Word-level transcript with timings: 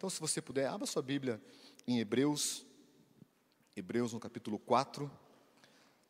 Então, 0.00 0.08
se 0.08 0.18
você 0.18 0.40
puder, 0.40 0.66
abra 0.66 0.86
sua 0.86 1.02
Bíblia 1.02 1.38
em 1.86 2.00
Hebreus, 2.00 2.64
Hebreus 3.76 4.14
no 4.14 4.18
capítulo 4.18 4.58
4. 4.58 5.10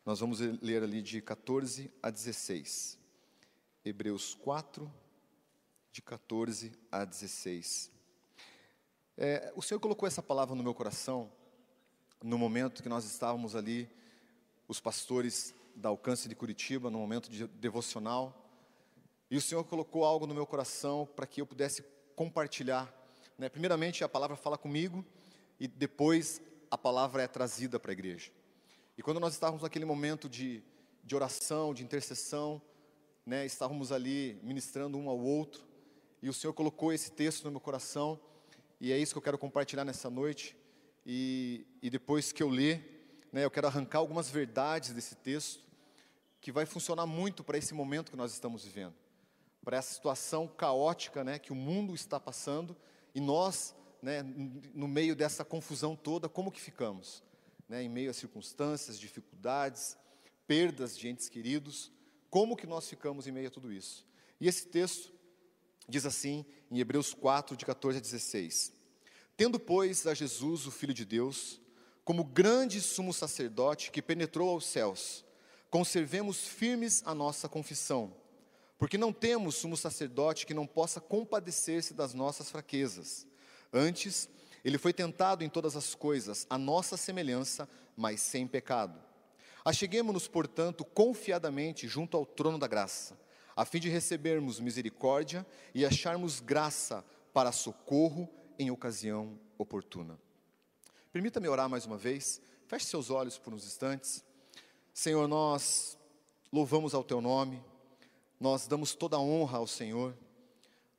Nós 0.05 0.21
vamos 0.21 0.39
ler 0.39 0.81
ali 0.81 1.01
de 1.01 1.21
14 1.21 1.91
a 2.01 2.09
16. 2.09 2.97
Hebreus 3.83 4.33
4, 4.33 4.89
de 5.91 6.01
14 6.01 6.71
a 6.89 7.03
16. 7.03 7.91
É, 9.17 9.51
o 9.57 9.61
Senhor 9.61 9.81
colocou 9.81 10.07
essa 10.07 10.23
palavra 10.23 10.55
no 10.55 10.63
meu 10.63 10.73
coração 10.73 11.29
no 12.23 12.37
momento 12.37 12.81
que 12.81 12.87
nós 12.87 13.03
estávamos 13.03 13.57
ali, 13.57 13.89
os 14.69 14.79
pastores 14.79 15.53
da 15.75 15.89
Alcance 15.89 16.29
de 16.29 16.35
Curitiba, 16.35 16.89
no 16.89 16.97
momento 16.97 17.29
de 17.29 17.45
devocional, 17.45 18.49
e 19.29 19.35
o 19.35 19.41
Senhor 19.41 19.65
colocou 19.65 20.05
algo 20.05 20.25
no 20.25 20.33
meu 20.33 20.47
coração 20.47 21.05
para 21.13 21.27
que 21.27 21.41
eu 21.41 21.45
pudesse 21.45 21.83
compartilhar. 22.15 23.00
Né? 23.41 23.49
Primeiramente, 23.49 24.03
a 24.03 24.07
palavra 24.07 24.35
fala 24.35 24.55
comigo, 24.55 25.03
e 25.59 25.67
depois 25.67 26.39
a 26.69 26.77
palavra 26.77 27.23
é 27.23 27.27
trazida 27.27 27.79
para 27.79 27.91
a 27.91 27.93
igreja. 27.93 28.29
E 28.95 29.01
quando 29.01 29.19
nós 29.19 29.33
estávamos 29.33 29.63
naquele 29.63 29.83
momento 29.83 30.29
de, 30.29 30.63
de 31.03 31.15
oração, 31.15 31.73
de 31.73 31.83
intercessão, 31.83 32.61
né, 33.25 33.43
estávamos 33.43 33.91
ali 33.91 34.39
ministrando 34.43 34.95
um 34.95 35.09
ao 35.09 35.17
outro, 35.17 35.63
e 36.21 36.29
o 36.29 36.33
Senhor 36.33 36.53
colocou 36.53 36.93
esse 36.93 37.13
texto 37.13 37.43
no 37.45 37.49
meu 37.49 37.59
coração, 37.59 38.19
e 38.79 38.91
é 38.91 38.97
isso 38.99 39.11
que 39.11 39.17
eu 39.17 39.23
quero 39.23 39.39
compartilhar 39.39 39.85
nessa 39.85 40.07
noite. 40.07 40.55
E, 41.03 41.65
e 41.81 41.89
depois 41.89 42.31
que 42.31 42.43
eu 42.43 42.49
ler, 42.49 43.25
né, 43.33 43.43
eu 43.43 43.49
quero 43.49 43.65
arrancar 43.65 43.97
algumas 43.97 44.29
verdades 44.29 44.93
desse 44.93 45.15
texto, 45.15 45.63
que 46.39 46.51
vai 46.51 46.67
funcionar 46.67 47.07
muito 47.07 47.43
para 47.43 47.57
esse 47.57 47.73
momento 47.73 48.11
que 48.11 48.17
nós 48.17 48.33
estamos 48.33 48.63
vivendo, 48.63 48.93
para 49.63 49.77
essa 49.77 49.95
situação 49.95 50.47
caótica 50.47 51.23
né, 51.23 51.39
que 51.39 51.51
o 51.51 51.55
mundo 51.55 51.95
está 51.95 52.19
passando, 52.19 52.77
e 53.13 53.19
nós, 53.19 53.75
né, 54.01 54.23
no 54.73 54.87
meio 54.87 55.15
dessa 55.15 55.43
confusão 55.43 55.95
toda, 55.95 56.29
como 56.29 56.51
que 56.51 56.61
ficamos? 56.61 57.23
Né, 57.67 57.83
em 57.83 57.89
meio 57.89 58.09
a 58.09 58.13
circunstâncias, 58.13 58.99
dificuldades, 58.99 59.97
perdas 60.47 60.97
de 60.97 61.07
entes 61.07 61.29
queridos, 61.29 61.91
como 62.29 62.55
que 62.55 62.67
nós 62.67 62.89
ficamos 62.89 63.27
em 63.27 63.31
meio 63.31 63.47
a 63.47 63.51
tudo 63.51 63.71
isso? 63.71 64.05
E 64.39 64.47
esse 64.47 64.67
texto 64.67 65.13
diz 65.87 66.05
assim, 66.05 66.45
em 66.69 66.79
Hebreus 66.79 67.13
4, 67.13 67.55
de 67.55 67.65
14 67.65 67.97
a 67.97 68.01
16: 68.01 68.73
Tendo, 69.35 69.59
pois, 69.59 70.05
a 70.07 70.13
Jesus, 70.13 70.65
o 70.67 70.71
Filho 70.71 70.93
de 70.93 71.05
Deus, 71.05 71.61
como 72.03 72.23
grande 72.23 72.81
sumo 72.81 73.13
sacerdote 73.13 73.91
que 73.91 74.01
penetrou 74.01 74.49
aos 74.49 74.65
céus, 74.65 75.25
conservemos 75.69 76.47
firmes 76.47 77.01
a 77.05 77.15
nossa 77.15 77.47
confissão, 77.47 78.15
porque 78.81 78.97
não 78.97 79.13
temos 79.13 79.53
sumo 79.53 79.77
sacerdote 79.77 80.43
que 80.43 80.55
não 80.55 80.65
possa 80.65 80.99
compadecer-se 80.99 81.93
das 81.93 82.15
nossas 82.15 82.49
fraquezas. 82.49 83.27
Antes, 83.71 84.27
ele 84.65 84.79
foi 84.79 84.91
tentado 84.91 85.43
em 85.43 85.49
todas 85.49 85.75
as 85.75 85.93
coisas, 85.93 86.47
a 86.49 86.57
nossa 86.57 86.97
semelhança, 86.97 87.69
mas 87.95 88.21
sem 88.21 88.47
pecado. 88.47 88.99
Acheguemos-nos, 89.63 90.27
portanto, 90.27 90.83
confiadamente 90.83 91.87
junto 91.87 92.17
ao 92.17 92.25
trono 92.25 92.57
da 92.57 92.65
graça, 92.65 93.15
a 93.55 93.65
fim 93.65 93.79
de 93.79 93.87
recebermos 93.87 94.59
misericórdia 94.59 95.45
e 95.75 95.85
acharmos 95.85 96.39
graça 96.39 97.05
para 97.31 97.51
socorro 97.51 98.27
em 98.57 98.71
ocasião 98.71 99.39
oportuna. 99.59 100.19
Permita-me 101.13 101.47
orar 101.47 101.69
mais 101.69 101.85
uma 101.85 101.99
vez. 101.99 102.41
Feche 102.65 102.87
seus 102.87 103.11
olhos 103.11 103.37
por 103.37 103.53
uns 103.53 103.63
instantes. 103.63 104.25
Senhor, 104.91 105.27
nós 105.27 105.99
louvamos 106.51 106.95
ao 106.95 107.03
teu 107.03 107.21
nome, 107.21 107.63
nós 108.41 108.65
damos 108.65 108.95
toda 108.95 109.17
a 109.17 109.19
honra 109.19 109.59
ao 109.59 109.67
Senhor. 109.67 110.17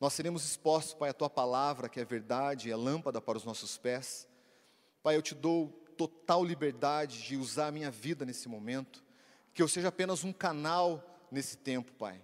Nós 0.01 0.13
seremos 0.13 0.45
expostos, 0.45 0.95
Pai, 0.95 1.11
a 1.11 1.13
tua 1.13 1.29
palavra, 1.29 1.89
que 1.89 1.99
é 1.99 2.05
verdade, 2.05 2.71
é 2.71 2.77
lâmpada 2.77 3.21
para 3.21 3.37
os 3.37 3.45
nossos 3.45 3.77
pés. 3.77 4.29
Pai, 5.03 5.17
eu 5.17 5.23
te 5.23 5.35
dou 5.35 5.67
total 5.97 6.45
liberdade 6.45 7.21
de 7.21 7.37
usar 7.37 7.67
a 7.67 7.73
minha 7.73 7.91
vida 7.91 8.25
nesse 8.25 8.49
momento, 8.49 9.03
que 9.53 9.61
eu 9.61 9.67
seja 9.67 9.89
apenas 9.89 10.23
um 10.23 10.33
canal 10.33 11.05
nesse 11.33 11.57
tempo, 11.57 11.91
Pai. 11.95 12.23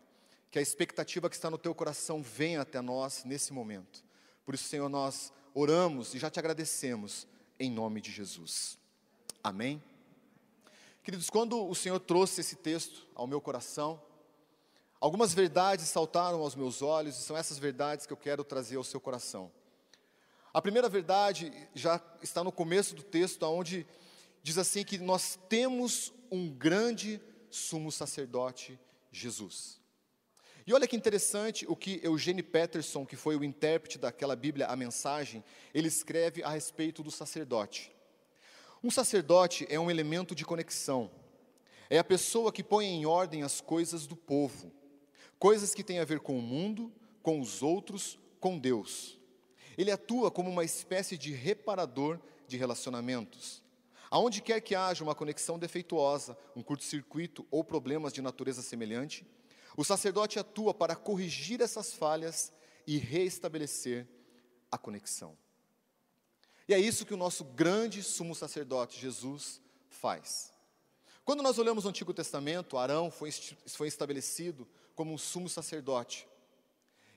Que 0.52 0.60
a 0.60 0.62
expectativa 0.62 1.28
que 1.28 1.34
está 1.34 1.50
no 1.50 1.58
teu 1.58 1.74
coração 1.74 2.22
venha 2.22 2.60
até 2.60 2.80
nós 2.80 3.24
nesse 3.24 3.52
momento. 3.52 4.04
Por 4.46 4.54
isso, 4.54 4.68
Senhor, 4.68 4.88
nós 4.88 5.32
oramos 5.52 6.14
e 6.14 6.18
já 6.20 6.30
te 6.30 6.38
agradecemos 6.38 7.26
em 7.58 7.72
nome 7.72 8.00
de 8.00 8.12
Jesus. 8.12 8.78
Amém? 9.42 9.82
Queridos, 11.02 11.28
quando 11.28 11.68
o 11.68 11.74
Senhor 11.74 11.98
trouxe 11.98 12.40
esse 12.40 12.54
texto 12.54 13.04
ao 13.16 13.26
meu 13.26 13.40
coração, 13.40 14.00
algumas 15.00 15.34
verdades 15.34 15.88
saltaram 15.88 16.40
aos 16.40 16.54
meus 16.54 16.82
olhos 16.82 17.18
e 17.18 17.22
são 17.22 17.36
essas 17.36 17.58
verdades 17.58 18.06
que 18.06 18.12
eu 18.12 18.16
quero 18.16 18.44
trazer 18.44 18.76
ao 18.76 18.84
seu 18.84 19.00
coração. 19.00 19.50
A 20.52 20.62
primeira 20.62 20.88
verdade 20.88 21.52
já 21.74 22.00
está 22.22 22.42
no 22.42 22.50
começo 22.50 22.94
do 22.94 23.02
texto, 23.02 23.42
onde 23.44 23.86
diz 24.42 24.58
assim 24.58 24.84
que 24.84 24.98
nós 24.98 25.38
temos 25.48 26.12
um 26.30 26.48
grande 26.50 27.20
sumo 27.50 27.92
sacerdote, 27.92 28.78
Jesus. 29.10 29.78
E 30.66 30.74
olha 30.74 30.86
que 30.86 30.96
interessante 30.96 31.64
o 31.66 31.74
que 31.74 32.00
Eugene 32.02 32.42
Peterson, 32.42 33.06
que 33.06 33.16
foi 33.16 33.36
o 33.36 33.44
intérprete 33.44 33.98
daquela 33.98 34.36
Bíblia, 34.36 34.66
a 34.66 34.76
mensagem, 34.76 35.42
ele 35.72 35.88
escreve 35.88 36.42
a 36.42 36.50
respeito 36.50 37.02
do 37.02 37.10
sacerdote. 37.10 37.90
Um 38.84 38.90
sacerdote 38.90 39.66
é 39.70 39.80
um 39.80 39.90
elemento 39.90 40.34
de 40.34 40.44
conexão. 40.44 41.10
É 41.88 41.98
a 41.98 42.04
pessoa 42.04 42.52
que 42.52 42.62
põe 42.62 42.84
em 42.84 43.06
ordem 43.06 43.42
as 43.42 43.62
coisas 43.62 44.06
do 44.06 44.14
povo, 44.14 44.70
coisas 45.38 45.74
que 45.74 45.84
têm 45.84 46.00
a 46.00 46.04
ver 46.04 46.20
com 46.20 46.38
o 46.38 46.42
mundo, 46.42 46.92
com 47.22 47.40
os 47.40 47.62
outros, 47.62 48.18
com 48.40 48.58
Deus. 48.58 49.18
Ele 49.76 49.90
atua 49.90 50.30
como 50.30 50.50
uma 50.50 50.64
espécie 50.64 51.16
de 51.16 51.32
reparador 51.32 52.18
de 52.46 52.56
relacionamentos. 52.56 53.62
Aonde 54.10 54.40
quer 54.40 54.60
que 54.60 54.74
haja 54.74 55.04
uma 55.04 55.14
conexão 55.14 55.58
defeituosa, 55.58 56.36
um 56.56 56.62
curto-circuito 56.62 57.46
ou 57.50 57.62
problemas 57.62 58.12
de 58.12 58.22
natureza 58.22 58.62
semelhante, 58.62 59.26
o 59.76 59.84
sacerdote 59.84 60.38
atua 60.38 60.74
para 60.74 60.96
corrigir 60.96 61.60
essas 61.60 61.92
falhas 61.92 62.52
e 62.86 62.96
reestabelecer 62.96 64.08
a 64.72 64.78
conexão. 64.78 65.36
E 66.66 66.74
é 66.74 66.78
isso 66.78 67.06
que 67.06 67.14
o 67.14 67.18
nosso 67.18 67.44
grande 67.44 68.02
sumo 68.02 68.34
sacerdote, 68.34 69.00
Jesus, 69.00 69.60
faz. 69.88 70.52
Quando 71.24 71.42
nós 71.42 71.58
olhamos 71.58 71.84
o 71.84 71.88
Antigo 71.88 72.12
Testamento, 72.12 72.78
Arão 72.78 73.10
foi, 73.10 73.30
foi 73.30 73.86
estabelecido 73.86 74.66
como 74.98 75.12
um 75.12 75.18
sumo 75.18 75.48
sacerdote. 75.48 76.26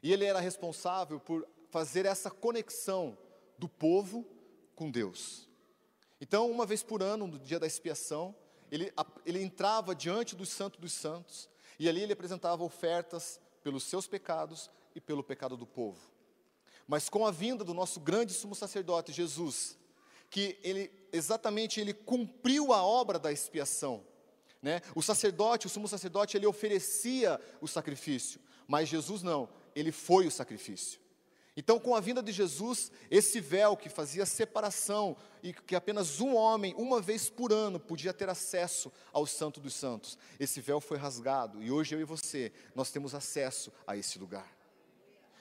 E 0.04 0.14
ele 0.14 0.24
era 0.24 0.40
responsável 0.40 1.20
por 1.20 1.48
fazer 1.72 2.06
essa 2.06 2.30
conexão 2.30 3.18
do 3.58 3.68
povo 3.68 4.24
com 4.76 4.92
Deus. 4.92 5.50
Então, 6.22 6.52
uma 6.52 6.64
vez 6.64 6.84
por 6.84 7.02
ano, 7.02 7.26
no 7.26 7.40
dia 7.40 7.60
da 7.60 7.66
expiação, 7.66 8.36
ele, 8.72 8.94
ele 9.26 9.42
entrava 9.42 9.96
diante 9.96 10.36
do 10.36 10.46
Santo 10.46 10.80
dos 10.80 10.94
Santos 10.94 11.50
e 11.80 11.90
ali 11.90 12.04
ele 12.04 12.14
apresentava 12.14 12.64
ofertas 12.64 13.42
pelos 13.64 13.84
seus 13.84 14.06
pecados 14.06 14.70
e 14.94 15.02
pelo 15.02 15.24
pecado 15.24 15.58
do 15.58 15.66
povo. 15.66 16.00
Mas 16.88 17.10
com 17.10 17.26
a 17.26 17.32
vinda 17.32 17.64
do 17.64 17.74
nosso 17.74 18.00
grande 18.00 18.32
sumo 18.32 18.54
sacerdote 18.54 19.12
Jesus, 19.12 19.76
que 20.30 20.60
ele 20.62 20.92
exatamente 21.12 21.82
ele 21.82 21.96
cumpriu 21.96 22.74
a 22.74 22.84
obra 22.84 23.18
da 23.18 23.32
expiação, 23.32 24.06
né? 24.62 24.82
O 24.96 25.02
sacerdote, 25.02 25.68
o 25.68 25.70
sumo 25.70 25.88
sacerdote, 25.88 26.38
ele 26.38 26.46
oferecia 26.46 27.40
o 27.60 27.68
sacrifício, 27.68 28.40
mas 28.68 28.88
Jesus 28.88 29.24
não, 29.24 29.50
ele 29.76 29.92
foi 29.92 30.28
o 30.28 30.32
sacrifício. 30.32 31.00
Então, 31.56 31.80
com 31.80 31.94
a 31.94 32.00
vinda 32.00 32.24
de 32.24 32.32
Jesus, 32.32 32.92
esse 33.10 33.42
véu 33.42 33.76
que 33.76 33.90
fazia 33.90 34.26
separação 34.26 35.18
e 35.44 35.52
que 35.52 35.76
apenas 35.76 36.22
um 36.22 36.34
homem, 36.34 36.74
uma 36.78 37.02
vez 37.02 37.30
por 37.30 37.52
ano, 37.52 37.78
podia 37.78 38.14
ter 38.14 38.30
acesso 38.30 38.92
ao 39.12 39.26
Santo 39.26 39.60
dos 39.60 39.74
Santos, 39.74 40.18
esse 40.40 40.62
véu 40.62 40.80
foi 40.80 40.98
rasgado 40.98 41.62
e 41.62 41.70
hoje 41.70 41.94
eu 41.94 42.00
e 42.00 42.06
você, 42.06 42.54
nós 42.74 42.90
temos 42.90 43.14
acesso 43.14 43.72
a 43.86 43.98
esse 43.98 44.18
lugar. 44.18 44.50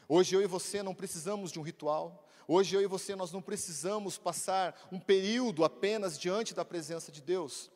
Hoje 0.09 0.34
eu 0.34 0.42
e 0.42 0.47
você 0.47 0.82
não 0.82 0.94
precisamos 0.94 1.53
de 1.53 1.60
um 1.60 1.62
ritual, 1.62 2.26
hoje 2.48 2.75
eu 2.75 2.82
e 2.82 2.86
você 2.88 3.14
nós 3.14 3.30
não 3.30 3.41
precisamos 3.41 4.18
passar 4.18 4.89
um 4.91 4.98
período 4.98 5.65
apenas 5.65 6.18
diante 6.18 6.53
da 6.53 6.65
presença 6.65 7.12
de 7.12 7.22
Deus. 7.22 7.71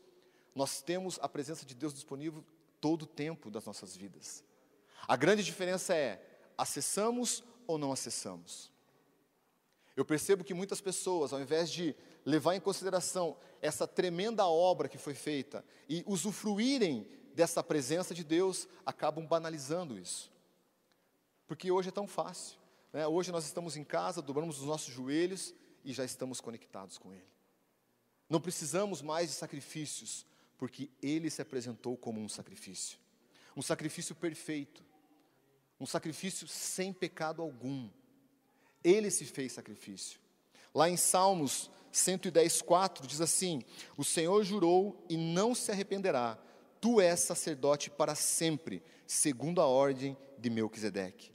Nós 0.55 0.81
temos 0.81 1.19
a 1.21 1.29
presença 1.29 1.67
de 1.67 1.75
Deus 1.75 1.93
disponível 1.93 2.45
todo 2.81 3.03
o 3.03 3.07
tempo 3.07 3.51
das 3.51 3.65
nossas 3.65 3.97
vidas. 3.97 4.45
A 5.09 5.17
grande 5.17 5.43
diferença 5.43 5.95
é 5.95 6.23
acessamos 6.57 7.43
ou 7.67 7.79
não 7.79 7.93
acessamos. 7.93 8.73
Eu 9.97 10.05
percebo 10.05 10.45
que 10.45 10.55
muitas 10.55 10.81
pessoas, 10.81 11.33
ao 11.33 11.41
invés 11.41 11.71
de 11.71 11.95
levar 12.25 12.55
em 12.55 12.61
consideração 12.61 13.37
essa 13.63 13.87
tremenda 13.87 14.47
obra 14.47 14.89
que 14.89 14.99
foi 14.99 15.15
feita 15.15 15.65
e 15.89 16.03
usufruírem 16.07 17.09
dessa 17.35 17.63
presença 17.63 18.15
de 18.15 18.25
Deus, 18.25 18.69
acabam 18.85 19.27
banalizando 19.27 19.99
isso. 19.99 20.33
Porque 21.47 21.71
hoje 21.71 21.89
é 21.91 21.93
tão 21.93 22.07
fácil. 22.07 22.59
Né? 22.93 23.07
Hoje 23.07 23.31
nós 23.31 23.45
estamos 23.45 23.77
em 23.77 23.85
casa, 23.85 24.23
dobramos 24.23 24.59
os 24.61 24.67
nossos 24.67 24.93
joelhos 24.93 25.55
e 25.85 25.93
já 25.93 26.05
estamos 26.05 26.41
conectados 26.41 26.99
com 26.99 27.13
Ele. 27.13 27.27
Não 28.29 28.41
precisamos 28.41 29.03
mais 29.03 29.29
de 29.29 29.35
sacrifícios, 29.35 30.27
porque 30.59 30.91
Ele 31.03 31.31
se 31.31 31.43
apresentou 31.43 31.97
como 31.97 32.21
um 32.21 32.29
sacrifício 32.29 32.99
um 33.57 33.63
sacrifício 33.63 34.15
perfeito, 34.15 34.85
um 35.79 35.87
sacrifício 35.87 36.47
sem 36.49 36.93
pecado 36.93 37.43
algum. 37.43 37.89
Ele 38.83 39.11
se 39.11 39.25
fez 39.25 39.53
sacrifício. 39.53 40.21
Lá 40.75 40.89
em 40.89 40.97
Salmos 40.97 41.71
110, 41.93 42.63
4 42.63 43.07
diz 43.07 43.21
assim: 43.21 43.63
O 43.97 44.05
Senhor 44.05 44.43
jurou 44.45 45.05
e 45.09 45.17
não 45.17 45.55
se 45.55 45.71
arrependerá, 45.71 46.39
tu 46.81 47.01
és 47.01 47.21
sacerdote 47.21 47.91
para 47.91 48.15
sempre, 48.15 48.83
segundo 49.07 49.61
a 49.61 49.67
ordem 49.67 50.17
de 50.39 50.51
Melquisedeque. 50.51 51.33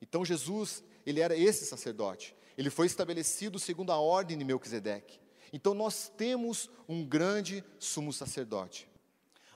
Então 0.00 0.24
Jesus, 0.24 0.84
ele 1.06 1.20
era 1.20 1.36
esse 1.36 1.64
sacerdote. 1.64 2.36
Ele 2.56 2.70
foi 2.70 2.86
estabelecido 2.86 3.58
segundo 3.58 3.92
a 3.92 3.98
ordem 3.98 4.36
de 4.38 4.44
Melquisedeque. 4.44 5.20
Então 5.52 5.74
nós 5.74 6.10
temos 6.16 6.70
um 6.88 7.04
grande 7.04 7.64
sumo 7.78 8.12
sacerdote. 8.12 8.88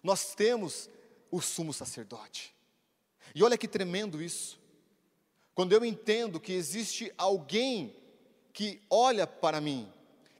Nós 0.02 0.34
temos 0.34 0.88
o 1.30 1.40
sumo 1.40 1.72
sacerdote. 1.72 2.54
E 3.34 3.42
olha 3.42 3.58
que 3.58 3.68
tremendo 3.68 4.22
isso. 4.22 4.58
Quando 5.54 5.72
eu 5.72 5.84
entendo 5.84 6.40
que 6.40 6.52
existe 6.52 7.12
alguém 7.18 7.94
que 8.52 8.80
olha 8.88 9.26
para 9.26 9.60
mim, 9.60 9.92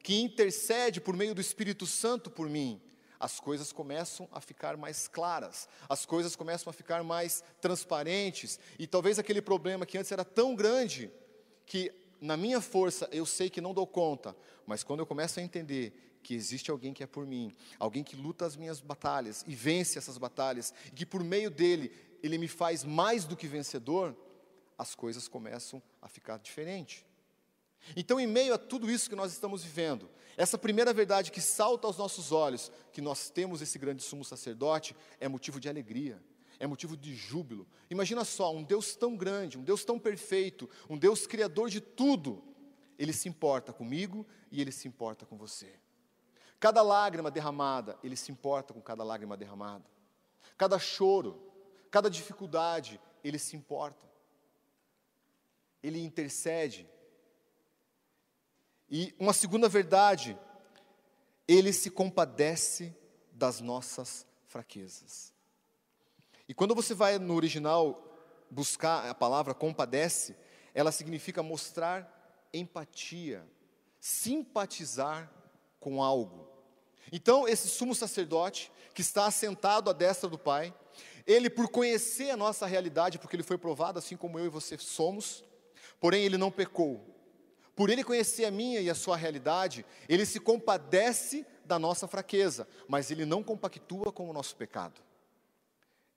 que 0.03 0.21
intercede 0.21 1.01
por 1.01 1.17
meio 1.17 1.35
do 1.35 1.41
Espírito 1.41 1.87
Santo 1.87 2.31
por 2.31 2.49
mim, 2.49 2.81
as 3.19 3.39
coisas 3.39 3.71
começam 3.71 4.27
a 4.33 4.41
ficar 4.41 4.79
mais 4.79 5.07
claras, 5.07 5.69
as 5.89 6.07
coisas 6.07 6.35
começam 6.35 6.71
a 6.71 6.73
ficar 6.73 7.05
mais 7.05 7.45
transparentes, 7.61 8.59
e 8.79 8.87
talvez 8.87 9.19
aquele 9.19 9.43
problema 9.43 9.85
que 9.85 9.99
antes 9.99 10.11
era 10.11 10.25
tão 10.25 10.55
grande, 10.55 11.11
que 11.67 11.93
na 12.21 12.37
minha 12.37 12.61
força 12.61 13.09
eu 13.13 13.25
sei 13.25 13.49
que 13.49 13.61
não 13.61 13.75
dou 13.75 13.87
conta, 13.87 14.37
mas 14.67 14.83
quando 14.83 15.01
eu 15.01 15.07
começo 15.07 15.41
a 15.41 15.43
entender 15.43 16.19
que 16.23 16.35
existe 16.35 16.71
alguém 16.71 16.93
que 16.93 17.03
é 17.03 17.07
por 17.07 17.27
mim, 17.27 17.53
alguém 17.79 18.05
que 18.05 18.15
luta 18.15 18.45
as 18.45 18.57
minhas 18.57 18.81
batalhas 18.81 19.45
e 19.47 19.55
vence 19.55 19.99
essas 19.99 20.19
batalhas, 20.19 20.75
e 20.87 20.91
que 20.91 21.07
por 21.07 21.25
meio 21.25 21.51
dele 21.51 21.93
ele 22.23 22.37
me 22.37 22.49
faz 22.49 22.85
mais 22.85 23.25
do 23.25 23.37
que 23.37 23.47
vencedor, 23.47 24.15
as 24.77 24.95
coisas 24.95 25.29
começam 25.29 25.83
a 26.01 26.09
ficar 26.09 26.39
diferentes. 26.39 27.05
Então, 27.97 28.21
em 28.21 28.27
meio 28.27 28.53
a 28.53 28.59
tudo 28.59 28.91
isso 28.91 29.09
que 29.09 29.17
nós 29.17 29.33
estamos 29.33 29.65
vivendo, 29.65 30.11
essa 30.37 30.59
primeira 30.59 30.93
verdade 30.93 31.31
que 31.31 31.41
salta 31.41 31.87
aos 31.87 31.97
nossos 31.97 32.31
olhos, 32.31 32.71
que 32.93 33.01
nós 33.01 33.31
temos 33.31 33.63
esse 33.63 33.79
grande 33.79 34.03
sumo 34.03 34.25
sacerdote, 34.25 34.95
é 35.19 35.29
motivo 35.29 35.59
de 35.59 35.69
alegria, 35.69 36.23
é 36.61 36.67
motivo 36.67 36.95
de 36.95 37.15
júbilo. 37.15 37.67
Imagina 37.89 38.23
só, 38.23 38.55
um 38.55 38.63
Deus 38.63 38.95
tão 38.95 39.17
grande, 39.17 39.59
um 39.59 39.65
Deus 39.65 39.83
tão 39.83 39.99
perfeito, 39.99 40.69
um 40.89 40.97
Deus 40.97 41.27
criador 41.27 41.71
de 41.71 41.81
tudo, 41.81 42.45
ele 42.99 43.15
se 43.15 43.29
importa 43.31 43.73
comigo 43.73 44.27
e 44.53 44.61
ele 44.61 44.71
se 44.71 44.87
importa 44.87 45.25
com 45.25 45.39
você. 45.39 45.75
Cada 46.61 46.83
lágrima 46.83 47.31
derramada, 47.31 47.99
ele 48.05 48.15
se 48.15 48.31
importa 48.31 48.75
com 48.75 48.83
cada 48.83 49.03
lágrima 49.03 49.39
derramada. 49.39 49.89
Cada 50.59 50.79
choro, 50.79 51.43
cada 51.91 52.11
dificuldade, 52.11 53.01
ele 53.25 53.39
se 53.39 53.57
importa. 53.57 54.07
Ele 55.83 55.99
intercede. 55.99 56.87
E 58.91 59.15
uma 59.19 59.33
segunda 59.33 59.67
verdade, 59.67 60.39
ele 61.49 61.73
se 61.73 61.91
compadece 61.91 62.95
das 63.33 63.61
nossas 63.63 64.27
fraquezas. 64.45 65.30
E 66.51 66.53
quando 66.53 66.75
você 66.75 66.95
vai 66.95 67.17
no 67.17 67.37
original 67.37 68.03
buscar 68.51 69.09
a 69.09 69.15
palavra 69.15 69.55
compadece, 69.55 70.35
ela 70.75 70.91
significa 70.91 71.45
mostrar 71.45 72.49
empatia, 72.53 73.47
simpatizar 74.01 75.33
com 75.79 76.03
algo. 76.03 76.49
Então, 77.13 77.47
esse 77.47 77.69
sumo 77.69 77.95
sacerdote, 77.95 78.73
que 78.93 79.01
está 79.01 79.27
assentado 79.27 79.91
à 79.91 79.93
destra 79.93 80.29
do 80.29 80.37
Pai, 80.37 80.75
ele, 81.25 81.49
por 81.49 81.69
conhecer 81.69 82.31
a 82.31 82.37
nossa 82.37 82.67
realidade, 82.67 83.21
porque 83.21 83.37
ele 83.37 83.45
foi 83.45 83.57
provado 83.57 84.01
assim 84.01 84.17
como 84.17 84.37
eu 84.37 84.47
e 84.47 84.49
você 84.49 84.77
somos, 84.77 85.45
porém 86.01 86.25
ele 86.25 86.37
não 86.37 86.51
pecou. 86.51 87.01
Por 87.77 87.91
ele 87.91 88.03
conhecer 88.03 88.45
a 88.45 88.51
minha 88.51 88.81
e 88.81 88.91
a 88.91 88.95
sua 88.97 89.17
realidade, 89.17 89.87
ele 90.09 90.27
se 90.27 90.41
compadece 90.41 91.47
da 91.65 91.79
nossa 91.79 92.09
fraqueza, 92.09 92.67
mas 92.89 93.09
ele 93.13 93.25
não 93.25 93.41
compactua 93.41 94.11
com 94.11 94.29
o 94.29 94.33
nosso 94.33 94.57
pecado. 94.57 95.01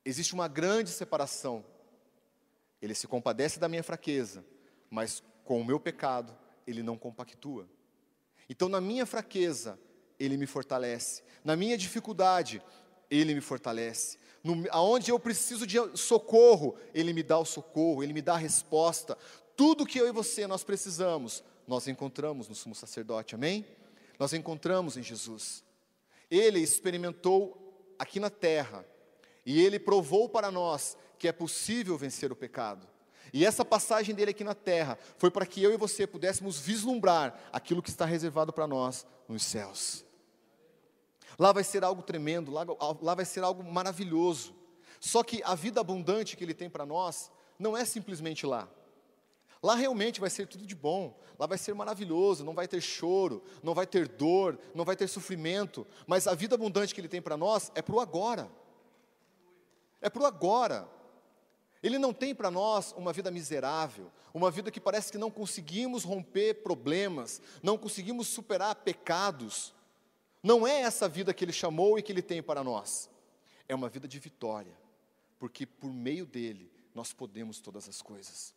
Existe 0.06 0.34
uma 0.34 0.48
grande 0.48 0.90
separação. 0.90 1.64
Ele 2.82 2.94
se 2.94 3.08
compadece 3.08 3.60
da 3.60 3.70
minha 3.70 3.84
fraqueza, 3.84 4.46
mas 4.90 5.24
com 5.44 5.62
o 5.62 5.66
meu 5.66 5.80
pecado, 5.80 6.38
ele 6.68 6.84
não 6.84 6.98
compactua. 6.98 7.68
Então, 8.50 8.68
na 8.68 8.82
minha 8.82 9.06
fraqueza, 9.06 9.80
ele 10.20 10.38
me 10.38 10.46
fortalece. 10.46 11.24
Na 11.44 11.56
minha 11.56 11.78
dificuldade, 11.78 12.62
Ele 13.10 13.34
me 13.34 13.42
fortalece. 13.42 14.18
No, 14.44 14.66
aonde 14.72 15.12
eu 15.12 15.20
preciso 15.20 15.68
de 15.68 15.78
socorro, 15.98 16.76
Ele 16.94 17.14
me 17.14 17.24
dá 17.24 17.38
o 17.38 17.46
socorro, 17.46 18.04
Ele 18.04 18.14
me 18.14 18.22
dá 18.22 18.34
a 18.34 18.38
resposta. 18.38 19.18
Tudo 19.56 19.86
que 19.86 20.00
eu 20.00 20.08
e 20.08 20.12
você 20.12 20.48
nós 20.48 20.64
precisamos, 20.64 21.44
nós 21.68 21.88
encontramos 21.88 22.48
no 22.48 22.56
sumo 22.56 22.76
sacerdote, 22.76 23.36
amém? 23.36 23.66
Nós 24.20 24.34
encontramos 24.34 24.98
em 24.98 25.04
Jesus. 25.04 25.64
Ele 26.30 26.60
experimentou 26.60 27.94
aqui 28.00 28.20
na 28.20 28.30
terra, 28.30 28.86
e 29.46 29.62
ele 29.62 29.80
provou 29.80 30.30
para 30.30 30.52
nós 30.52 30.98
que 31.18 31.28
é 31.28 31.32
possível 31.32 31.98
vencer 31.98 32.32
o 32.32 32.36
pecado. 32.36 32.88
E 33.32 33.46
essa 33.46 33.66
passagem 33.66 34.14
dele 34.14 34.32
aqui 34.32 34.44
na 34.44 34.54
terra 34.54 34.98
foi 35.18 35.32
para 35.32 35.46
que 35.46 35.62
eu 35.62 35.74
e 35.74 35.78
você 35.78 36.06
pudéssemos 36.06 36.60
vislumbrar 36.60 37.40
aquilo 37.52 37.82
que 37.82 37.90
está 37.90 38.06
reservado 38.06 38.54
para 38.54 38.68
nós 38.68 39.06
nos 39.28 39.44
céus. 39.44 40.06
Lá 41.40 41.52
vai 41.52 41.64
ser 41.64 41.84
algo 41.84 42.04
tremendo, 42.04 42.52
lá, 42.52 42.64
lá 43.02 43.16
vai 43.16 43.26
ser 43.26 43.44
algo 43.44 43.64
maravilhoso. 43.64 44.54
Só 45.00 45.24
que 45.24 45.42
a 45.44 45.56
vida 45.56 45.82
abundante 45.82 46.38
que 46.38 46.44
Ele 46.44 46.54
tem 46.54 46.70
para 46.70 46.86
nós 46.86 47.32
não 47.58 47.76
é 47.76 47.84
simplesmente 47.86 48.46
lá. 48.46 48.70
Lá 49.64 49.76
realmente 49.76 50.20
vai 50.20 50.30
ser 50.30 50.46
tudo 50.46 50.68
de 50.68 50.76
bom, 50.76 51.18
lá 51.40 51.48
vai 51.48 51.58
ser 51.58 51.74
maravilhoso, 51.74 52.44
não 52.44 52.54
vai 52.54 52.68
ter 52.68 52.82
choro, 52.82 53.42
não 53.64 53.74
vai 53.74 53.88
ter 53.88 54.10
dor, 54.10 54.60
não 54.76 54.84
vai 54.84 54.96
ter 54.96 55.08
sofrimento, 55.08 55.88
mas 56.06 56.28
a 56.28 56.36
vida 56.36 56.56
abundante 56.56 56.94
que 56.94 57.00
Ele 57.00 57.08
tem 57.08 57.22
para 57.22 57.38
nós 57.38 57.72
é 57.74 57.82
para 57.82 57.96
o 57.96 58.00
agora. 58.00 58.52
É 60.04 60.10
para 60.10 60.22
o 60.22 60.26
agora. 60.26 60.88
Ele 61.82 61.98
não 61.98 62.14
tem 62.14 62.36
para 62.36 62.52
nós 62.52 62.92
uma 62.92 63.12
vida 63.14 63.32
miserável, 63.32 64.12
uma 64.34 64.52
vida 64.52 64.70
que 64.70 64.80
parece 64.80 65.12
que 65.12 65.18
não 65.18 65.32
conseguimos 65.32 66.04
romper 66.04 66.62
problemas, 66.62 67.42
não 67.62 67.78
conseguimos 67.78 68.28
superar 68.28 68.76
pecados. 68.76 69.74
Não 70.44 70.68
é 70.68 70.82
essa 70.82 71.08
vida 71.08 71.34
que 71.34 71.44
Ele 71.44 71.54
chamou 71.54 71.98
e 71.98 72.04
que 72.04 72.12
Ele 72.12 72.22
tem 72.22 72.44
para 72.44 72.64
nós. 72.64 73.10
É 73.68 73.74
uma 73.74 73.88
vida 73.88 74.08
de 74.08 74.20
vitória, 74.20 74.78
porque 75.40 75.66
por 75.66 75.92
meio 75.92 76.26
dele 76.26 76.70
nós 76.94 77.14
podemos 77.14 77.62
todas 77.62 77.88
as 77.88 78.02
coisas. 78.02 78.54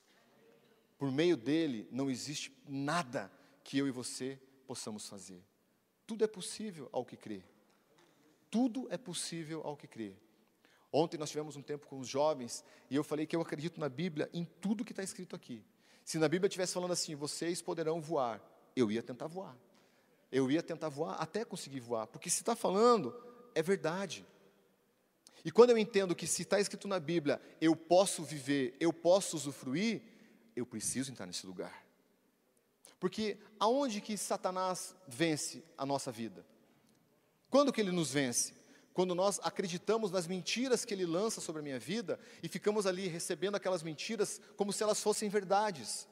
Por 0.98 1.12
meio 1.12 1.36
dele 1.36 1.88
não 1.92 2.10
existe 2.10 2.52
nada 2.68 3.30
que 3.62 3.78
eu 3.78 3.86
e 3.86 3.92
você 3.92 4.38
possamos 4.66 5.08
fazer. 5.08 5.42
Tudo 6.06 6.24
é 6.24 6.28
possível 6.28 6.88
ao 6.92 7.04
que 7.04 7.16
crê. 7.16 7.42
Tudo 8.50 8.88
é 8.90 8.98
possível 8.98 9.62
ao 9.64 9.76
que 9.76 9.86
crê. 9.86 10.16
Ontem 10.96 11.18
nós 11.18 11.30
tivemos 11.30 11.56
um 11.56 11.62
tempo 11.62 11.86
com 11.86 11.98
os 11.98 12.08
jovens 12.08 12.64
e 12.90 12.96
eu 12.96 13.04
falei 13.04 13.26
que 13.26 13.36
eu 13.36 13.40
acredito 13.40 13.78
na 13.78 13.88
Bíblia 13.88 14.30
em 14.32 14.44
tudo 14.44 14.84
que 14.84 14.92
está 14.92 15.02
escrito 15.02 15.36
aqui. 15.36 15.64
Se 16.04 16.18
na 16.18 16.28
Bíblia 16.28 16.46
estivesse 16.46 16.72
falando 16.72 16.92
assim, 16.92 17.14
vocês 17.14 17.60
poderão 17.60 18.00
voar, 18.00 18.40
eu 18.74 18.90
ia 18.90 19.02
tentar 19.02 19.26
voar 19.26 19.56
eu 20.30 20.50
ia 20.50 20.62
tentar 20.62 20.88
voar 20.88 21.14
até 21.14 21.44
conseguir 21.44 21.80
voar, 21.80 22.06
porque 22.06 22.28
se 22.28 22.42
está 22.42 22.56
falando, 22.56 23.14
é 23.54 23.62
verdade. 23.62 24.26
E 25.44 25.50
quando 25.50 25.70
eu 25.70 25.78
entendo 25.78 26.14
que 26.14 26.26
se 26.26 26.42
está 26.42 26.58
escrito 26.60 26.88
na 26.88 26.98
Bíblia, 26.98 27.40
eu 27.60 27.76
posso 27.76 28.24
viver, 28.24 28.76
eu 28.80 28.92
posso 28.92 29.36
usufruir, 29.36 30.02
eu 30.54 30.66
preciso 30.66 31.12
entrar 31.12 31.26
nesse 31.26 31.46
lugar. 31.46 31.86
Porque 32.98 33.38
aonde 33.60 34.00
que 34.00 34.16
Satanás 34.16 34.94
vence 35.06 35.62
a 35.78 35.86
nossa 35.86 36.10
vida? 36.10 36.44
Quando 37.48 37.72
que 37.72 37.80
ele 37.80 37.92
nos 37.92 38.12
vence? 38.12 38.54
Quando 38.96 39.14
nós 39.14 39.38
acreditamos 39.42 40.10
nas 40.10 40.26
mentiras 40.26 40.82
que 40.82 40.94
ele 40.94 41.04
lança 41.04 41.38
sobre 41.38 41.60
a 41.60 41.62
minha 41.62 41.78
vida 41.78 42.18
e 42.42 42.48
ficamos 42.48 42.86
ali 42.86 43.08
recebendo 43.08 43.54
aquelas 43.54 43.82
mentiras 43.82 44.40
como 44.56 44.72
se 44.72 44.82
elas 44.82 45.02
fossem 45.02 45.28
verdades. 45.28 46.08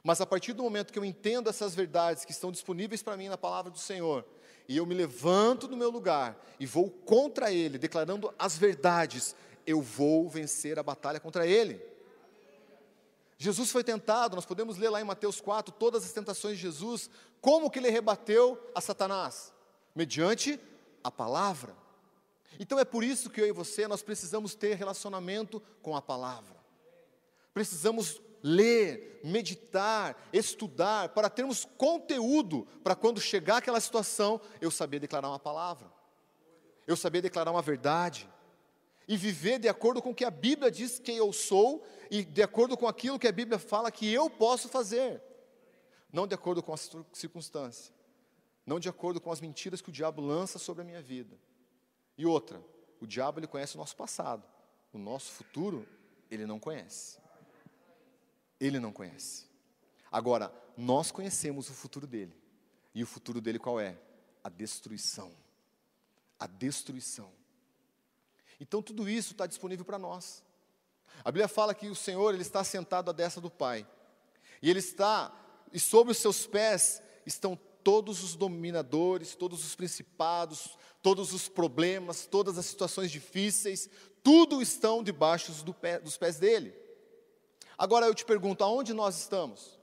Mas 0.00 0.20
a 0.20 0.26
partir 0.26 0.52
do 0.52 0.62
momento 0.62 0.92
que 0.92 0.98
eu 1.00 1.04
entendo 1.04 1.50
essas 1.50 1.74
verdades 1.74 2.24
que 2.24 2.30
estão 2.30 2.52
disponíveis 2.52 3.02
para 3.02 3.16
mim 3.16 3.26
na 3.26 3.36
palavra 3.36 3.68
do 3.68 3.80
Senhor, 3.80 4.24
e 4.68 4.76
eu 4.76 4.86
me 4.86 4.94
levanto 4.94 5.66
do 5.66 5.76
meu 5.76 5.90
lugar 5.90 6.40
e 6.60 6.66
vou 6.66 6.88
contra 6.88 7.50
ele, 7.50 7.78
declarando 7.78 8.32
as 8.38 8.56
verdades, 8.56 9.34
eu 9.66 9.82
vou 9.82 10.28
vencer 10.28 10.78
a 10.78 10.84
batalha 10.84 11.18
contra 11.18 11.44
ele. 11.44 11.82
Jesus 13.36 13.72
foi 13.72 13.82
tentado, 13.82 14.36
nós 14.36 14.46
podemos 14.46 14.78
ler 14.78 14.88
lá 14.88 15.00
em 15.00 15.04
Mateus 15.04 15.40
4 15.40 15.74
todas 15.74 16.04
as 16.04 16.12
tentações 16.12 16.58
de 16.58 16.62
Jesus, 16.62 17.10
como 17.40 17.68
que 17.68 17.80
ele 17.80 17.90
rebateu 17.90 18.70
a 18.72 18.80
Satanás? 18.80 19.52
Mediante 19.96 20.60
a 21.02 21.10
palavra. 21.10 21.82
Então 22.58 22.78
é 22.78 22.84
por 22.84 23.02
isso 23.02 23.30
que 23.30 23.40
eu 23.40 23.46
e 23.46 23.52
você 23.52 23.86
nós 23.86 24.02
precisamos 24.02 24.54
ter 24.54 24.76
relacionamento 24.76 25.60
com 25.82 25.96
a 25.96 26.02
palavra. 26.02 26.54
Precisamos 27.52 28.20
ler, 28.42 29.20
meditar, 29.24 30.28
estudar, 30.32 31.08
para 31.10 31.30
termos 31.30 31.64
conteúdo 31.78 32.66
para 32.82 32.94
quando 32.94 33.20
chegar 33.20 33.56
aquela 33.56 33.80
situação, 33.80 34.40
eu 34.60 34.70
saber 34.70 35.00
declarar 35.00 35.28
uma 35.28 35.38
palavra, 35.38 35.90
eu 36.86 36.94
saber 36.94 37.22
declarar 37.22 37.50
uma 37.50 37.62
verdade, 37.62 38.28
e 39.06 39.16
viver 39.16 39.58
de 39.58 39.68
acordo 39.68 40.00
com 40.02 40.10
o 40.10 40.14
que 40.14 40.24
a 40.24 40.30
Bíblia 40.30 40.70
diz 40.70 40.98
que 40.98 41.12
eu 41.12 41.32
sou, 41.32 41.86
e 42.10 42.24
de 42.24 42.42
acordo 42.42 42.76
com 42.76 42.86
aquilo 42.86 43.18
que 43.18 43.28
a 43.28 43.32
Bíblia 43.32 43.58
fala 43.58 43.90
que 43.90 44.10
eu 44.12 44.28
posso 44.28 44.68
fazer. 44.68 45.22
não 46.12 46.28
de 46.28 46.34
acordo 46.34 46.62
com 46.62 46.72
a 46.72 46.76
circunstância, 47.12 47.92
não 48.64 48.78
de 48.78 48.88
acordo 48.88 49.20
com 49.20 49.32
as 49.32 49.40
mentiras 49.40 49.80
que 49.80 49.88
o 49.88 49.92
diabo 49.92 50.22
lança 50.22 50.60
sobre 50.60 50.82
a 50.82 50.84
minha 50.84 51.02
vida. 51.02 51.36
E 52.16 52.24
outra, 52.24 52.62
o 53.00 53.06
diabo 53.06 53.40
ele 53.40 53.46
conhece 53.46 53.74
o 53.74 53.78
nosso 53.78 53.96
passado, 53.96 54.44
o 54.92 54.98
nosso 54.98 55.32
futuro 55.32 55.86
ele 56.30 56.46
não 56.46 56.58
conhece. 56.58 57.18
Ele 58.60 58.78
não 58.78 58.92
conhece. 58.92 59.46
Agora, 60.10 60.52
nós 60.76 61.10
conhecemos 61.10 61.68
o 61.68 61.74
futuro 61.74 62.06
dele. 62.06 62.34
E 62.94 63.02
o 63.02 63.06
futuro 63.06 63.40
dele 63.40 63.58
qual 63.58 63.80
é? 63.80 63.98
A 64.42 64.48
destruição. 64.48 65.32
A 66.38 66.46
destruição. 66.46 67.32
Então 68.60 68.80
tudo 68.80 69.08
isso 69.08 69.32
está 69.32 69.46
disponível 69.46 69.84
para 69.84 69.98
nós. 69.98 70.42
A 71.24 71.30
Bíblia 71.30 71.48
fala 71.48 71.74
que 71.74 71.88
o 71.88 71.94
Senhor 71.94 72.32
ele 72.32 72.42
está 72.42 72.62
sentado 72.62 73.10
à 73.10 73.12
destra 73.12 73.40
do 73.40 73.50
Pai. 73.50 73.86
E 74.62 74.70
ele 74.70 74.78
está, 74.78 75.32
e 75.72 75.80
sobre 75.80 76.12
os 76.12 76.18
seus 76.18 76.46
pés 76.46 77.02
estão 77.26 77.58
todos 77.84 78.24
os 78.24 78.34
dominadores, 78.34 79.36
todos 79.36 79.64
os 79.64 79.74
principados, 79.74 80.76
todos 81.02 81.34
os 81.34 81.48
problemas, 81.48 82.26
todas 82.26 82.56
as 82.58 82.64
situações 82.64 83.10
difíceis, 83.10 83.88
tudo 84.22 84.62
estão 84.62 85.02
debaixo 85.02 85.52
do 85.62 85.74
pé, 85.74 86.00
dos 86.00 86.16
pés 86.16 86.38
dele. 86.38 86.74
Agora 87.76 88.06
eu 88.06 88.14
te 88.14 88.24
pergunto, 88.24 88.64
aonde 88.64 88.94
nós 88.94 89.18
estamos? 89.18 89.78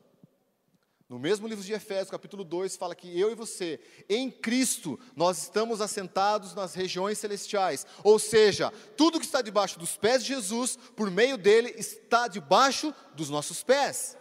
No 1.07 1.19
mesmo 1.19 1.45
livro 1.45 1.63
de 1.63 1.73
Efésios, 1.73 2.09
capítulo 2.09 2.43
2, 2.43 2.77
fala 2.77 2.95
que 2.95 3.19
eu 3.19 3.29
e 3.29 3.35
você, 3.35 3.81
em 4.07 4.31
Cristo, 4.31 4.97
nós 5.13 5.39
estamos 5.39 5.81
assentados 5.81 6.55
nas 6.55 6.73
regiões 6.73 7.17
celestiais. 7.17 7.85
Ou 8.01 8.17
seja, 8.17 8.71
tudo 8.95 9.19
que 9.19 9.25
está 9.25 9.41
debaixo 9.41 9.77
dos 9.77 9.97
pés 9.97 10.23
de 10.23 10.29
Jesus, 10.29 10.77
por 10.95 11.11
meio 11.11 11.37
dele, 11.37 11.75
está 11.77 12.29
debaixo 12.29 12.95
dos 13.13 13.29
nossos 13.29 13.61
pés. 13.61 14.17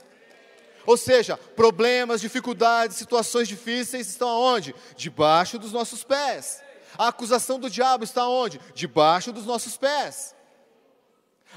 Ou 0.87 0.97
seja, 0.97 1.37
problemas, 1.37 2.21
dificuldades, 2.21 2.97
situações 2.97 3.49
difíceis 3.49 4.09
estão 4.09 4.29
aonde? 4.29 4.75
Debaixo 4.97 5.59
dos 5.59 5.73
nossos 5.73 6.03
pés. 6.05 6.63
A 6.99 7.09
acusação 7.09 7.59
do 7.59 7.71
diabo 7.71 8.05
está 8.05 8.27
onde? 8.27 8.61
Debaixo 8.75 9.33
dos 9.33 9.47
nossos 9.47 9.77
pés. 9.77 10.35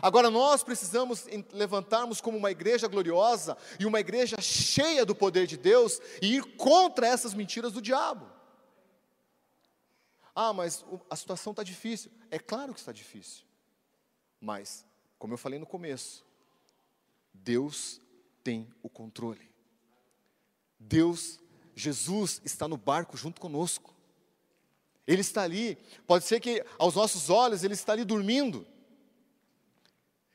Agora 0.02 0.30
nós 0.30 0.64
precisamos 0.64 1.26
levantarmos 1.52 2.20
como 2.20 2.38
uma 2.38 2.52
igreja 2.52 2.88
gloriosa 2.88 3.58
e 3.80 3.86
uma 3.86 4.00
igreja 4.00 4.42
cheia 4.42 5.06
do 5.06 5.14
poder 5.14 5.46
de 5.46 5.58
Deus 5.58 6.00
e 6.22 6.36
ir 6.36 6.44
contra 6.56 7.08
essas 7.08 7.34
mentiras 7.34 7.74
do 7.74 7.82
diabo. 7.82 8.28
Ah, 10.36 10.52
mas 10.52 10.84
a 11.10 11.16
situação 11.16 11.52
está 11.52 11.62
difícil. 11.62 12.12
É 12.32 12.40
claro 12.40 12.74
que 12.74 12.80
está 12.80 12.92
difícil. 12.92 13.44
Mas, 14.42 14.86
como 15.20 15.34
eu 15.34 15.38
falei 15.38 15.60
no 15.60 15.66
começo, 15.66 16.26
Deus 17.34 18.02
tem 18.44 18.68
o 18.82 18.90
controle. 18.90 19.50
Deus, 20.80 21.40
Jesus 21.74 22.42
está 22.44 22.68
no 22.68 22.78
barco 22.78 23.16
junto 23.16 23.40
conosco. 23.40 23.94
Ele 25.08 25.22
está 25.22 25.44
ali. 25.44 25.78
Pode 26.06 26.26
ser 26.26 26.40
que 26.40 26.64
aos 26.78 26.96
nossos 26.96 27.30
olhos 27.30 27.64
ele 27.64 27.74
está 27.74 27.94
ali 27.94 28.04
dormindo. 28.04 28.68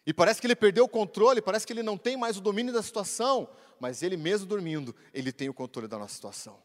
E 0.07 0.12
parece 0.12 0.41
que 0.41 0.47
ele 0.47 0.57
perdeu 0.57 0.85
o 0.85 0.88
controle, 0.88 1.43
parece 1.43 1.67
que 1.67 1.73
ele 1.73 1.83
não 1.83 1.99
tem 1.99 2.17
mais 2.17 2.38
o 2.38 2.41
domínio 2.41 2.73
da 2.73 2.83
situação, 2.83 3.47
mas 3.79 4.03
ele 4.03 4.17
mesmo 4.17 4.47
dormindo, 4.47 4.97
ele 5.12 5.31
tem 5.31 5.50
o 5.50 5.55
controle 5.55 5.87
da 5.87 5.99
nossa 5.99 6.15
situação. 6.15 6.62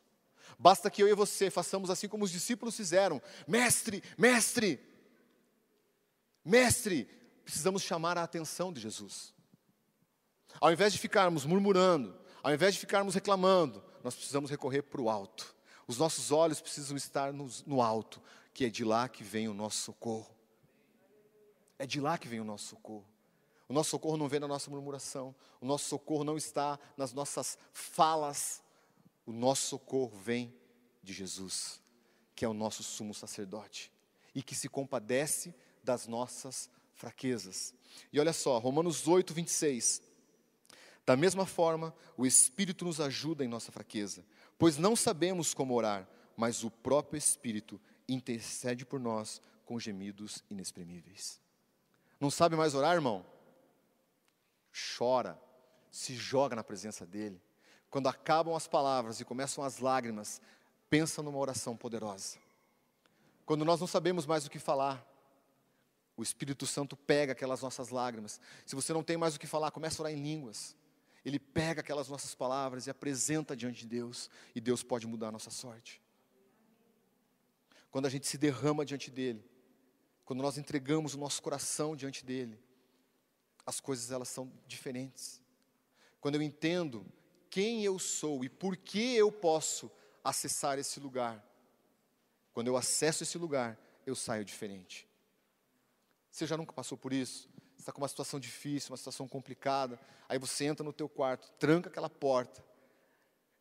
Basta 0.58 0.90
que 0.90 1.04
eu 1.04 1.10
e 1.10 1.14
você 1.14 1.50
façamos 1.50 1.90
assim 1.90 2.08
como 2.08 2.24
os 2.24 2.32
discípulos 2.32 2.78
fizeram: 2.78 3.22
Mestre, 3.46 4.02
mestre, 4.18 4.80
mestre, 6.46 7.06
precisamos 7.44 7.82
chamar 7.82 8.18
a 8.18 8.24
atenção 8.24 8.72
de 8.72 8.80
Jesus. 8.80 9.34
Ao 10.60 10.72
invés 10.72 10.94
de 10.94 11.00
ficarmos 11.00 11.46
murmurando, 11.46 12.16
ao 12.42 12.54
invés 12.54 12.74
de 12.74 12.80
ficarmos 12.80 13.16
reclamando, 13.16 13.84
nós 14.04 14.16
precisamos 14.16 14.50
recorrer 14.50 14.82
para 14.84 15.02
o 15.02 15.10
alto. 15.10 15.56
Os 15.88 15.98
nossos 15.98 16.32
olhos 16.32 16.62
precisam 16.62 16.96
estar 16.96 17.34
no, 17.34 17.48
no 17.66 17.82
alto, 17.82 18.22
que 18.54 18.66
é 18.66 18.70
de 18.70 18.84
lá 18.84 19.08
que 19.10 19.24
vem 19.24 19.48
o 19.48 19.54
nosso 19.54 19.78
socorro. 19.78 20.34
É 21.78 21.86
de 21.86 22.00
lá 22.00 22.18
que 22.18 22.28
vem 22.28 22.40
o 22.40 22.46
nosso 22.46 22.68
socorro. 22.68 23.08
O 23.68 23.74
nosso 23.74 23.90
socorro 23.90 24.18
não 24.18 24.28
vem 24.28 24.40
na 24.40 24.48
nossa 24.48 24.70
murmuração, 24.70 25.34
o 25.60 25.66
nosso 25.66 25.86
socorro 25.86 26.24
não 26.24 26.38
está 26.38 26.78
nas 26.98 27.14
nossas 27.14 27.58
falas, 27.72 28.62
o 29.26 29.32
nosso 29.32 29.68
socorro 29.68 30.16
vem 30.18 30.54
de 31.02 31.14
Jesus, 31.14 31.82
que 32.36 32.46
é 32.46 32.48
o 32.48 32.54
nosso 32.54 32.84
sumo 32.84 33.14
sacerdote 33.14 33.92
e 34.36 34.42
que 34.42 34.56
se 34.56 34.68
compadece 34.68 35.54
das 35.84 36.08
nossas 36.08 36.70
fraquezas. 36.94 37.74
E 38.12 38.20
olha 38.20 38.34
só, 38.34 38.58
Romanos 38.58 39.08
8, 39.08 39.34
26. 39.34 40.02
Da 41.06 41.16
mesma 41.18 41.46
forma, 41.46 41.94
o 42.18 42.26
Espírito 42.26 42.86
nos 42.86 43.00
ajuda 43.02 43.44
em 43.44 43.48
nossa 43.48 43.72
fraqueza, 43.72 44.26
pois 44.58 44.78
não 44.78 44.96
sabemos 44.96 45.54
como 45.54 45.74
orar, 45.74 46.08
mas 46.38 46.64
o 46.64 46.72
próprio 46.72 47.18
Espírito 47.18 47.80
intercede 48.08 48.86
por 48.86 49.00
nós 49.00 49.42
com 49.66 49.80
gemidos 49.80 50.44
inexprimíveis. 50.50 51.40
Não 52.20 52.32
sabe 52.32 52.56
mais 52.56 52.74
orar, 52.74 52.94
irmão? 52.94 53.26
chora, 54.74 55.40
se 55.92 56.16
joga 56.16 56.56
na 56.56 56.64
presença 56.64 57.06
dEle. 57.06 57.42
Quando 57.90 58.10
acabam 58.10 58.56
as 58.56 58.68
palavras 58.68 59.20
e 59.20 59.26
começam 59.26 59.64
as 59.64 59.78
lágrimas, 59.78 60.42
pensa 60.90 61.22
numa 61.22 61.38
oração 61.38 61.78
poderosa. 61.78 62.38
Quando 63.46 63.64
nós 63.64 63.80
não 63.80 63.88
sabemos 63.88 64.26
mais 64.26 64.46
o 64.46 64.50
que 64.50 64.58
falar, 64.58 65.06
o 66.18 66.24
Espírito 66.24 66.66
Santo 66.66 66.96
pega 66.96 67.34
aquelas 67.34 67.62
nossas 67.62 67.90
lágrimas. 67.90 68.42
Se 68.66 68.76
você 68.76 68.94
não 68.94 69.04
tem 69.04 69.18
mais 69.18 69.36
o 69.36 69.40
que 69.40 69.48
falar, 69.48 69.70
começa 69.72 70.02
a 70.02 70.06
orar 70.06 70.14
em 70.14 70.22
línguas. 70.22 70.76
Ele 71.26 71.40
pega 71.40 71.82
aquelas 71.82 72.10
nossas 72.10 72.36
palavras 72.36 72.86
e 72.86 72.90
apresenta 72.90 73.56
diante 73.56 73.82
de 73.82 73.88
Deus, 73.88 74.30
e 74.54 74.60
Deus 74.60 74.84
pode 74.84 75.08
mudar 75.08 75.30
a 75.30 75.32
nossa 75.32 75.50
sorte. 75.50 76.02
Quando 77.90 78.06
a 78.06 78.10
gente 78.10 78.28
se 78.28 78.38
derrama 78.38 78.86
diante 78.86 79.12
dEle, 79.12 79.44
quando 80.26 80.42
nós 80.42 80.58
entregamos 80.58 81.14
o 81.14 81.18
nosso 81.18 81.42
coração 81.42 81.96
diante 81.96 82.26
dEle, 82.26 82.60
as 83.66 83.80
coisas 83.80 84.12
elas 84.12 84.30
são 84.30 84.52
diferentes. 84.68 85.42
Quando 86.20 86.36
eu 86.36 86.42
entendo 86.42 87.06
quem 87.50 87.84
eu 87.84 88.00
sou 88.00 88.44
e 88.44 88.50
por 88.50 88.76
que 88.76 89.16
eu 89.16 89.32
posso 89.32 89.92
acessar 90.24 90.80
esse 90.80 91.00
lugar, 91.00 91.46
quando 92.52 92.68
eu 92.68 92.76
acesso 92.76 93.24
esse 93.24 93.38
lugar, 93.38 93.80
eu 94.06 94.16
saio 94.16 94.44
diferente. 94.44 95.08
Você 96.30 96.48
já 96.48 96.58
nunca 96.58 96.74
passou 96.74 96.98
por 96.98 97.14
isso? 97.14 97.50
Está 97.84 97.92
com 97.92 98.00
uma 98.00 98.08
situação 98.08 98.40
difícil, 98.40 98.92
uma 98.92 98.98
situação 98.98 99.28
complicada, 99.28 100.00
aí 100.30 100.40
você 100.40 100.64
entra 100.64 100.86
no 100.86 100.94
teu 100.94 101.10
quarto, 101.10 101.52
tranca 101.60 101.90
aquela 101.90 102.10
porta, 102.10 102.64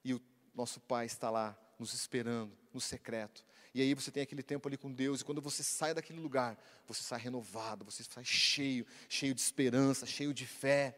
e 0.04 0.14
o 0.14 0.22
nosso 0.54 0.78
Pai 0.78 1.06
está 1.06 1.28
lá, 1.28 1.58
nos 1.76 1.92
esperando, 1.92 2.56
no 2.72 2.80
secreto. 2.80 3.44
E 3.74 3.82
aí 3.82 3.92
você 3.94 4.12
tem 4.12 4.22
aquele 4.22 4.44
tempo 4.44 4.68
ali 4.68 4.76
com 4.76 4.92
Deus, 4.92 5.20
e 5.20 5.24
quando 5.24 5.42
você 5.42 5.64
sai 5.64 5.92
daquele 5.92 6.20
lugar, 6.20 6.56
você 6.86 7.02
sai 7.02 7.18
renovado, 7.18 7.84
você 7.84 8.04
sai 8.04 8.24
cheio, 8.24 8.86
cheio 9.08 9.34
de 9.34 9.40
esperança, 9.40 10.06
cheio 10.06 10.32
de 10.32 10.46
fé. 10.46 10.96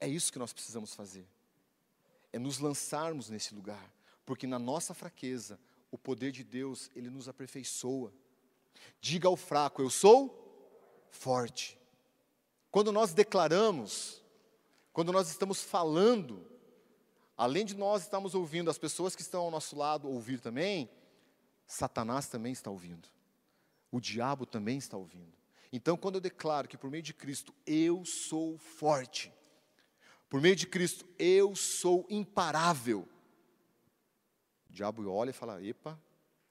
É 0.00 0.08
isso 0.08 0.32
que 0.32 0.38
nós 0.38 0.54
precisamos 0.54 0.94
fazer. 0.94 1.28
É 2.32 2.38
nos 2.38 2.58
lançarmos 2.60 3.28
nesse 3.28 3.54
lugar, 3.54 3.92
porque 4.24 4.46
na 4.46 4.58
nossa 4.58 4.94
fraqueza, 4.94 5.60
o 5.90 5.98
poder 5.98 6.32
de 6.32 6.42
Deus, 6.42 6.90
ele 6.96 7.10
nos 7.10 7.28
aperfeiçoa. 7.28 8.10
Diga 9.02 9.28
ao 9.28 9.36
fraco, 9.36 9.82
eu 9.82 9.90
sou 9.90 11.06
forte. 11.10 11.78
Quando 12.76 12.92
nós 12.92 13.14
declaramos, 13.14 14.22
quando 14.92 15.10
nós 15.10 15.30
estamos 15.30 15.62
falando, 15.62 16.46
além 17.34 17.64
de 17.64 17.74
nós 17.74 18.02
estarmos 18.02 18.34
ouvindo, 18.34 18.68
as 18.68 18.76
pessoas 18.76 19.16
que 19.16 19.22
estão 19.22 19.44
ao 19.44 19.50
nosso 19.50 19.74
lado 19.74 20.06
ouvir 20.06 20.40
também, 20.40 20.90
Satanás 21.66 22.28
também 22.28 22.52
está 22.52 22.70
ouvindo. 22.70 23.08
O 23.90 23.98
diabo 23.98 24.44
também 24.44 24.76
está 24.76 24.94
ouvindo. 24.94 25.32
Então, 25.72 25.96
quando 25.96 26.16
eu 26.16 26.20
declaro 26.20 26.68
que 26.68 26.76
por 26.76 26.90
meio 26.90 27.02
de 27.02 27.14
Cristo 27.14 27.54
eu 27.66 28.04
sou 28.04 28.58
forte, 28.58 29.32
por 30.28 30.42
meio 30.42 30.54
de 30.54 30.66
Cristo 30.66 31.06
eu 31.18 31.56
sou 31.56 32.06
imparável, 32.10 33.08
o 34.68 34.72
diabo 34.74 35.10
olha 35.10 35.30
e 35.30 35.32
fala: 35.32 35.64
epa, 35.64 35.98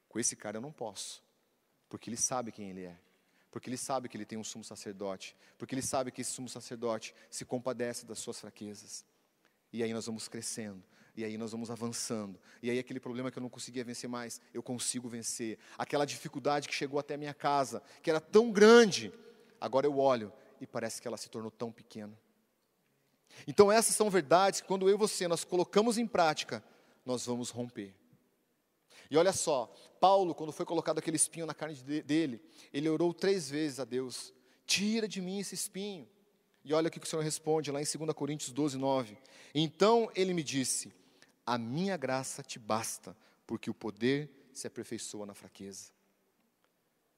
com 0.10 0.18
esse 0.18 0.36
cara 0.36 0.58
eu 0.58 0.62
não 0.62 0.72
posso, 0.72 1.24
porque 1.88 2.10
ele 2.10 2.18
sabe 2.18 2.52
quem 2.52 2.72
ele 2.72 2.86
é, 2.86 3.00
porque 3.56 3.70
ele 3.70 3.78
sabe 3.78 4.10
que 4.10 4.18
ele 4.18 4.26
tem 4.26 4.38
um 4.38 4.44
sumo 4.44 4.66
sacerdote, 4.66 5.34
porque 5.58 5.74
ele 5.74 5.82
sabe 5.82 6.12
que 6.12 6.20
esse 6.20 6.32
sumo 6.32 6.50
sacerdote 6.50 7.16
se 7.30 7.46
compadece 7.46 8.06
das 8.06 8.20
suas 8.20 8.38
fraquezas. 8.38 9.06
E 9.72 9.82
aí 9.82 9.94
nós 9.94 10.08
vamos 10.08 10.28
crescendo, 10.28 10.84
e 11.16 11.24
aí 11.24 11.38
nós 11.38 11.54
vamos 11.54 11.72
avançando. 11.72 12.38
E 12.62 12.70
aí 12.70 12.78
aquele 12.78 13.00
problema 13.00 13.32
que 13.32 13.40
eu 13.40 13.42
não 13.42 13.48
conseguia 13.48 13.82
vencer 13.82 14.10
mais, 14.10 14.42
eu 14.54 14.62
consigo 14.62 15.08
vencer. 15.08 15.58
Aquela 15.78 16.04
dificuldade 16.04 16.68
que 16.68 16.76
chegou 16.76 17.00
até 17.00 17.14
a 17.14 17.18
minha 17.18 17.34
casa, 17.34 17.82
que 18.04 18.10
era 18.10 18.20
tão 18.20 18.52
grande, 18.52 19.14
agora 19.62 19.88
eu 19.88 19.98
olho 20.00 20.34
e 20.60 20.68
parece 20.68 21.02
que 21.02 21.08
ela 21.08 21.16
se 21.16 21.30
tornou 21.30 21.50
tão 21.50 21.72
pequena. 21.72 22.20
Então 23.48 23.72
essas 23.72 23.96
são 23.96 24.10
verdades 24.10 24.60
que 24.60 24.68
quando 24.68 24.90
eu 24.90 24.96
e 24.96 24.98
você 24.98 25.30
nós 25.30 25.46
colocamos 25.46 25.98
em 25.98 26.06
prática, 26.06 26.62
nós 27.06 27.26
vamos 27.26 27.52
romper. 27.52 27.96
E 29.10 29.18
olha 29.18 29.32
só, 29.34 29.74
Paulo, 30.00 30.34
quando 30.34 30.52
foi 30.52 30.66
colocado 30.66 31.00
aquele 31.00 31.18
espinho 31.18 31.46
na 31.46 31.54
carne 31.54 31.76
dele, 32.02 32.42
ele 32.74 32.90
orou 32.90 33.14
três 33.14 33.50
vezes 33.50 33.80
a 33.80 33.86
Deus: 33.86 34.34
tira 34.66 35.08
de 35.08 35.22
mim 35.22 35.40
esse 35.40 35.56
espinho. 35.56 36.08
E 36.64 36.74
olha 36.74 36.88
o 36.88 36.92
que 36.92 36.98
o 36.98 37.06
Senhor 37.06 37.22
responde 37.22 37.72
lá 37.72 37.80
em 37.80 37.86
2 37.86 38.14
Coríntios 38.14 38.52
12, 38.52 38.78
9. 38.78 39.18
Então 39.54 40.10
ele 40.16 40.34
me 40.34 40.44
disse: 40.44 40.92
A 41.46 41.58
minha 41.58 41.96
graça 41.96 42.42
te 42.42 42.58
basta, 42.58 43.16
porque 43.46 43.70
o 43.70 43.74
poder 43.74 44.50
se 44.54 44.66
aperfeiçoa 44.68 45.26
na 45.26 45.34
fraqueza. 45.34 45.92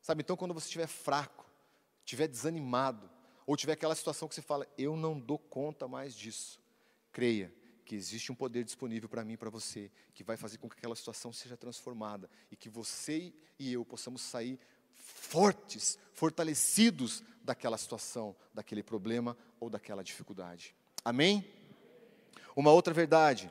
Sabe, 0.01 0.21
então 0.21 0.37
quando 0.37 0.53
você 0.53 0.65
estiver 0.65 0.87
fraco, 0.87 1.45
estiver 1.99 2.27
desanimado, 2.27 3.09
ou 3.45 3.55
tiver 3.55 3.73
aquela 3.73 3.95
situação 3.95 4.27
que 4.27 4.35
você 4.35 4.41
fala, 4.41 4.67
eu 4.77 4.95
não 4.95 5.19
dou 5.19 5.37
conta 5.37 5.87
mais 5.87 6.15
disso, 6.15 6.59
creia 7.11 7.53
que 7.87 7.95
existe 7.95 8.33
um 8.33 8.35
poder 8.35 8.65
disponível 8.65 9.07
para 9.07 9.23
mim 9.23 9.33
e 9.33 9.37
para 9.37 9.49
você, 9.49 9.89
que 10.13 10.21
vai 10.21 10.35
fazer 10.35 10.57
com 10.57 10.69
que 10.69 10.75
aquela 10.75 10.93
situação 10.93 11.31
seja 11.31 11.55
transformada 11.55 12.29
e 12.51 12.55
que 12.57 12.67
você 12.67 13.33
e 13.57 13.71
eu 13.71 13.85
possamos 13.85 14.21
sair 14.21 14.59
fortes, 14.93 15.97
fortalecidos 16.11 17.23
daquela 17.41 17.77
situação, 17.77 18.35
daquele 18.53 18.83
problema 18.83 19.37
ou 19.57 19.69
daquela 19.69 20.03
dificuldade. 20.03 20.75
Amém? 21.05 21.49
Uma 22.57 22.73
outra 22.73 22.93
verdade, 22.93 23.49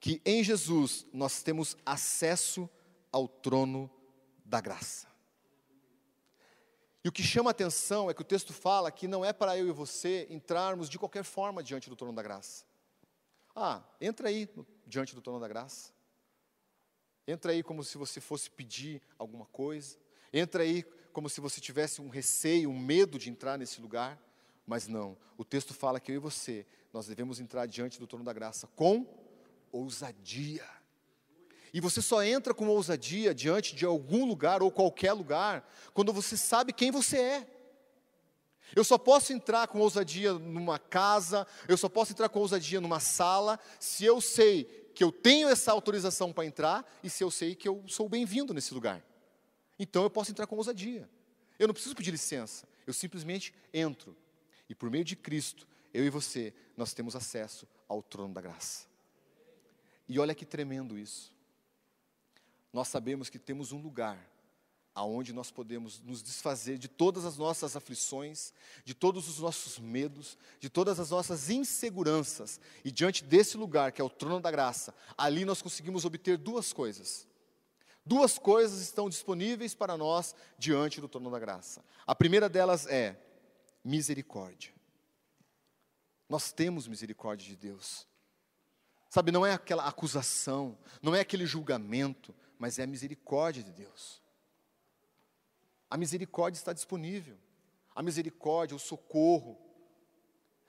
que 0.00 0.22
em 0.24 0.42
Jesus 0.42 1.06
nós 1.12 1.42
temos 1.42 1.76
acesso 1.84 2.70
ao 3.12 3.28
trono 3.28 3.90
da 4.46 4.62
graça. 4.62 5.06
E 7.04 7.08
o 7.08 7.12
que 7.12 7.22
chama 7.22 7.50
atenção 7.50 8.08
é 8.08 8.14
que 8.14 8.22
o 8.22 8.24
texto 8.24 8.54
fala 8.54 8.90
que 8.90 9.06
não 9.06 9.22
é 9.22 9.32
para 9.32 9.58
eu 9.58 9.68
e 9.68 9.72
você 9.72 10.26
entrarmos 10.30 10.88
de 10.88 10.98
qualquer 10.98 11.22
forma 11.22 11.62
diante 11.62 11.90
do 11.90 11.96
trono 11.96 12.14
da 12.14 12.22
graça. 12.22 12.67
Ah, 13.60 13.82
entra 14.00 14.28
aí 14.28 14.48
diante 14.86 15.16
do 15.16 15.20
trono 15.20 15.40
da 15.40 15.48
graça. 15.48 15.92
Entra 17.26 17.50
aí 17.50 17.60
como 17.60 17.82
se 17.82 17.98
você 17.98 18.20
fosse 18.20 18.48
pedir 18.48 19.02
alguma 19.18 19.46
coisa. 19.46 19.98
Entra 20.32 20.62
aí 20.62 20.84
como 21.12 21.28
se 21.28 21.40
você 21.40 21.60
tivesse 21.60 22.00
um 22.00 22.08
receio, 22.08 22.70
um 22.70 22.78
medo 22.78 23.18
de 23.18 23.28
entrar 23.28 23.58
nesse 23.58 23.80
lugar. 23.80 24.16
Mas 24.64 24.86
não, 24.86 25.18
o 25.36 25.44
texto 25.44 25.74
fala 25.74 25.98
que 25.98 26.12
eu 26.12 26.14
e 26.14 26.18
você, 26.18 26.64
nós 26.92 27.08
devemos 27.08 27.40
entrar 27.40 27.66
diante 27.66 27.98
do 27.98 28.06
trono 28.06 28.24
da 28.24 28.32
graça 28.32 28.68
com 28.76 29.04
ousadia. 29.72 30.64
E 31.74 31.80
você 31.80 32.00
só 32.00 32.22
entra 32.22 32.54
com 32.54 32.68
ousadia 32.68 33.34
diante 33.34 33.74
de 33.74 33.84
algum 33.84 34.24
lugar 34.24 34.62
ou 34.62 34.70
qualquer 34.70 35.14
lugar 35.14 35.68
quando 35.92 36.12
você 36.12 36.36
sabe 36.36 36.72
quem 36.72 36.92
você 36.92 37.18
é. 37.18 37.57
Eu 38.74 38.84
só 38.84 38.98
posso 38.98 39.32
entrar 39.32 39.66
com 39.68 39.80
ousadia 39.80 40.32
numa 40.34 40.78
casa, 40.78 41.46
eu 41.66 41.76
só 41.76 41.88
posso 41.88 42.12
entrar 42.12 42.28
com 42.28 42.38
ousadia 42.38 42.80
numa 42.80 43.00
sala, 43.00 43.58
se 43.80 44.04
eu 44.04 44.20
sei 44.20 44.64
que 44.94 45.02
eu 45.02 45.12
tenho 45.12 45.48
essa 45.48 45.72
autorização 45.72 46.32
para 46.32 46.44
entrar 46.44 46.84
e 47.02 47.08
se 47.08 47.22
eu 47.22 47.30
sei 47.30 47.54
que 47.54 47.68
eu 47.68 47.84
sou 47.86 48.08
bem-vindo 48.08 48.52
nesse 48.52 48.74
lugar. 48.74 49.02
Então 49.78 50.02
eu 50.02 50.10
posso 50.10 50.30
entrar 50.30 50.46
com 50.46 50.56
ousadia. 50.56 51.08
Eu 51.58 51.66
não 51.66 51.74
preciso 51.74 51.94
pedir 51.94 52.10
licença, 52.10 52.68
eu 52.86 52.92
simplesmente 52.92 53.54
entro. 53.72 54.16
E 54.68 54.74
por 54.74 54.90
meio 54.90 55.04
de 55.04 55.16
Cristo, 55.16 55.66
eu 55.94 56.04
e 56.04 56.10
você, 56.10 56.52
nós 56.76 56.92
temos 56.92 57.16
acesso 57.16 57.66
ao 57.88 58.02
trono 58.02 58.34
da 58.34 58.40
graça. 58.40 58.86
E 60.08 60.18
olha 60.18 60.34
que 60.34 60.44
tremendo 60.44 60.98
isso. 60.98 61.32
Nós 62.72 62.88
sabemos 62.88 63.30
que 63.30 63.38
temos 63.38 63.72
um 63.72 63.80
lugar 63.80 64.18
aonde 64.98 65.32
nós 65.32 65.48
podemos 65.48 66.00
nos 66.00 66.20
desfazer 66.20 66.76
de 66.76 66.88
todas 66.88 67.24
as 67.24 67.36
nossas 67.36 67.76
aflições, 67.76 68.52
de 68.84 68.94
todos 68.94 69.28
os 69.28 69.38
nossos 69.38 69.78
medos, 69.78 70.36
de 70.58 70.68
todas 70.68 70.98
as 70.98 71.10
nossas 71.10 71.50
inseguranças. 71.50 72.60
E 72.84 72.90
diante 72.90 73.22
desse 73.22 73.56
lugar, 73.56 73.92
que 73.92 74.00
é 74.00 74.04
o 74.04 74.10
trono 74.10 74.40
da 74.40 74.50
graça, 74.50 74.92
ali 75.16 75.44
nós 75.44 75.62
conseguimos 75.62 76.04
obter 76.04 76.36
duas 76.36 76.72
coisas. 76.72 77.28
Duas 78.04 78.40
coisas 78.40 78.80
estão 78.80 79.08
disponíveis 79.08 79.72
para 79.72 79.96
nós 79.96 80.34
diante 80.58 81.00
do 81.00 81.08
trono 81.08 81.30
da 81.30 81.38
graça. 81.38 81.84
A 82.04 82.12
primeira 82.12 82.48
delas 82.48 82.84
é 82.88 83.16
misericórdia. 83.84 84.72
Nós 86.28 86.50
temos 86.50 86.88
misericórdia 86.88 87.46
de 87.46 87.54
Deus. 87.54 88.04
Sabe, 89.08 89.30
não 89.30 89.46
é 89.46 89.52
aquela 89.52 89.86
acusação, 89.86 90.76
não 91.00 91.14
é 91.14 91.20
aquele 91.20 91.46
julgamento, 91.46 92.34
mas 92.58 92.80
é 92.80 92.82
a 92.82 92.86
misericórdia 92.86 93.62
de 93.62 93.70
Deus. 93.70 94.20
A 95.90 95.96
misericórdia 95.96 96.58
está 96.58 96.72
disponível. 96.72 97.36
A 97.94 98.02
misericórdia, 98.02 98.76
o 98.76 98.78
socorro, 98.78 99.58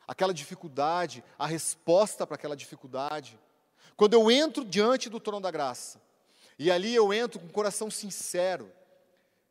aquela 0.08 0.34
dificuldade, 0.34 1.24
a 1.38 1.46
resposta 1.46 2.26
para 2.26 2.36
aquela 2.36 2.56
dificuldade. 2.56 3.40
Quando 3.96 4.14
eu 4.14 4.32
entro 4.32 4.66
diante 4.66 5.10
do 5.10 5.20
trono 5.20 5.42
da 5.42 5.52
graça, 5.52 6.02
e 6.58 6.72
ali 6.72 6.94
eu 6.96 7.14
entro 7.14 7.40
com 7.40 7.46
o 7.46 7.52
coração 7.52 7.92
sincero, 7.92 8.72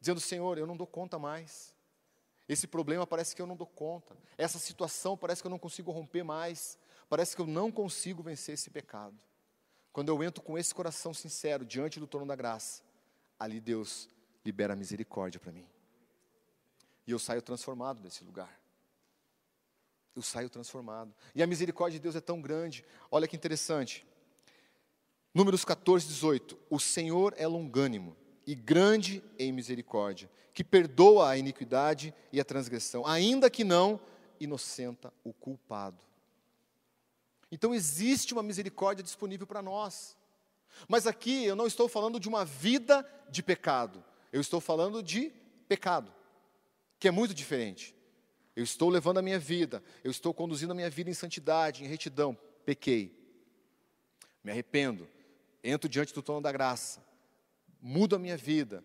dizendo: 0.00 0.20
Senhor, 0.20 0.59
eu 0.59 0.66
não 0.66 0.76
dou 0.76 0.87
conta 0.87 1.18
mais. 1.18 1.74
Esse 2.48 2.66
problema 2.66 3.07
parece 3.07 3.37
que 3.37 3.42
eu 3.42 3.46
não 3.46 3.57
dou 3.57 3.66
conta. 3.66 4.16
Essa 4.37 4.59
situação 4.59 5.16
parece 5.16 5.42
que 5.42 5.46
eu 5.46 5.50
não 5.50 5.59
consigo 5.59 5.92
romper 5.92 6.22
mais. 6.22 6.78
Parece 7.09 7.37
que 7.37 7.42
eu 7.42 7.46
não 7.46 7.70
consigo 7.70 8.22
vencer 8.22 8.54
esse 8.54 8.70
pecado. 8.70 9.18
Quando 9.92 10.09
eu 10.09 10.22
entro 10.22 10.42
com 10.42 10.59
esse 10.59 10.74
coração 10.74 11.12
sincero 11.12 11.64
diante 11.64 12.00
do 12.00 12.07
trono 12.07 12.26
da 12.26 12.37
graça, 12.37 12.83
ali 13.38 13.61
Deus 13.61 14.09
libera 14.44 14.77
misericórdia 14.77 15.40
para 15.40 15.53
mim. 15.53 15.66
E 17.07 17.11
eu 17.11 17.18
saio 17.18 17.42
transformado 17.42 18.01
desse 18.01 18.22
lugar. 18.24 18.59
Eu 20.14 20.22
saio 20.22 20.51
transformado. 20.51 21.14
E 21.35 21.42
a 21.42 21.46
misericórdia 21.46 21.98
de 21.98 22.03
Deus 22.03 22.16
é 22.16 22.20
tão 22.20 22.40
grande. 22.40 22.85
Olha 23.11 23.29
que 23.29 23.37
interessante. 23.37 24.07
Números 25.33 25.64
14, 25.64 26.07
18. 26.07 26.59
O 26.68 26.81
Senhor 26.81 27.35
é 27.37 27.46
longânimo 27.46 28.16
e 28.46 28.55
grande 28.55 29.22
em 29.38 29.53
misericórdia, 29.53 30.31
que 30.55 30.64
perdoa 30.64 31.29
a 31.29 31.37
iniquidade 31.37 32.14
e 32.33 32.40
a 32.40 32.44
transgressão, 32.44 33.07
ainda 33.07 33.51
que 33.51 33.62
não 33.62 34.01
inocenta 34.40 35.12
o 35.22 35.33
culpado. 35.33 36.03
Então 37.51 37.74
existe 37.74 38.33
uma 38.33 38.42
misericórdia 38.42 39.03
disponível 39.03 39.46
para 39.46 39.62
nós. 39.62 40.16
Mas 40.88 41.07
aqui 41.07 41.44
eu 41.44 41.57
não 41.57 41.66
estou 41.66 41.88
falando 41.88 42.20
de 42.20 42.29
uma 42.29 42.44
vida 42.44 43.07
de 43.31 43.42
pecado. 43.42 44.05
Eu 44.32 44.40
estou 44.40 44.60
falando 44.60 45.02
de 45.02 45.30
pecado, 45.68 46.12
que 46.98 47.08
é 47.08 47.10
muito 47.10 47.34
diferente. 47.34 47.94
Eu 48.54 48.64
estou 48.64 48.88
levando 48.88 49.18
a 49.18 49.22
minha 49.22 49.38
vida, 49.38 49.82
eu 50.02 50.10
estou 50.10 50.34
conduzindo 50.34 50.72
a 50.72 50.74
minha 50.74 50.90
vida 50.90 51.08
em 51.08 51.14
santidade, 51.14 51.84
em 51.84 51.86
retidão. 51.86 52.36
Pequei. 52.64 53.16
Me 54.42 54.50
arrependo. 54.50 55.08
Entro 55.62 55.88
diante 55.88 56.12
do 56.12 56.22
trono 56.22 56.40
da 56.40 56.50
graça. 56.50 57.00
Mudo 57.80 58.16
a 58.16 58.18
minha 58.18 58.36
vida. 58.36 58.84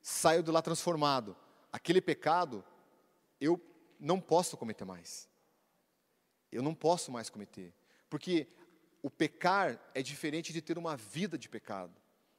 Saio 0.00 0.42
de 0.42 0.50
lá 0.50 0.62
transformado. 0.62 1.36
Aquele 1.70 2.00
pecado, 2.00 2.64
eu 3.40 3.60
não 3.98 4.20
posso 4.20 4.56
cometer 4.56 4.84
mais. 4.84 5.28
Eu 6.50 6.62
não 6.62 6.74
posso 6.74 7.12
mais 7.12 7.28
cometer. 7.28 7.74
Porque 8.08 8.48
o 9.02 9.10
pecar 9.10 9.78
é 9.94 10.02
diferente 10.02 10.52
de 10.52 10.62
ter 10.62 10.78
uma 10.78 10.96
vida 10.96 11.38
de 11.38 11.48
pecado. 11.48 11.94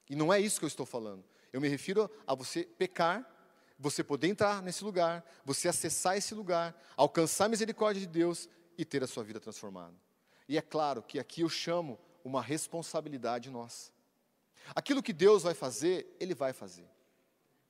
E 0.09 0.15
não 0.15 0.33
é 0.33 0.39
isso 0.39 0.59
que 0.59 0.65
eu 0.65 0.67
estou 0.67 0.85
falando. 0.85 1.23
Eu 1.51 1.59
me 1.59 1.67
refiro 1.67 2.09
a 2.25 2.33
você 2.33 2.63
pecar, 2.63 3.27
você 3.77 4.03
poder 4.03 4.27
entrar 4.27 4.61
nesse 4.61 4.83
lugar, 4.83 5.25
você 5.43 5.67
acessar 5.67 6.15
esse 6.15 6.33
lugar, 6.33 6.79
alcançar 6.95 7.45
a 7.45 7.49
misericórdia 7.49 7.99
de 7.99 8.07
Deus 8.07 8.47
e 8.77 8.85
ter 8.85 9.03
a 9.03 9.07
sua 9.07 9.23
vida 9.23 9.39
transformada. 9.39 9.95
E 10.47 10.57
é 10.57 10.61
claro 10.61 11.01
que 11.01 11.19
aqui 11.19 11.41
eu 11.41 11.49
chamo 11.49 11.99
uma 12.23 12.41
responsabilidade 12.41 13.49
nossa. 13.49 13.91
Aquilo 14.75 15.01
que 15.01 15.13
Deus 15.13 15.43
vai 15.43 15.53
fazer, 15.53 16.15
Ele 16.19 16.35
vai 16.35 16.53
fazer. 16.53 16.87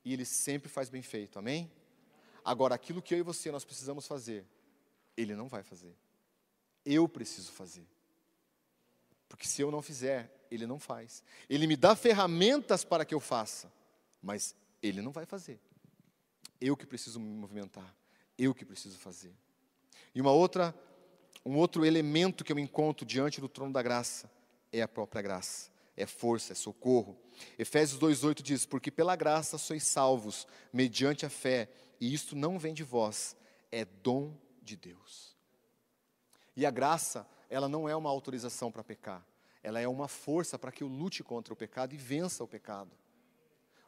E 0.04 0.14
Ele 0.14 0.26
sempre 0.26 0.70
faz 0.70 0.90
bem 0.90 1.02
feito, 1.02 1.40
amém? 1.40 1.72
Agora, 2.44 2.76
aquilo 2.76 3.02
que 3.02 3.14
eu 3.14 3.20
e 3.20 3.24
você 3.24 3.52
nós 3.52 3.64
precisamos 3.64 4.08
fazer, 4.08 4.46
Ele 5.16 5.36
não 5.36 5.48
vai 5.48 5.64
fazer. 5.64 5.96
Eu 6.86 7.08
preciso 7.08 7.52
fazer. 7.52 7.88
Porque 9.32 9.48
se 9.48 9.62
eu 9.62 9.72
não 9.72 9.82
fizer, 9.82 10.30
ele 10.52 10.68
não 10.68 10.78
faz. 10.78 11.24
Ele 11.50 11.66
me 11.66 11.78
dá 11.78 11.96
ferramentas 11.96 12.84
para 12.84 13.06
que 13.06 13.16
eu 13.16 13.20
faça, 13.22 13.72
mas 14.22 14.54
ele 14.84 15.02
não 15.02 15.14
vai 15.14 15.26
fazer. 15.26 15.58
Eu 16.60 16.76
que 16.76 16.86
preciso 16.86 17.18
me 17.18 17.34
movimentar, 17.34 17.96
eu 18.38 18.54
que 18.54 18.66
preciso 18.66 18.98
fazer. 18.98 19.34
E 20.14 20.20
uma 20.20 20.34
outra, 20.34 20.76
um 21.46 21.56
outro 21.56 21.86
elemento 21.86 22.44
que 22.44 22.52
eu 22.52 22.60
encontro 22.60 23.06
diante 23.06 23.40
do 23.40 23.48
trono 23.48 23.72
da 23.72 23.82
graça 23.82 24.30
é 24.70 24.82
a 24.82 24.88
própria 24.88 25.22
graça, 25.22 25.72
é 25.96 26.06
força, 26.06 26.52
é 26.52 26.56
socorro. 26.56 27.18
Efésios 27.58 27.98
2:8 27.98 28.44
diz: 28.44 28.66
"Porque 28.66 28.92
pela 28.92 29.16
graça 29.16 29.58
sois 29.58 29.84
salvos 29.84 30.46
mediante 30.74 31.26
a 31.26 31.30
fé, 31.30 31.70
e 32.02 32.14
isto 32.14 32.36
não 32.36 32.60
vem 32.60 32.74
de 32.74 32.84
vós, 32.84 33.34
é 33.72 33.86
dom 33.86 34.38
de 34.62 34.76
Deus." 34.76 35.38
E 36.54 36.66
a 36.66 36.70
graça, 36.70 37.26
ela 37.52 37.70
não 37.70 37.88
é 37.88 37.96
uma 37.96 38.10
autorização 38.10 38.72
para 38.72 38.84
pecar 38.84 39.24
ela 39.64 39.80
é 39.80 39.88
uma 39.88 40.08
força 40.08 40.58
para 40.58 40.72
que 40.72 40.84
eu 40.84 40.88
lute 40.88 41.24
contra 41.24 41.54
o 41.54 41.58
pecado 41.58 41.94
e 41.94 41.98
vença 41.98 42.44
o 42.44 42.48
pecado. 42.48 42.92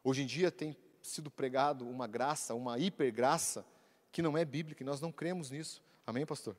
Hoje 0.04 0.22
em 0.22 0.26
dia 0.26 0.52
tem 0.52 0.78
sido 1.02 1.32
pregado 1.32 1.88
uma 1.88 2.08
graça, 2.08 2.54
uma 2.54 2.78
hipergraça, 2.78 3.66
que 4.12 4.22
não 4.22 4.38
é 4.38 4.46
bíblica, 4.46 4.84
e 4.84 4.86
nós 4.86 5.02
não 5.02 5.12
cremos 5.12 5.50
nisso. 5.50 5.82
Amém, 6.06 6.26
pastor? 6.26 6.56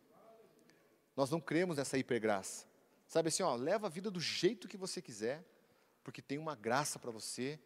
Nós 1.17 1.31
não 1.31 1.41
cremos 1.41 1.77
nessa 1.77 1.97
hipergraça. 1.97 2.67
Sabe 3.07 3.29
assim, 3.29 3.43
ó, 3.43 3.55
leva 3.55 3.87
a 3.87 3.91
vida 3.91 4.11
do 4.11 4.19
jeito 4.19 4.67
que 4.67 4.77
você 4.77 5.01
quiser, 5.01 5.45
porque 6.03 6.21
tem 6.21 6.37
uma 6.37 6.57
graça 6.57 6.99
para 6.99 7.13
você, 7.13 7.61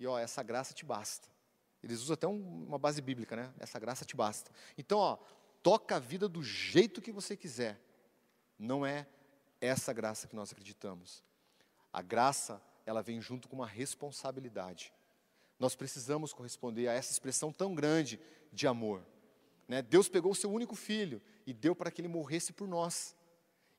e 0.00 0.06
ó, 0.06 0.18
essa 0.18 0.42
graça 0.42 0.72
te 0.72 0.84
basta. 0.84 1.28
Eles 1.82 2.00
usam 2.00 2.14
até 2.14 2.26
um, 2.26 2.64
uma 2.66 2.78
base 2.78 3.02
bíblica, 3.02 3.36
né? 3.36 3.52
Essa 3.58 3.78
graça 3.78 4.04
te 4.04 4.16
basta. 4.16 4.50
Então, 4.78 4.98
ó, 4.98 5.18
toca 5.62 5.96
a 5.96 5.98
vida 5.98 6.28
do 6.28 6.42
jeito 6.42 7.02
que 7.02 7.12
você 7.12 7.36
quiser. 7.36 7.78
Não 8.58 8.84
é 8.84 9.06
essa 9.60 9.92
graça 9.92 10.26
que 10.26 10.36
nós 10.36 10.52
acreditamos. 10.52 11.22
A 11.92 12.02
graça, 12.02 12.60
ela 12.84 13.02
vem 13.02 13.20
junto 13.20 13.48
com 13.48 13.56
uma 13.56 13.66
responsabilidade. 13.66 14.92
Nós 15.58 15.74
precisamos 15.74 16.32
corresponder 16.32 16.88
a 16.88 16.92
essa 16.92 17.12
expressão 17.12 17.52
tão 17.52 17.74
grande 17.74 18.20
de 18.52 18.66
amor. 18.66 19.04
Né? 19.66 19.82
Deus 19.82 20.08
pegou 20.08 20.32
o 20.32 20.34
seu 20.34 20.50
único 20.50 20.74
filho 20.74 21.20
e 21.46 21.52
deu 21.52 21.74
para 21.74 21.90
que 21.90 22.00
ele 22.00 22.08
morresse 22.08 22.52
por 22.52 22.66
nós. 22.66 23.14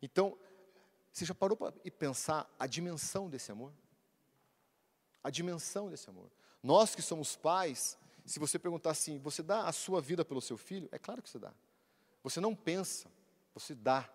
Então, 0.01 0.37
você 1.11 1.25
já 1.25 1.33
parou 1.33 1.57
para 1.57 1.71
pensar 1.97 2.49
a 2.59 2.67
dimensão 2.67 3.29
desse 3.29 3.51
amor? 3.51 3.73
A 5.23 5.29
dimensão 5.29 5.89
desse 5.89 6.09
amor. 6.09 6.29
Nós 6.61 6.93
que 6.93 7.01
somos 7.01 7.35
pais, 7.35 7.97
se 8.25 8.39
você 8.39 8.59
perguntar 8.59 8.91
assim, 8.91 9.17
você 9.17 9.41
dá 9.41 9.67
a 9.67 9.71
sua 9.71 10.01
vida 10.01 10.23
pelo 10.23 10.41
seu 10.41 10.57
filho? 10.57 10.87
É 10.91 10.99
claro 10.99 11.21
que 11.21 11.29
você 11.29 11.39
dá. 11.39 11.53
Você 12.23 12.39
não 12.39 12.55
pensa, 12.55 13.09
você 13.53 13.73
dá. 13.73 14.09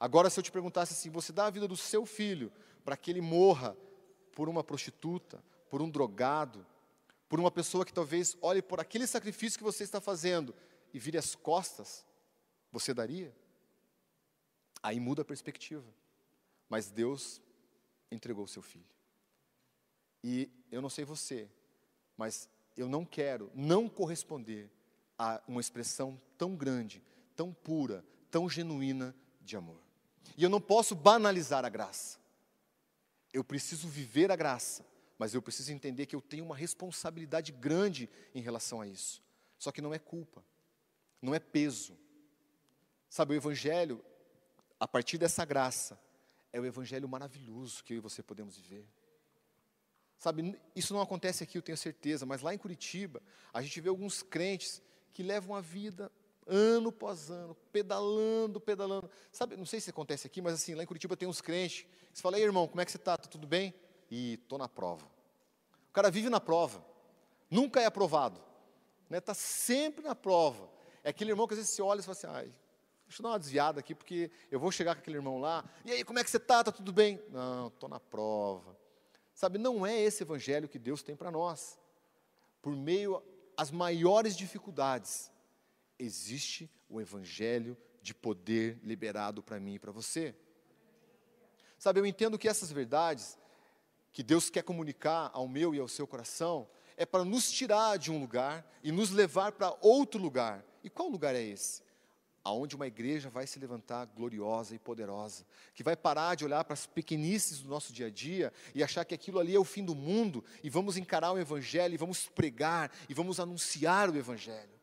Agora, 0.00 0.30
se 0.30 0.40
eu 0.40 0.42
te 0.42 0.50
perguntasse 0.50 0.94
assim, 0.94 1.10
você 1.10 1.30
dá 1.30 1.44
a 1.46 1.50
vida 1.50 1.68
do 1.68 1.76
seu 1.76 2.06
filho 2.06 2.50
para 2.82 2.96
que 2.96 3.10
ele 3.10 3.20
morra 3.20 3.76
por 4.32 4.48
uma 4.48 4.64
prostituta, 4.64 5.44
por 5.68 5.82
um 5.82 5.90
drogado, 5.90 6.66
por 7.28 7.38
uma 7.38 7.50
pessoa 7.50 7.84
que 7.84 7.92
talvez 7.92 8.34
olhe 8.40 8.62
por 8.62 8.80
aquele 8.80 9.06
sacrifício 9.06 9.58
que 9.58 9.64
você 9.64 9.84
está 9.84 10.00
fazendo 10.00 10.54
e 10.94 10.98
vire 10.98 11.18
as 11.18 11.34
costas, 11.34 12.06
você 12.72 12.94
daria? 12.94 13.36
Aí 14.82 14.98
muda 14.98 15.20
a 15.20 15.24
perspectiva. 15.24 15.86
Mas 16.66 16.90
Deus 16.90 17.42
entregou 18.10 18.44
o 18.44 18.48
seu 18.48 18.62
filho. 18.62 18.88
E 20.24 20.50
eu 20.72 20.80
não 20.80 20.88
sei 20.88 21.04
você, 21.04 21.48
mas 22.16 22.48
eu 22.76 22.88
não 22.88 23.04
quero 23.04 23.50
não 23.54 23.88
corresponder 23.88 24.70
a 25.18 25.42
uma 25.46 25.60
expressão 25.60 26.18
tão 26.38 26.56
grande, 26.56 27.04
tão 27.36 27.52
pura, 27.52 28.02
tão 28.30 28.48
genuína 28.48 29.14
de 29.40 29.56
amor. 29.56 29.89
E 30.36 30.42
eu 30.42 30.50
não 30.50 30.60
posso 30.60 30.94
banalizar 30.94 31.64
a 31.64 31.68
graça. 31.68 32.18
Eu 33.32 33.44
preciso 33.44 33.88
viver 33.88 34.30
a 34.30 34.36
graça, 34.36 34.84
mas 35.18 35.34
eu 35.34 35.42
preciso 35.42 35.72
entender 35.72 36.06
que 36.06 36.16
eu 36.16 36.20
tenho 36.20 36.44
uma 36.44 36.56
responsabilidade 36.56 37.52
grande 37.52 38.08
em 38.34 38.40
relação 38.40 38.80
a 38.80 38.86
isso. 38.86 39.22
Só 39.58 39.70
que 39.70 39.82
não 39.82 39.92
é 39.92 39.98
culpa, 39.98 40.42
não 41.20 41.34
é 41.34 41.38
peso. 41.38 41.96
Sabe, 43.08 43.34
o 43.34 43.36
Evangelho, 43.36 44.02
a 44.78 44.88
partir 44.88 45.18
dessa 45.18 45.44
graça, 45.44 46.00
é 46.52 46.58
o 46.58 46.64
Evangelho 46.64 47.08
maravilhoso 47.08 47.84
que 47.84 47.92
eu 47.92 47.98
e 47.98 48.00
você 48.00 48.22
podemos 48.22 48.56
viver. 48.56 48.88
Sabe, 50.18 50.58
isso 50.76 50.92
não 50.92 51.00
acontece 51.00 51.42
aqui, 51.42 51.56
eu 51.56 51.62
tenho 51.62 51.78
certeza, 51.78 52.26
mas 52.26 52.42
lá 52.42 52.54
em 52.54 52.58
Curitiba, 52.58 53.22
a 53.52 53.62
gente 53.62 53.80
vê 53.80 53.88
alguns 53.88 54.22
crentes 54.22 54.82
que 55.12 55.22
levam 55.22 55.56
a 55.56 55.60
vida 55.60 56.10
ano 56.46 56.88
após 56.88 57.30
ano, 57.30 57.54
pedalando, 57.72 58.60
pedalando. 58.60 59.10
Sabe, 59.32 59.56
não 59.56 59.66
sei 59.66 59.80
se 59.80 59.90
acontece 59.90 60.26
aqui, 60.26 60.40
mas 60.42 60.54
assim, 60.54 60.74
lá 60.74 60.82
em 60.82 60.86
Curitiba 60.86 61.16
tem 61.16 61.28
uns 61.28 61.40
crentes 61.40 61.82
que 61.82 62.18
você 62.18 62.22
fala, 62.22 62.38
ei 62.38 62.44
irmão, 62.44 62.66
como 62.66 62.80
é 62.80 62.84
que 62.84 62.90
você 62.90 62.96
está? 62.96 63.14
Está 63.14 63.28
tudo 63.28 63.46
bem? 63.46 63.74
E 64.10 64.34
estou 64.34 64.58
na 64.58 64.68
prova. 64.68 65.06
O 65.88 65.92
cara 65.92 66.10
vive 66.10 66.28
na 66.28 66.40
prova, 66.40 66.84
nunca 67.50 67.80
é 67.80 67.86
aprovado, 67.86 68.36
está 68.36 69.10
né? 69.10 69.20
Tá 69.20 69.34
sempre 69.34 70.04
na 70.04 70.14
prova. 70.14 70.70
É 71.02 71.10
aquele 71.10 71.30
irmão 71.30 71.46
que 71.46 71.54
às 71.54 71.58
vezes 71.58 71.74
se 71.74 71.82
olha 71.82 72.00
e 72.00 72.02
fala 72.02 72.12
assim, 72.16 72.26
ai, 72.28 72.54
deixa 73.06 73.20
eu 73.20 73.22
dar 73.24 73.30
uma 73.30 73.38
desviada 73.38 73.80
aqui, 73.80 73.94
porque 73.94 74.30
eu 74.50 74.60
vou 74.60 74.70
chegar 74.70 74.94
com 74.94 75.00
aquele 75.00 75.16
irmão 75.16 75.40
lá, 75.40 75.64
e 75.84 75.92
aí, 75.92 76.04
como 76.04 76.18
é 76.18 76.24
que 76.24 76.30
você 76.30 76.36
está? 76.36 76.60
Está 76.60 76.70
tudo 76.70 76.92
bem? 76.92 77.20
Não, 77.30 77.68
estou 77.68 77.88
na 77.88 77.98
prova. 77.98 78.76
Sabe, 79.34 79.58
não 79.58 79.86
é 79.86 79.98
esse 79.98 80.22
evangelho 80.22 80.68
que 80.68 80.78
Deus 80.78 81.02
tem 81.02 81.16
para 81.16 81.30
nós. 81.30 81.78
Por 82.60 82.76
meio 82.76 83.22
às 83.56 83.70
maiores 83.70 84.36
dificuldades, 84.36 85.30
existe 86.00 86.70
o 86.88 87.00
evangelho 87.00 87.76
de 88.02 88.14
poder 88.14 88.78
liberado 88.82 89.42
para 89.42 89.60
mim 89.60 89.74
e 89.74 89.78
para 89.78 89.92
você. 89.92 90.34
Sabe, 91.78 92.00
eu 92.00 92.06
entendo 92.06 92.38
que 92.38 92.48
essas 92.48 92.72
verdades 92.72 93.38
que 94.12 94.22
Deus 94.22 94.50
quer 94.50 94.62
comunicar 94.62 95.30
ao 95.32 95.46
meu 95.46 95.74
e 95.74 95.78
ao 95.78 95.88
seu 95.88 96.06
coração 96.06 96.68
é 96.96 97.06
para 97.06 97.24
nos 97.24 97.50
tirar 97.50 97.96
de 97.96 98.10
um 98.10 98.20
lugar 98.20 98.66
e 98.82 98.90
nos 98.90 99.10
levar 99.10 99.52
para 99.52 99.76
outro 99.80 100.20
lugar. 100.20 100.64
E 100.82 100.90
qual 100.90 101.08
lugar 101.08 101.34
é 101.34 101.42
esse? 101.42 101.82
Aonde 102.42 102.74
uma 102.74 102.86
igreja 102.86 103.28
vai 103.28 103.46
se 103.46 103.58
levantar 103.58 104.06
gloriosa 104.06 104.74
e 104.74 104.78
poderosa, 104.78 105.46
que 105.74 105.82
vai 105.82 105.94
parar 105.94 106.34
de 106.34 106.44
olhar 106.44 106.64
para 106.64 106.74
as 106.74 106.86
pequenices 106.86 107.60
do 107.60 107.68
nosso 107.68 107.92
dia 107.92 108.06
a 108.06 108.10
dia 108.10 108.52
e 108.74 108.82
achar 108.82 109.04
que 109.04 109.14
aquilo 109.14 109.38
ali 109.38 109.54
é 109.54 109.58
o 109.58 109.64
fim 109.64 109.84
do 109.84 109.94
mundo 109.94 110.44
e 110.62 110.70
vamos 110.70 110.96
encarar 110.96 111.32
o 111.32 111.38
evangelho 111.38 111.94
e 111.94 111.98
vamos 111.98 112.26
pregar 112.26 112.90
e 113.08 113.14
vamos 113.14 113.38
anunciar 113.38 114.10
o 114.10 114.16
evangelho. 114.16 114.79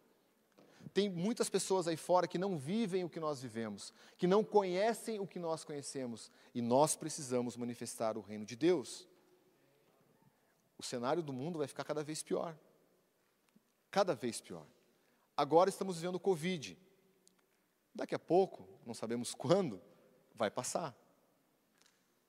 Tem 0.97 1.07
muitas 1.07 1.47
pessoas 1.47 1.87
aí 1.87 1.95
fora 1.95 2.27
que 2.27 2.39
não 2.39 2.57
vivem 2.57 3.03
o 3.03 3.09
que 3.09 3.19
nós 3.19 3.39
vivemos, 3.39 3.93
que 4.17 4.25
não 4.25 4.43
conhecem 4.43 5.19
o 5.19 5.27
que 5.27 5.37
nós 5.37 5.63
conhecemos, 5.63 6.31
e 6.55 6.59
nós 6.59 6.95
precisamos 6.95 7.55
manifestar 7.55 8.17
o 8.17 8.19
reino 8.19 8.43
de 8.43 8.55
Deus. 8.55 9.07
O 10.75 10.81
cenário 10.81 11.21
do 11.21 11.31
mundo 11.31 11.59
vai 11.59 11.67
ficar 11.67 11.83
cada 11.83 12.03
vez 12.03 12.23
pior. 12.23 12.57
Cada 13.91 14.15
vez 14.15 14.41
pior. 14.41 14.65
Agora 15.37 15.69
estamos 15.69 15.97
vivendo 15.97 16.15
o 16.15 16.19
Covid. 16.19 16.75
Daqui 17.93 18.15
a 18.15 18.19
pouco, 18.19 18.67
não 18.83 18.95
sabemos 18.95 19.35
quando, 19.37 19.79
vai 20.33 20.49
passar. 20.49 20.97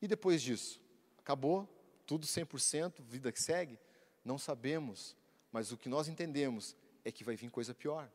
E 0.02 0.06
depois 0.06 0.42
disso? 0.42 0.78
Acabou? 1.16 1.66
Tudo 2.06 2.26
100%, 2.26 3.00
vida 3.00 3.32
que 3.32 3.40
segue? 3.40 3.78
Não 4.22 4.36
sabemos, 4.36 5.16
mas 5.50 5.72
o 5.72 5.78
que 5.78 5.88
nós 5.88 6.06
entendemos 6.06 6.76
é 7.02 7.10
que 7.10 7.24
vai 7.24 7.34
vir 7.34 7.50
coisa 7.50 7.72
pior 7.74 8.12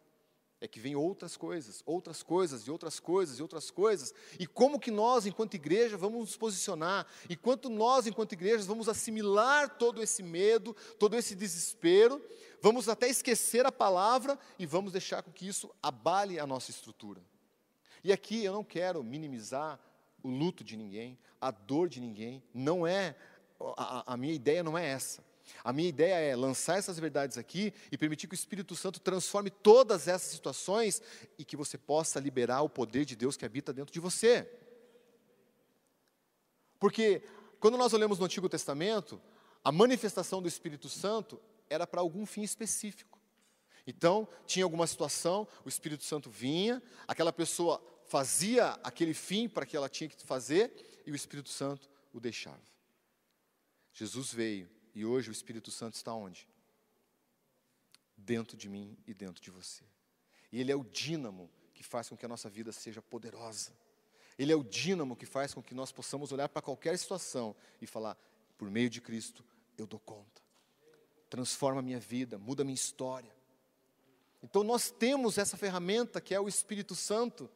é 0.64 0.68
que 0.68 0.80
vem 0.80 0.96
outras 0.96 1.36
coisas, 1.36 1.84
outras 1.86 2.24
coisas 2.24 2.66
e 2.66 2.72
outras 2.72 2.98
coisas 2.98 3.38
e 3.38 3.42
outras 3.42 3.70
coisas. 3.70 4.14
E 4.40 4.48
como 4.48 4.80
que 4.80 4.90
nós, 4.90 5.26
enquanto 5.26 5.56
igreja, 5.56 5.98
vamos 5.98 6.22
nos 6.22 6.38
posicionar? 6.38 7.06
E 7.30 7.36
quanto 7.36 7.70
nós, 7.70 8.08
enquanto 8.08 8.32
igrejas, 8.32 8.66
vamos 8.66 8.88
assimilar 8.88 9.78
todo 9.78 10.02
esse 10.02 10.24
medo, 10.24 10.74
todo 10.98 11.18
esse 11.18 11.36
desespero, 11.36 12.24
vamos 12.62 12.88
até 12.88 13.10
esquecer 13.10 13.66
a 13.66 13.74
palavra 13.74 14.40
e 14.58 14.66
vamos 14.66 14.94
deixar 14.94 15.22
com 15.22 15.34
que 15.34 15.46
isso 15.46 15.70
abale 15.84 16.40
a 16.40 16.48
nossa 16.48 16.72
estrutura. 16.72 17.22
E 18.02 18.14
aqui 18.14 18.42
eu 18.46 18.54
não 18.54 18.64
quero 18.64 19.04
minimizar 19.04 19.78
o 20.24 20.30
luto 20.30 20.64
de 20.64 20.78
ninguém, 20.78 21.20
a 21.42 21.52
dor 21.52 21.90
de 21.90 22.00
ninguém, 22.00 22.42
não 22.54 22.88
é, 22.88 23.18
a, 23.76 24.14
a 24.14 24.16
minha 24.16 24.34
ideia 24.34 24.64
não 24.64 24.78
é 24.78 24.88
essa. 24.88 25.22
A 25.64 25.74
minha 25.74 25.90
ideia 25.90 26.16
é 26.16 26.36
lançar 26.36 26.78
essas 26.78 26.98
verdades 27.00 27.38
aqui 27.38 27.74
e 27.92 27.98
permitir 27.98 28.28
que 28.28 28.34
o 28.34 28.36
Espírito 28.36 28.76
Santo 28.76 29.00
transforme 29.00 29.50
todas 29.50 30.08
essas 30.08 30.32
situações 30.32 31.02
e 31.38 31.46
que 31.46 31.58
você 31.58 31.78
possa 31.78 32.20
liberar 32.20 32.62
o 32.62 32.70
poder 32.70 33.06
de 33.06 33.16
Deus 33.16 33.38
que 33.38 33.46
habita 33.46 33.74
dentro 33.74 33.94
de 33.94 34.00
você. 34.00 34.50
Porque 36.80 37.24
quando 37.60 37.78
nós 37.78 37.94
olhamos 37.94 38.20
no 38.20 38.26
Antigo 38.26 38.50
Testamento, 38.50 39.22
a 39.64 39.72
manifestação 39.72 40.42
do 40.42 40.48
Espírito 40.48 40.90
Santo 40.90 41.40
era 41.70 41.88
para 41.88 42.02
algum 42.02 42.26
fim 42.26 42.42
específico. 42.42 43.20
Então, 43.86 44.28
tinha 44.46 44.66
alguma 44.66 44.88
situação, 44.88 45.48
o 45.66 45.70
Espírito 45.70 46.04
Santo 46.04 46.30
vinha, 46.30 46.82
aquela 47.08 47.34
pessoa 47.34 47.82
fazia 48.06 48.80
aquele 48.84 49.14
fim 49.14 49.50
para 49.50 49.66
que 49.66 49.76
ela 49.76 49.90
tinha 49.90 50.10
que 50.10 50.26
fazer 50.26 51.02
e 51.06 51.12
o 51.12 51.16
Espírito 51.16 51.50
Santo 51.50 51.90
o 52.14 52.20
deixava. 52.20 52.62
Jesus 53.94 54.34
veio 54.34 54.70
e 54.94 55.06
hoje 55.06 55.30
o 55.30 55.32
Espírito 55.32 55.72
Santo 55.72 55.96
está 55.96 56.14
onde? 56.14 56.48
Dentro 58.16 58.56
de 58.56 58.70
mim 58.70 58.98
e 59.08 59.14
dentro 59.14 59.42
de 59.42 59.50
você. 59.50 59.84
E 60.52 60.60
ele 60.60 60.72
é 60.72 60.76
o 60.76 60.84
dínamo 60.84 61.50
que 61.74 61.84
faz 61.84 62.10
com 62.10 62.16
que 62.16 62.26
a 62.26 62.30
nossa 62.30 62.50
vida 62.50 62.72
seja 62.72 63.02
poderosa. 63.02 63.72
Ele 64.38 64.52
é 64.52 64.56
o 64.56 64.64
dínamo 64.64 65.16
que 65.16 65.26
faz 65.26 65.54
com 65.54 65.62
que 65.62 65.74
nós 65.74 65.92
possamos 65.92 66.32
olhar 66.32 66.50
para 66.50 66.62
qualquer 66.62 66.98
situação 66.98 67.56
e 67.82 67.88
falar: 67.88 68.18
por 68.58 68.70
meio 68.70 68.90
de 68.90 69.02
Cristo, 69.02 69.44
eu 69.78 69.88
dou 69.88 70.00
conta. 70.00 70.42
Transforma 71.30 71.80
a 71.80 71.84
minha 71.84 72.00
vida, 72.00 72.38
muda 72.38 72.62
a 72.62 72.66
minha 72.66 72.76
história. 72.76 73.34
Então 74.44 74.64
nós 74.64 74.92
temos 74.92 75.38
essa 75.38 75.58
ferramenta 75.58 76.22
que 76.22 76.36
é 76.36 76.40
o 76.40 76.48
Espírito 76.48 76.96
Santo 76.96 77.50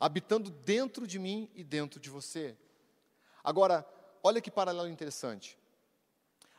habitando 0.00 0.50
dentro 0.50 1.06
de 1.06 1.18
mim 1.18 1.50
e 1.54 1.64
dentro 1.64 1.98
de 1.98 2.08
você. 2.08 2.56
Agora, 3.42 3.86
olha 4.22 4.40
que 4.40 4.50
paralelo 4.50 4.88
interessante. 4.88 5.57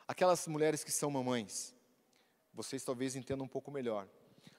Aquelas 0.10 0.48
mulheres 0.48 0.84
que 0.84 0.91
são 0.91 1.12
mamães, 1.12 1.72
vocês 2.52 2.84
talvez 2.84 3.15
entendam 3.15 3.45
um 3.45 3.48
pouco 3.48 3.69
melhor. 3.69 4.10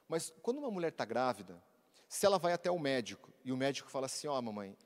Mas 0.06 0.32
quando 0.42 0.58
uma 0.58 0.70
mulher 0.70 0.92
está 0.92 1.04
grávida, 1.04 1.60
se 2.08 2.24
ela 2.24 2.38
vai 2.38 2.52
até 2.52 2.70
o 2.70 2.78
médico 2.78 3.32
e 3.44 3.50
o 3.50 3.56
médico 3.56 3.90
fala 3.90 4.06
assim: 4.06 4.28
Ó, 4.28 4.38
oh, 4.38 4.40
mamãe, 4.40 4.78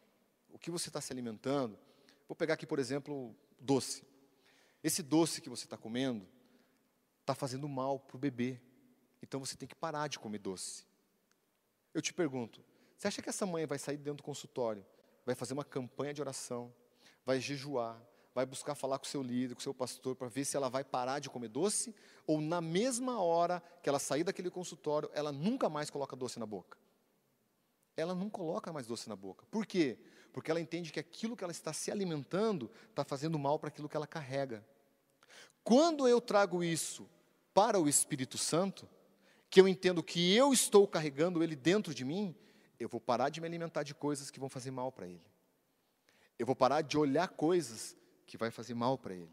o 0.49 0.59
que 0.59 0.71
você 0.71 0.89
está 0.89 1.03
se 1.03 1.13
alimentando? 1.13 1.79
Vou 2.27 2.35
pegar 2.35 2.55
aqui, 2.55 2.67
por 2.67 2.79
exemplo, 2.79 3.37
doce. 3.61 4.07
Esse 4.83 5.03
doce 5.03 5.43
que 5.43 5.51
você 5.51 5.67
está 5.67 5.77
comendo 5.77 6.27
está 7.21 7.35
fazendo 7.35 7.69
mal 7.69 8.01
para 8.01 8.17
o 8.17 8.19
bebê. 8.19 8.59
Então 9.23 9.39
você 9.39 9.59
tem 9.59 9.69
que 9.69 9.75
parar 9.75 10.09
de 10.09 10.19
comer 10.19 10.39
doce. 10.39 10.87
Eu 11.93 12.01
te 12.01 12.15
pergunto: 12.15 12.65
você 12.97 13.07
acha 13.07 13.21
que 13.21 13.29
essa 13.29 13.45
mãe 13.45 13.67
vai 13.67 13.79
sair 13.79 13.99
dentro 13.99 14.17
do 14.17 14.23
consultório, 14.23 14.83
vai 15.27 15.35
fazer 15.35 15.53
uma 15.53 15.63
campanha 15.63 16.15
de 16.15 16.23
oração, 16.23 16.75
vai 17.23 17.39
jejuar, 17.39 18.03
vai 18.35 18.45
buscar 18.45 18.75
falar 18.75 18.99
com 18.99 19.05
o 19.05 19.09
seu 19.09 19.23
líder, 19.23 19.55
com 19.55 19.61
o 19.61 19.63
seu 19.63 19.73
pastor, 19.73 20.17
para 20.17 20.29
ver 20.29 20.45
se 20.45 20.57
ela 20.57 20.69
vai 20.69 20.83
parar 20.83 21.21
de 21.21 21.31
comer 21.31 21.49
doce, 21.49 21.95
ou 22.27 22.41
na 22.41 22.61
mesma 22.61 23.23
hora 23.23 23.63
que 23.81 23.89
ela 23.89 24.01
sair 24.01 24.25
daquele 24.25 24.51
consultório, 24.51 25.09
ela 25.15 25.31
nunca 25.31 25.69
mais 25.69 25.89
coloca 25.89 26.17
doce 26.17 26.41
na 26.41 26.47
boca. 26.47 26.77
Ela 27.97 28.15
não 28.15 28.29
coloca 28.29 28.73
mais 28.73 28.89
doce 28.89 29.09
na 29.09 29.15
boca. 29.15 29.47
Por 29.51 29.65
quê? 29.65 29.97
Porque 30.33 30.51
ela 30.51 30.61
entende 30.61 30.91
que 30.91 30.99
aquilo 30.99 31.37
que 31.37 31.45
ela 31.45 31.53
está 31.53 31.73
se 31.73 31.93
alimentando 31.93 32.69
está 32.91 33.05
fazendo 33.05 33.39
mal 33.39 33.57
para 33.57 33.69
aquilo 33.69 33.89
que 33.89 33.97
ela 33.97 34.07
carrega. 34.07 34.67
Quando 35.63 36.09
eu 36.09 36.21
trago 36.21 36.65
isso 36.65 37.09
para 37.55 37.79
o 37.79 37.89
Espírito 37.89 38.37
Santo, 38.37 38.89
que 39.49 39.61
eu 39.61 39.69
entendo 39.69 40.03
que 40.03 40.35
eu 40.35 40.53
estou 40.53 40.89
carregando 40.89 41.41
ele 41.41 41.55
dentro 41.55 41.95
de 41.95 42.05
mim, 42.05 42.35
eu 42.81 42.89
vou 42.89 43.01
parar 43.01 43.29
de 43.29 43.41
me 43.41 43.47
alimentar 43.47 43.85
de 43.85 43.95
coisas 43.95 44.29
que 44.29 44.41
vão 44.41 44.49
fazer 44.49 44.73
mal 44.73 44.91
para 44.91 45.07
ele. 45.07 45.23
Eu 46.37 46.45
vou 46.45 46.57
parar 46.57 46.83
de 46.83 46.99
olhar 46.99 47.29
coisas 47.29 47.97
que 48.27 48.37
vai 48.37 48.51
fazer 48.51 48.75
mal 48.75 48.99
para 48.99 49.15
ele. 49.15 49.33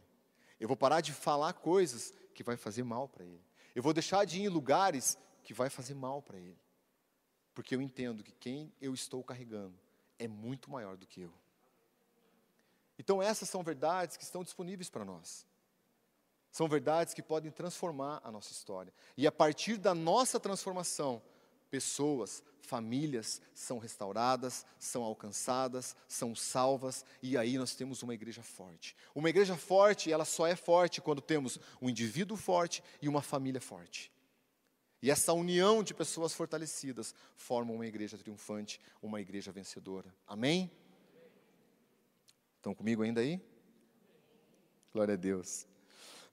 Eu 0.59 0.67
vou 0.67 0.77
parar 0.77 1.01
de 1.01 1.11
falar 1.11 1.53
coisas 1.53 2.13
que 2.33 2.43
vai 2.43 2.55
fazer 2.55 2.83
mal 2.83 3.07
para 3.07 3.25
ele. 3.25 3.43
Eu 3.73 3.81
vou 3.81 3.93
deixar 3.93 4.25
de 4.25 4.39
ir 4.39 4.43
em 4.43 4.49
lugares 4.49 5.17
que 5.43 5.53
vai 5.53 5.69
fazer 5.69 5.93
mal 5.93 6.21
para 6.21 6.37
ele. 6.37 6.57
Porque 7.53 7.75
eu 7.75 7.81
entendo 7.81 8.23
que 8.23 8.31
quem 8.31 8.71
eu 8.81 8.93
estou 8.93 9.23
carregando 9.23 9.77
é 10.19 10.27
muito 10.27 10.69
maior 10.69 10.95
do 10.97 11.07
que 11.07 11.21
eu. 11.21 11.33
Então 12.97 13.21
essas 13.21 13.49
são 13.49 13.63
verdades 13.63 14.15
que 14.17 14.23
estão 14.23 14.43
disponíveis 14.43 14.89
para 14.89 15.03
nós. 15.03 15.45
São 16.51 16.67
verdades 16.67 17.13
que 17.13 17.23
podem 17.23 17.49
transformar 17.49 18.21
a 18.23 18.31
nossa 18.31 18.51
história. 18.51 18.93
E 19.17 19.25
a 19.25 19.31
partir 19.31 19.77
da 19.77 19.95
nossa 19.95 20.39
transformação, 20.39 21.21
pessoas, 21.69 22.43
famílias 22.61 23.41
são 23.53 23.77
restauradas, 23.77 24.65
são 24.79 25.03
alcançadas, 25.03 25.95
são 26.07 26.35
salvas, 26.35 27.05
e 27.21 27.37
aí 27.37 27.57
nós 27.57 27.75
temos 27.75 28.01
uma 28.03 28.13
igreja 28.13 28.43
forte. 28.43 28.95
Uma 29.13 29.29
igreja 29.29 29.57
forte, 29.57 30.11
ela 30.11 30.25
só 30.25 30.47
é 30.47 30.55
forte 30.55 31.01
quando 31.01 31.21
temos 31.21 31.59
um 31.81 31.89
indivíduo 31.89 32.37
forte 32.37 32.83
e 33.01 33.09
uma 33.09 33.21
família 33.21 33.61
forte. 33.61 34.11
E 35.01 35.09
essa 35.09 35.33
união 35.33 35.83
de 35.83 35.93
pessoas 35.93 36.33
fortalecidas 36.33 37.15
forma 37.35 37.73
uma 37.73 37.87
igreja 37.87 38.17
triunfante, 38.17 38.79
uma 39.01 39.19
igreja 39.19 39.51
vencedora. 39.51 40.13
Amém? 40.27 40.71
Estão 42.57 42.75
comigo 42.75 43.01
ainda 43.01 43.21
aí? 43.21 43.41
Glória 44.93 45.15
a 45.15 45.17
Deus. 45.17 45.65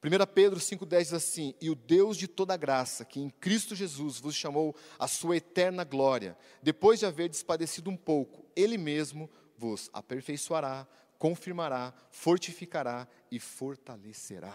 1 0.03 0.33
Pedro 0.33 0.61
5,10 0.61 0.99
diz 1.01 1.13
assim: 1.13 1.55
E 1.61 1.69
o 1.69 1.75
Deus 1.75 2.17
de 2.17 2.29
toda 2.29 2.57
graça, 2.57 3.05
que 3.05 3.21
em 3.21 3.29
Cristo 3.29 3.75
Jesus 3.75 4.19
vos 4.19 4.35
chamou 4.35 4.75
à 4.99 5.09
sua 5.09 5.37
eterna 5.37 5.83
glória, 5.83 6.39
depois 6.63 7.01
de 7.01 7.07
haver 7.07 7.29
despadecido 7.29 7.91
um 7.91 7.97
pouco, 7.97 8.47
Ele 8.55 8.79
mesmo 8.79 9.29
vos 9.57 9.91
aperfeiçoará, 9.93 10.87
confirmará, 11.19 11.93
fortificará 12.11 13.09
e 13.31 13.41
fortalecerá. 13.41 14.55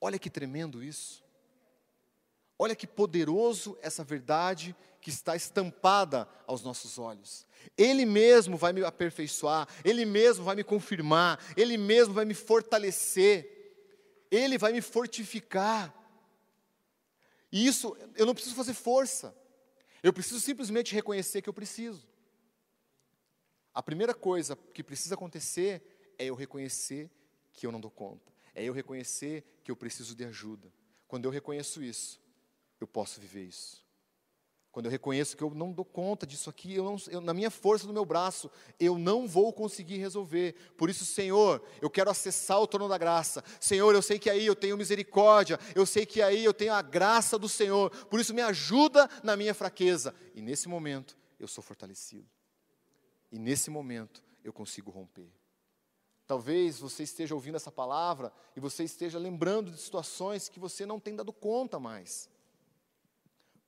Olha 0.00 0.18
que 0.18 0.28
tremendo 0.28 0.82
isso. 0.82 1.22
Olha 2.58 2.74
que 2.74 2.86
poderoso 2.86 3.78
essa 3.80 4.02
verdade 4.02 4.74
que 5.00 5.10
está 5.10 5.34
estampada 5.34 6.28
aos 6.46 6.62
nossos 6.62 6.98
olhos. 6.98 7.46
Ele 7.76 8.04
mesmo 8.04 8.56
vai 8.56 8.72
me 8.72 8.84
aperfeiçoar, 8.84 9.68
Ele 9.84 10.04
mesmo 10.04 10.44
vai 10.44 10.56
me 10.56 10.64
confirmar, 10.64 11.40
Ele 11.56 11.76
mesmo 11.76 12.14
vai 12.14 12.24
me 12.24 12.34
fortalecer. 12.34 13.51
Ele 14.32 14.56
vai 14.56 14.72
me 14.72 14.80
fortificar. 14.80 15.94
E 17.52 17.66
isso, 17.66 17.94
eu 18.16 18.24
não 18.24 18.32
preciso 18.32 18.56
fazer 18.56 18.72
força. 18.72 19.36
Eu 20.02 20.10
preciso 20.10 20.40
simplesmente 20.40 20.94
reconhecer 20.94 21.42
que 21.42 21.50
eu 21.50 21.52
preciso. 21.52 22.08
A 23.74 23.82
primeira 23.82 24.14
coisa 24.14 24.56
que 24.56 24.82
precisa 24.82 25.14
acontecer 25.14 26.14
é 26.18 26.24
eu 26.24 26.34
reconhecer 26.34 27.10
que 27.52 27.66
eu 27.66 27.70
não 27.70 27.80
dou 27.80 27.90
conta. 27.90 28.32
É 28.54 28.64
eu 28.64 28.72
reconhecer 28.72 29.44
que 29.62 29.70
eu 29.70 29.76
preciso 29.76 30.14
de 30.14 30.24
ajuda. 30.24 30.72
Quando 31.06 31.26
eu 31.26 31.30
reconheço 31.30 31.82
isso, 31.82 32.18
eu 32.80 32.86
posso 32.86 33.20
viver 33.20 33.44
isso. 33.44 33.81
Quando 34.72 34.86
eu 34.86 34.90
reconheço 34.90 35.36
que 35.36 35.44
eu 35.44 35.50
não 35.50 35.70
dou 35.70 35.84
conta 35.84 36.26
disso 36.26 36.48
aqui, 36.48 36.74
eu 36.74 36.82
não, 36.82 36.96
eu, 37.10 37.20
na 37.20 37.34
minha 37.34 37.50
força 37.50 37.86
do 37.86 37.92
meu 37.92 38.06
braço, 38.06 38.50
eu 38.80 38.96
não 38.96 39.28
vou 39.28 39.52
conseguir 39.52 39.98
resolver. 39.98 40.54
Por 40.78 40.88
isso, 40.88 41.04
Senhor, 41.04 41.62
eu 41.82 41.90
quero 41.90 42.08
acessar 42.10 42.58
o 42.58 42.66
trono 42.66 42.88
da 42.88 42.96
graça. 42.96 43.44
Senhor, 43.60 43.94
eu 43.94 44.00
sei 44.00 44.18
que 44.18 44.30
aí 44.30 44.46
eu 44.46 44.56
tenho 44.56 44.78
misericórdia, 44.78 45.60
eu 45.74 45.84
sei 45.84 46.06
que 46.06 46.22
aí 46.22 46.42
eu 46.42 46.54
tenho 46.54 46.72
a 46.72 46.80
graça 46.80 47.38
do 47.38 47.50
Senhor. 47.50 47.90
Por 48.06 48.18
isso, 48.18 48.32
me 48.32 48.40
ajuda 48.40 49.10
na 49.22 49.36
minha 49.36 49.52
fraqueza. 49.52 50.14
E 50.34 50.40
nesse 50.40 50.70
momento, 50.70 51.18
eu 51.38 51.46
sou 51.46 51.62
fortalecido. 51.62 52.26
E 53.30 53.38
nesse 53.38 53.68
momento, 53.68 54.24
eu 54.42 54.54
consigo 54.54 54.90
romper. 54.90 55.30
Talvez 56.26 56.80
você 56.80 57.02
esteja 57.02 57.34
ouvindo 57.34 57.56
essa 57.56 57.70
palavra 57.70 58.32
e 58.56 58.60
você 58.60 58.84
esteja 58.84 59.18
lembrando 59.18 59.70
de 59.70 59.76
situações 59.76 60.48
que 60.48 60.58
você 60.58 60.86
não 60.86 60.98
tem 60.98 61.14
dado 61.14 61.30
conta 61.30 61.78
mais 61.78 62.31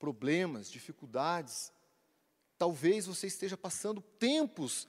problemas, 0.04 0.70
dificuldades. 0.70 1.72
Talvez 2.58 3.06
você 3.06 3.26
esteja 3.26 3.56
passando 3.56 4.02
tempos 4.02 4.86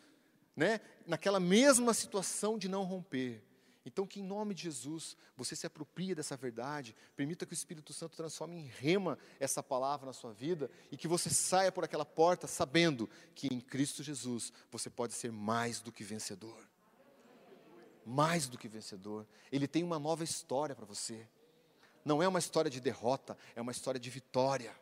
né, 0.54 0.82
naquela 1.08 1.40
mesma 1.40 1.94
situação 1.94 2.58
de 2.58 2.68
não 2.68 2.84
romper. 2.84 3.42
Então, 3.86 4.06
que 4.06 4.20
em 4.20 4.24
nome 4.24 4.54
de 4.54 4.64
Jesus, 4.64 5.16
você 5.38 5.56
se 5.56 5.66
aproprie 5.66 6.14
dessa 6.14 6.36
verdade, 6.36 6.94
permita 7.16 7.46
que 7.46 7.54
o 7.54 7.56
Espírito 7.56 7.94
Santo 7.94 8.18
transforme 8.18 8.58
em 8.58 8.66
rema 8.66 9.18
essa 9.40 9.64
palavra 9.64 10.06
na 10.06 10.12
sua 10.12 10.34
vida 10.34 10.70
e 10.92 10.98
que 10.98 11.08
você 11.08 11.30
saia 11.30 11.72
por 11.72 11.86
aquela 11.86 12.04
porta 12.04 12.46
sabendo 12.46 13.10
que 13.34 13.48
em 13.48 13.62
Cristo 13.62 14.04
Jesus 14.04 14.52
você 14.70 14.90
pode 14.90 15.14
ser 15.14 15.32
mais 15.32 15.80
do 15.80 15.94
que 15.94 16.04
vencedor. 16.04 16.68
Mais 18.06 18.50
do 18.50 18.58
que 18.58 18.68
vencedor. 18.68 19.26
Ele 19.50 19.66
tem 19.68 19.82
uma 19.82 19.98
nova 19.98 20.26
história 20.26 20.76
para 20.76 20.86
você. 20.86 21.26
Não 22.04 22.22
é 22.22 22.28
uma 22.28 22.40
história 22.40 22.70
de 22.70 22.82
derrota, 22.82 23.38
é 23.56 23.62
uma 23.62 23.72
história 23.72 24.00
de 24.00 24.10
vitória 24.10 24.76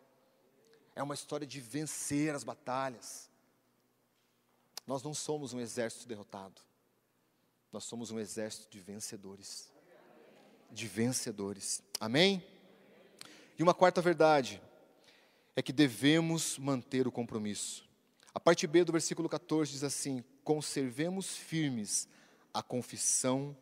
é 0.96 1.02
uma 1.02 1.14
história 1.14 1.46
de 1.46 1.60
vencer 1.60 2.34
as 2.34 2.44
batalhas. 2.44 3.30
Nós 4.86 5.02
não 5.02 5.14
somos 5.14 5.54
um 5.54 5.60
exército 5.60 6.08
derrotado, 6.08 6.62
nós 7.72 7.84
somos 7.86 8.12
um 8.12 8.20
exército 8.20 8.70
de 8.70 8.80
vencedores. 8.80 9.72
De 10.72 10.88
vencedores. 10.88 11.84
Amém? 12.00 12.46
E 13.58 13.64
uma 13.64 13.74
quarta 13.74 14.02
verdade 14.02 14.62
é 15.56 15.62
que 15.62 15.72
devemos 15.72 16.58
manter 16.58 17.08
o 17.08 17.12
compromisso. 17.12 17.88
A 18.34 18.40
parte 18.40 18.66
B 18.66 18.84
do 18.84 18.92
versículo 18.92 19.30
14 19.30 19.72
diz 19.72 19.84
assim: 19.84 20.24
conservemos 20.44 21.38
firmes 21.38 22.08
a 22.54 22.62
confissão, 22.62 23.56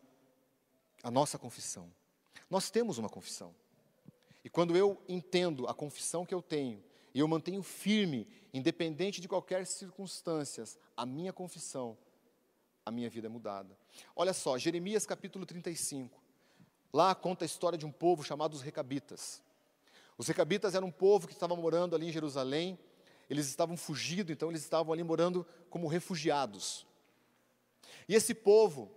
a 1.03 1.11
nossa 1.11 1.37
confissão. 1.37 1.91
Nós 2.49 2.69
temos 2.69 2.97
uma 2.97 3.09
confissão. 3.09 3.53
E 4.43 4.49
quando 4.49 4.75
eu 4.75 5.01
entendo 5.07 5.67
a 5.67 5.73
confissão 5.73 6.25
que 6.25 6.33
eu 6.33 6.41
tenho, 6.41 6.83
e 7.13 7.19
eu 7.19 7.27
mantenho 7.27 7.61
firme, 7.61 8.27
independente 8.53 9.19
de 9.19 9.27
qualquer 9.27 9.65
circunstâncias, 9.65 10.77
a 10.95 11.05
minha 11.05 11.33
confissão, 11.33 11.97
a 12.85 12.91
minha 12.91 13.09
vida 13.09 13.27
é 13.27 13.29
mudada. 13.29 13.77
Olha 14.15 14.33
só, 14.33 14.57
Jeremias 14.57 15.05
capítulo 15.05 15.45
35. 15.45 16.19
Lá 16.93 17.13
conta 17.15 17.45
a 17.45 17.47
história 17.47 17.77
de 17.77 17.85
um 17.85 17.91
povo 17.91 18.23
chamado 18.23 18.53
os 18.53 18.61
Recabitas. 18.61 19.41
Os 20.17 20.27
Recabitas 20.27 20.75
eram 20.75 20.87
um 20.87 20.91
povo 20.91 21.27
que 21.27 21.33
estava 21.33 21.55
morando 21.55 21.95
ali 21.95 22.07
em 22.07 22.11
Jerusalém. 22.11 22.77
Eles 23.29 23.47
estavam 23.47 23.77
fugidos, 23.77 24.31
então 24.31 24.49
eles 24.49 24.61
estavam 24.61 24.91
ali 24.91 25.03
morando 25.03 25.45
como 25.69 25.87
refugiados. 25.87 26.85
E 28.07 28.15
esse 28.15 28.33
povo, 28.33 28.91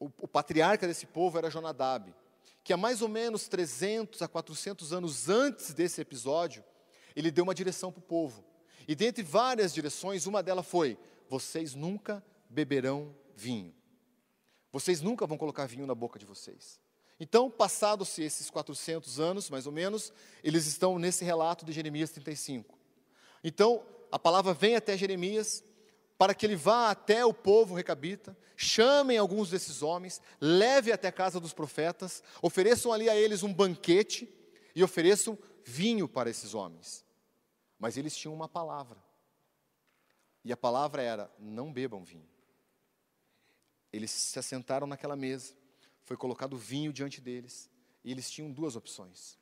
o, 0.00 0.06
o 0.20 0.28
patriarca 0.28 0.86
desse 0.86 1.06
povo 1.06 1.38
era 1.38 1.50
Jonadab, 1.50 2.12
que 2.64 2.72
há 2.72 2.76
mais 2.76 3.02
ou 3.02 3.08
menos 3.08 3.46
300 3.48 4.20
a 4.20 4.28
400 4.28 4.92
anos 4.92 5.28
antes 5.28 5.72
desse 5.72 6.00
episódio, 6.00 6.64
ele 7.14 7.30
deu 7.30 7.44
uma 7.44 7.54
direção 7.54 7.92
para 7.92 8.00
o 8.00 8.02
povo. 8.02 8.44
E 8.86 8.94
dentre 8.94 9.22
várias 9.22 9.72
direções, 9.72 10.26
uma 10.26 10.42
delas 10.42 10.66
foi: 10.66 10.98
vocês 11.28 11.74
nunca 11.74 12.24
beberão 12.48 13.14
vinho. 13.36 13.74
Vocês 14.72 15.00
nunca 15.00 15.26
vão 15.26 15.38
colocar 15.38 15.66
vinho 15.66 15.86
na 15.86 15.94
boca 15.94 16.18
de 16.18 16.26
vocês. 16.26 16.80
Então, 17.20 17.50
passados-se 17.50 18.22
esses 18.22 18.48
400 18.48 19.18
anos, 19.18 19.50
mais 19.50 19.66
ou 19.66 19.72
menos, 19.72 20.12
eles 20.42 20.66
estão 20.66 20.98
nesse 20.98 21.24
relato 21.24 21.64
de 21.64 21.72
Jeremias 21.72 22.10
35. 22.10 22.78
Então, 23.42 23.84
a 24.10 24.18
palavra 24.18 24.54
vem 24.54 24.76
até 24.76 24.96
Jeremias 24.96 25.64
para 26.16 26.34
que 26.34 26.44
ele 26.44 26.56
vá 26.56 26.90
até 26.90 27.24
o 27.24 27.32
povo 27.32 27.74
recabita, 27.74 28.36
chamem 28.56 29.16
alguns 29.16 29.50
desses 29.50 29.82
homens, 29.82 30.20
leve 30.40 30.90
até 30.90 31.08
a 31.08 31.12
casa 31.12 31.38
dos 31.38 31.52
profetas, 31.52 32.24
ofereçam 32.42 32.92
ali 32.92 33.08
a 33.08 33.14
eles 33.14 33.44
um 33.44 33.54
banquete 33.54 34.28
e 34.74 34.82
ofereçam 34.82 35.38
vinho 35.68 36.08
para 36.08 36.30
esses 36.30 36.54
homens. 36.54 37.04
Mas 37.78 37.96
eles 37.96 38.16
tinham 38.16 38.34
uma 38.34 38.48
palavra. 38.48 38.98
E 40.42 40.52
a 40.52 40.56
palavra 40.56 41.02
era: 41.02 41.30
não 41.38 41.72
bebam 41.72 42.02
vinho. 42.02 42.28
Eles 43.92 44.10
se 44.10 44.38
assentaram 44.38 44.86
naquela 44.86 45.16
mesa, 45.16 45.54
foi 46.04 46.16
colocado 46.16 46.56
vinho 46.56 46.92
diante 46.92 47.20
deles, 47.20 47.70
e 48.04 48.10
eles 48.10 48.30
tinham 48.30 48.50
duas 48.50 48.76
opções. 48.76 49.38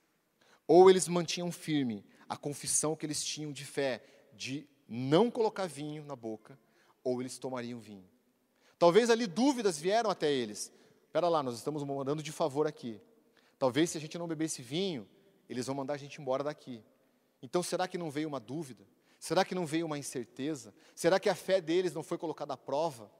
Ou 0.66 0.90
eles 0.90 1.08
mantinham 1.08 1.50
firme 1.50 2.04
a 2.28 2.36
confissão 2.36 2.96
que 2.96 3.06
eles 3.06 3.24
tinham 3.24 3.52
de 3.52 3.64
fé, 3.64 4.04
de 4.32 4.68
não 4.88 5.30
colocar 5.30 5.66
vinho 5.66 6.04
na 6.04 6.16
boca, 6.16 6.58
ou 7.02 7.20
eles 7.20 7.38
tomariam 7.38 7.80
vinho. 7.80 8.08
Talvez 8.78 9.10
ali 9.10 9.26
dúvidas 9.26 9.78
vieram 9.78 10.10
até 10.10 10.30
eles. 10.30 10.72
Espera 11.04 11.28
lá, 11.28 11.42
nós 11.42 11.56
estamos 11.56 11.82
morando 11.82 12.22
de 12.22 12.32
favor 12.32 12.66
aqui. 12.66 13.00
Talvez 13.58 13.90
se 13.90 13.98
a 13.98 14.00
gente 14.00 14.18
não 14.18 14.28
beber 14.28 14.46
esse 14.46 14.60
vinho, 14.60 15.08
eles 15.48 15.66
vão 15.66 15.74
mandar 15.76 15.94
a 15.94 15.98
gente 15.98 16.20
embora 16.20 16.44
daqui. 16.44 16.82
Então, 17.42 17.62
será 17.62 17.86
que 17.86 17.98
não 17.98 18.10
veio 18.10 18.28
uma 18.28 18.40
dúvida? 18.40 18.86
Será 19.18 19.44
que 19.44 19.54
não 19.54 19.66
veio 19.66 19.86
uma 19.86 19.98
incerteza? 19.98 20.74
Será 20.94 21.18
que 21.18 21.28
a 21.28 21.34
fé 21.34 21.60
deles 21.60 21.92
não 21.92 22.02
foi 22.02 22.18
colocada 22.18 22.54
à 22.54 22.56
prova? 22.56 23.10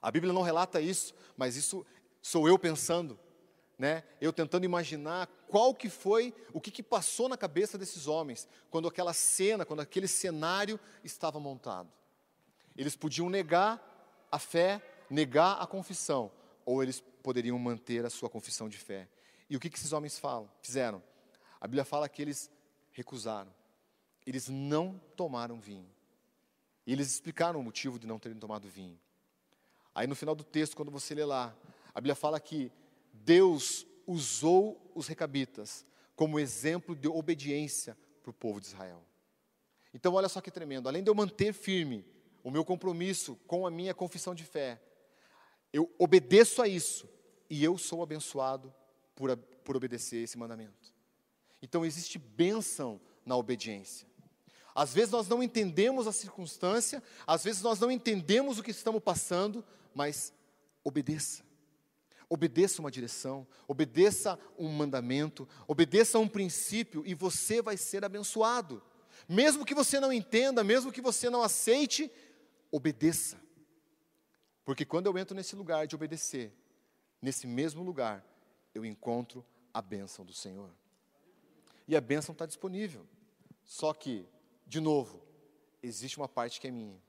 A 0.00 0.10
Bíblia 0.10 0.32
não 0.32 0.42
relata 0.42 0.80
isso, 0.80 1.14
mas 1.36 1.56
isso 1.56 1.84
sou 2.20 2.46
eu 2.48 2.58
pensando, 2.58 3.18
né? 3.78 4.04
Eu 4.20 4.32
tentando 4.32 4.64
imaginar 4.64 5.26
qual 5.48 5.74
que 5.74 5.88
foi, 5.88 6.34
o 6.52 6.60
que, 6.60 6.70
que 6.70 6.82
passou 6.82 7.28
na 7.28 7.36
cabeça 7.36 7.78
desses 7.78 8.06
homens 8.06 8.48
quando 8.70 8.88
aquela 8.88 9.12
cena, 9.12 9.64
quando 9.64 9.80
aquele 9.80 10.08
cenário 10.08 10.78
estava 11.02 11.40
montado. 11.40 11.90
Eles 12.76 12.96
podiam 12.96 13.30
negar 13.30 13.80
a 14.30 14.38
fé, 14.38 14.82
negar 15.08 15.54
a 15.54 15.66
confissão, 15.66 16.30
ou 16.64 16.82
eles 16.82 17.00
poderiam 17.22 17.58
manter 17.58 18.04
a 18.04 18.10
sua 18.10 18.28
confissão 18.28 18.68
de 18.68 18.78
fé. 18.78 19.08
E 19.48 19.56
o 19.56 19.60
que, 19.60 19.70
que 19.70 19.78
esses 19.78 19.92
homens 19.92 20.18
falam, 20.18 20.50
fizeram? 20.60 21.02
A 21.64 21.66
Bíblia 21.66 21.82
fala 21.86 22.06
que 22.10 22.20
eles 22.20 22.50
recusaram. 22.92 23.50
Eles 24.26 24.50
não 24.50 25.00
tomaram 25.16 25.58
vinho. 25.58 25.90
E 26.86 26.92
eles 26.92 27.10
explicaram 27.10 27.58
o 27.58 27.62
motivo 27.62 27.98
de 27.98 28.06
não 28.06 28.18
terem 28.18 28.36
tomado 28.36 28.68
vinho. 28.68 29.00
Aí 29.94 30.06
no 30.06 30.14
final 30.14 30.34
do 30.34 30.44
texto, 30.44 30.76
quando 30.76 30.90
você 30.90 31.14
lê 31.14 31.24
lá, 31.24 31.56
a 31.94 32.02
Bíblia 32.02 32.14
fala 32.14 32.38
que 32.38 32.70
Deus 33.14 33.86
usou 34.06 34.92
os 34.94 35.06
recabitas 35.08 35.86
como 36.14 36.38
exemplo 36.38 36.94
de 36.94 37.08
obediência 37.08 37.96
para 38.22 38.28
o 38.28 38.34
povo 38.34 38.60
de 38.60 38.66
Israel. 38.66 39.02
Então, 39.94 40.12
olha 40.12 40.28
só 40.28 40.42
que 40.42 40.50
tremendo. 40.50 40.86
Além 40.86 41.02
de 41.02 41.08
eu 41.08 41.14
manter 41.14 41.54
firme 41.54 42.04
o 42.42 42.50
meu 42.50 42.62
compromisso 42.62 43.36
com 43.46 43.66
a 43.66 43.70
minha 43.70 43.94
confissão 43.94 44.34
de 44.34 44.44
fé, 44.44 44.82
eu 45.72 45.90
obedeço 45.98 46.60
a 46.60 46.68
isso 46.68 47.08
e 47.48 47.64
eu 47.64 47.78
sou 47.78 48.02
abençoado 48.02 48.70
por, 49.14 49.34
por 49.64 49.78
obedecer 49.78 50.22
esse 50.22 50.36
mandamento. 50.36 50.93
Então, 51.64 51.82
existe 51.82 52.18
bênção 52.18 53.00
na 53.24 53.34
obediência. 53.38 54.06
Às 54.74 54.92
vezes 54.92 55.10
nós 55.10 55.26
não 55.26 55.42
entendemos 55.42 56.06
a 56.06 56.12
circunstância, 56.12 57.02
às 57.26 57.42
vezes 57.42 57.62
nós 57.62 57.80
não 57.80 57.90
entendemos 57.90 58.58
o 58.58 58.62
que 58.62 58.70
estamos 58.70 59.02
passando, 59.02 59.64
mas 59.94 60.30
obedeça. 60.84 61.42
Obedeça 62.28 62.82
uma 62.82 62.90
direção, 62.90 63.46
obedeça 63.66 64.38
um 64.58 64.68
mandamento, 64.68 65.48
obedeça 65.66 66.18
um 66.18 66.28
princípio 66.28 67.02
e 67.06 67.14
você 67.14 67.62
vai 67.62 67.78
ser 67.78 68.04
abençoado. 68.04 68.82
Mesmo 69.26 69.64
que 69.64 69.74
você 69.74 69.98
não 69.98 70.12
entenda, 70.12 70.62
mesmo 70.62 70.92
que 70.92 71.00
você 71.00 71.30
não 71.30 71.42
aceite, 71.42 72.12
obedeça. 72.70 73.40
Porque 74.66 74.84
quando 74.84 75.06
eu 75.06 75.16
entro 75.16 75.34
nesse 75.34 75.56
lugar 75.56 75.86
de 75.86 75.94
obedecer, 75.94 76.52
nesse 77.22 77.46
mesmo 77.46 77.82
lugar, 77.82 78.22
eu 78.74 78.84
encontro 78.84 79.42
a 79.72 79.80
bênção 79.80 80.26
do 80.26 80.34
Senhor. 80.34 80.70
E 81.86 81.96
a 81.96 82.00
bênção 82.00 82.32
está 82.32 82.46
disponível. 82.46 83.06
Só 83.64 83.92
que, 83.92 84.26
de 84.66 84.80
novo, 84.80 85.22
existe 85.82 86.16
uma 86.16 86.28
parte 86.28 86.60
que 86.60 86.68
é 86.68 86.70
minha. 86.70 87.00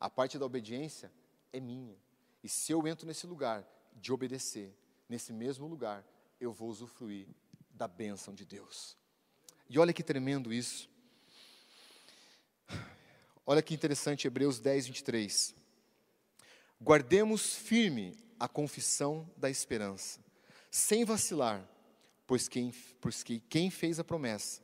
A 0.00 0.10
parte 0.10 0.38
da 0.38 0.46
obediência 0.46 1.12
é 1.52 1.60
minha. 1.60 1.96
E 2.42 2.48
se 2.48 2.72
eu 2.72 2.86
entro 2.86 3.06
nesse 3.06 3.26
lugar 3.26 3.66
de 3.94 4.12
obedecer, 4.12 4.74
nesse 5.08 5.32
mesmo 5.32 5.66
lugar, 5.66 6.04
eu 6.40 6.52
vou 6.52 6.68
usufruir 6.68 7.28
da 7.70 7.86
bênção 7.86 8.34
de 8.34 8.44
Deus. 8.44 8.96
E 9.68 9.78
olha 9.78 9.92
que 9.92 10.02
tremendo 10.02 10.52
isso. 10.52 10.90
Olha 13.46 13.62
que 13.62 13.74
interessante, 13.74 14.26
Hebreus 14.26 14.60
10, 14.60 14.86
23. 14.86 15.54
Guardemos 16.80 17.54
firme 17.54 18.16
a 18.38 18.48
confissão 18.48 19.28
da 19.36 19.48
esperança, 19.48 20.20
sem 20.70 21.04
vacilar, 21.04 21.68
pois 22.32 22.48
quem, 22.48 22.72
pois 22.98 23.22
que 23.22 23.40
quem 23.40 23.70
fez 23.70 24.00
a 24.00 24.04
promessa 24.04 24.62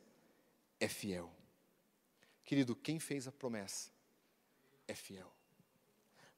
é 0.80 0.88
fiel. 0.88 1.30
Querido, 2.42 2.74
quem 2.74 2.98
fez 2.98 3.28
a 3.28 3.30
promessa 3.30 3.90
é 4.86 4.94
fiel. 4.94 5.30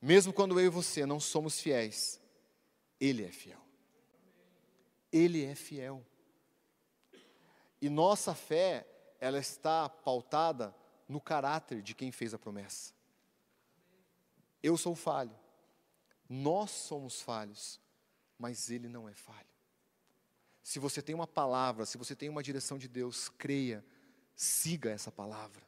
Mesmo 0.02 0.32
quando 0.32 0.58
eu 0.58 0.66
e 0.66 0.68
você 0.68 1.06
não 1.06 1.20
somos 1.20 1.60
fiéis, 1.60 2.20
Ele 3.00 3.24
é 3.24 3.30
fiel. 3.30 3.64
Ele 5.12 5.44
é 5.44 5.54
fiel. 5.54 6.04
E 7.80 7.88
nossa 7.88 8.34
fé, 8.34 8.84
ela 9.20 9.38
está 9.38 9.88
pautada 9.88 10.74
no 11.06 11.20
caráter 11.20 11.80
de 11.80 11.94
quem 11.94 12.10
fez 12.10 12.34
a 12.34 12.40
promessa. 12.40 12.92
Eu 14.60 14.76
sou 14.76 14.96
falho. 14.96 15.38
Nós 16.28 16.72
somos 16.72 17.22
falhos, 17.22 17.80
mas 18.36 18.68
Ele 18.68 18.88
não 18.88 19.08
é 19.08 19.14
falho. 19.14 19.49
Se 20.62 20.78
você 20.78 21.00
tem 21.00 21.14
uma 21.14 21.26
palavra, 21.26 21.86
se 21.86 21.98
você 21.98 22.14
tem 22.14 22.28
uma 22.28 22.42
direção 22.42 22.78
de 22.78 22.88
Deus, 22.88 23.28
creia, 23.28 23.84
siga 24.34 24.90
essa 24.90 25.10
palavra. 25.10 25.62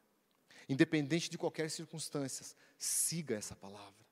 Independente 0.68 1.28
de 1.30 1.38
qualquer 1.38 1.70
circunstância, 1.70 2.46
siga 2.78 3.34
essa 3.34 3.56
palavra 3.56 4.02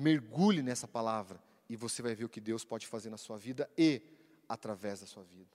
mergulhe 0.00 0.62
nessa 0.62 0.88
palavra 0.88 1.42
e 1.68 1.76
você 1.76 2.00
vai 2.00 2.14
ver 2.14 2.24
o 2.24 2.28
que 2.28 2.40
Deus 2.40 2.64
pode 2.64 2.86
fazer 2.86 3.10
na 3.10 3.18
sua 3.18 3.36
vida 3.36 3.70
e 3.76 4.02
através 4.48 5.00
da 5.00 5.06
sua 5.06 5.22
vida. 5.22 5.54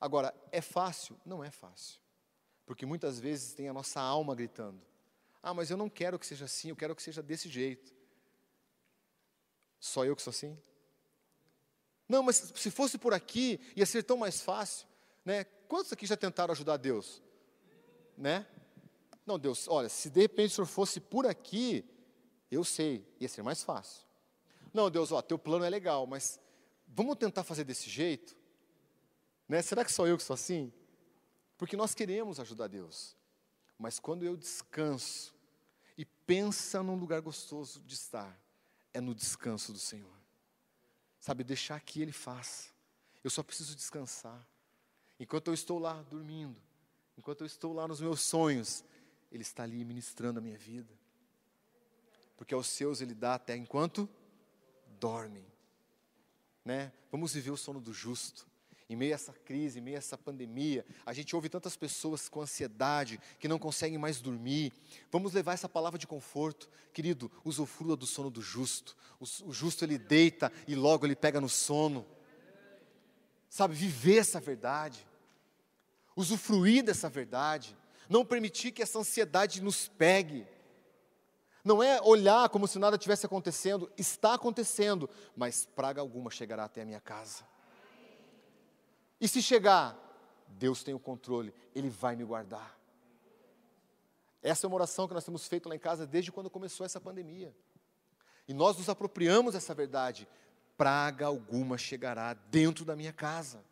Agora, 0.00 0.34
é 0.50 0.60
fácil? 0.60 1.20
Não 1.24 1.44
é 1.44 1.50
fácil. 1.50 2.00
Porque 2.64 2.86
muitas 2.86 3.20
vezes 3.20 3.52
tem 3.52 3.68
a 3.68 3.72
nossa 3.72 4.00
alma 4.00 4.34
gritando: 4.34 4.80
Ah, 5.42 5.52
mas 5.52 5.70
eu 5.70 5.76
não 5.76 5.90
quero 5.90 6.18
que 6.18 6.26
seja 6.26 6.46
assim, 6.46 6.70
eu 6.70 6.76
quero 6.76 6.96
que 6.96 7.02
seja 7.02 7.22
desse 7.22 7.48
jeito. 7.48 7.94
Só 9.78 10.04
eu 10.04 10.16
que 10.16 10.22
sou 10.22 10.30
assim? 10.30 10.58
Não, 12.08 12.22
mas 12.22 12.52
se 12.54 12.70
fosse 12.70 12.98
por 12.98 13.14
aqui, 13.14 13.60
ia 13.76 13.86
ser 13.86 14.02
tão 14.02 14.16
mais 14.16 14.40
fácil. 14.40 14.86
Né? 15.24 15.44
Quantos 15.68 15.92
aqui 15.92 16.06
já 16.06 16.16
tentaram 16.16 16.52
ajudar 16.52 16.76
Deus? 16.76 17.22
Né? 18.16 18.46
Não, 19.24 19.38
Deus, 19.38 19.68
olha, 19.68 19.88
se 19.88 20.10
de 20.10 20.20
repente 20.20 20.52
o 20.52 20.54
senhor 20.56 20.66
fosse 20.66 21.00
por 21.00 21.26
aqui, 21.26 21.84
eu 22.50 22.64
sei, 22.64 23.06
ia 23.20 23.28
ser 23.28 23.42
mais 23.42 23.62
fácil. 23.62 24.02
Não, 24.72 24.90
Deus, 24.90 25.12
ó, 25.12 25.22
teu 25.22 25.38
plano 25.38 25.64
é 25.64 25.70
legal, 25.70 26.06
mas 26.06 26.40
vamos 26.86 27.16
tentar 27.16 27.44
fazer 27.44 27.64
desse 27.64 27.88
jeito? 27.88 28.36
Né? 29.48 29.62
Será 29.62 29.84
que 29.84 29.92
sou 29.92 30.06
eu 30.06 30.16
que 30.16 30.22
sou 30.22 30.34
assim? 30.34 30.72
Porque 31.56 31.76
nós 31.76 31.94
queremos 31.94 32.40
ajudar 32.40 32.66
Deus. 32.66 33.16
Mas 33.78 33.98
quando 33.98 34.24
eu 34.24 34.36
descanso 34.36 35.34
e 35.96 36.04
pensa 36.04 36.82
num 36.82 36.94
lugar 36.94 37.20
gostoso 37.20 37.80
de 37.80 37.94
estar, 37.94 38.40
é 38.92 39.00
no 39.00 39.14
descanso 39.14 39.72
do 39.72 39.78
Senhor. 39.78 40.21
Sabe, 41.22 41.42
deixar 41.42 41.80
que 41.80 42.02
Ele 42.02 42.12
faça. 42.12 42.68
Eu 43.24 43.30
só 43.30 43.42
preciso 43.42 43.74
descansar. 43.74 44.46
Enquanto 45.18 45.48
eu 45.48 45.54
estou 45.54 45.78
lá 45.78 46.02
dormindo, 46.02 46.60
enquanto 47.16 47.40
eu 47.40 47.46
estou 47.46 47.72
lá 47.72 47.88
nos 47.88 48.02
meus 48.02 48.20
sonhos, 48.20 48.84
Ele 49.30 49.42
está 49.42 49.62
ali 49.62 49.82
ministrando 49.86 50.38
a 50.38 50.42
minha 50.42 50.58
vida 50.58 51.00
porque 52.42 52.54
aos 52.54 52.66
seus 52.66 53.00
ele 53.00 53.14
dá 53.14 53.36
até 53.36 53.56
enquanto 53.56 54.08
dormem. 54.98 55.46
Né? 56.64 56.92
Vamos 57.08 57.34
viver 57.34 57.52
o 57.52 57.56
sono 57.56 57.80
do 57.80 57.92
justo. 57.92 58.48
Em 58.92 58.96
meio 58.96 59.12
a 59.12 59.14
essa 59.14 59.32
crise, 59.32 59.78
em 59.78 59.82
meio 59.82 59.96
a 59.96 59.98
essa 59.98 60.18
pandemia, 60.18 60.84
a 61.06 61.14
gente 61.14 61.34
ouve 61.34 61.48
tantas 61.48 61.78
pessoas 61.78 62.28
com 62.28 62.42
ansiedade 62.42 63.18
que 63.38 63.48
não 63.48 63.58
conseguem 63.58 63.96
mais 63.96 64.20
dormir. 64.20 64.70
Vamos 65.10 65.32
levar 65.32 65.54
essa 65.54 65.66
palavra 65.66 65.98
de 65.98 66.06
conforto, 66.06 66.68
querido. 66.92 67.32
Usufrua 67.42 67.96
do 67.96 68.04
sono 68.06 68.28
do 68.28 68.42
justo. 68.42 68.94
O, 69.18 69.24
o 69.48 69.52
justo 69.52 69.82
ele 69.82 69.96
deita 69.96 70.52
e 70.68 70.74
logo 70.74 71.06
ele 71.06 71.16
pega 71.16 71.40
no 71.40 71.48
sono. 71.48 72.04
Sabe, 73.48 73.74
viver 73.74 74.18
essa 74.18 74.38
verdade, 74.38 75.06
usufruir 76.14 76.84
dessa 76.84 77.08
verdade, 77.08 77.74
não 78.10 78.26
permitir 78.26 78.72
que 78.72 78.82
essa 78.82 78.98
ansiedade 78.98 79.62
nos 79.62 79.88
pegue. 79.88 80.46
Não 81.64 81.82
é 81.82 81.98
olhar 82.02 82.46
como 82.50 82.68
se 82.68 82.78
nada 82.78 82.98
tivesse 82.98 83.24
acontecendo, 83.24 83.90
está 83.96 84.34
acontecendo, 84.34 85.08
mas 85.34 85.64
praga 85.64 86.02
alguma 86.02 86.30
chegará 86.30 86.64
até 86.64 86.82
a 86.82 86.84
minha 86.84 87.00
casa. 87.00 87.51
E 89.22 89.28
se 89.28 89.40
chegar, 89.40 89.96
Deus 90.48 90.82
tem 90.82 90.92
o 90.92 90.98
controle, 90.98 91.54
Ele 91.72 91.88
vai 91.88 92.16
me 92.16 92.24
guardar. 92.24 92.76
Essa 94.42 94.66
é 94.66 94.68
uma 94.68 94.74
oração 94.74 95.06
que 95.06 95.14
nós 95.14 95.24
temos 95.24 95.46
feito 95.46 95.68
lá 95.68 95.76
em 95.76 95.78
casa 95.78 96.04
desde 96.04 96.32
quando 96.32 96.50
começou 96.50 96.84
essa 96.84 97.00
pandemia. 97.00 97.54
E 98.48 98.52
nós 98.52 98.76
nos 98.76 98.88
apropriamos 98.88 99.54
dessa 99.54 99.72
verdade. 99.72 100.26
Praga 100.76 101.26
alguma 101.26 101.78
chegará 101.78 102.34
dentro 102.34 102.84
da 102.84 102.96
minha 102.96 103.12
casa. 103.12 103.64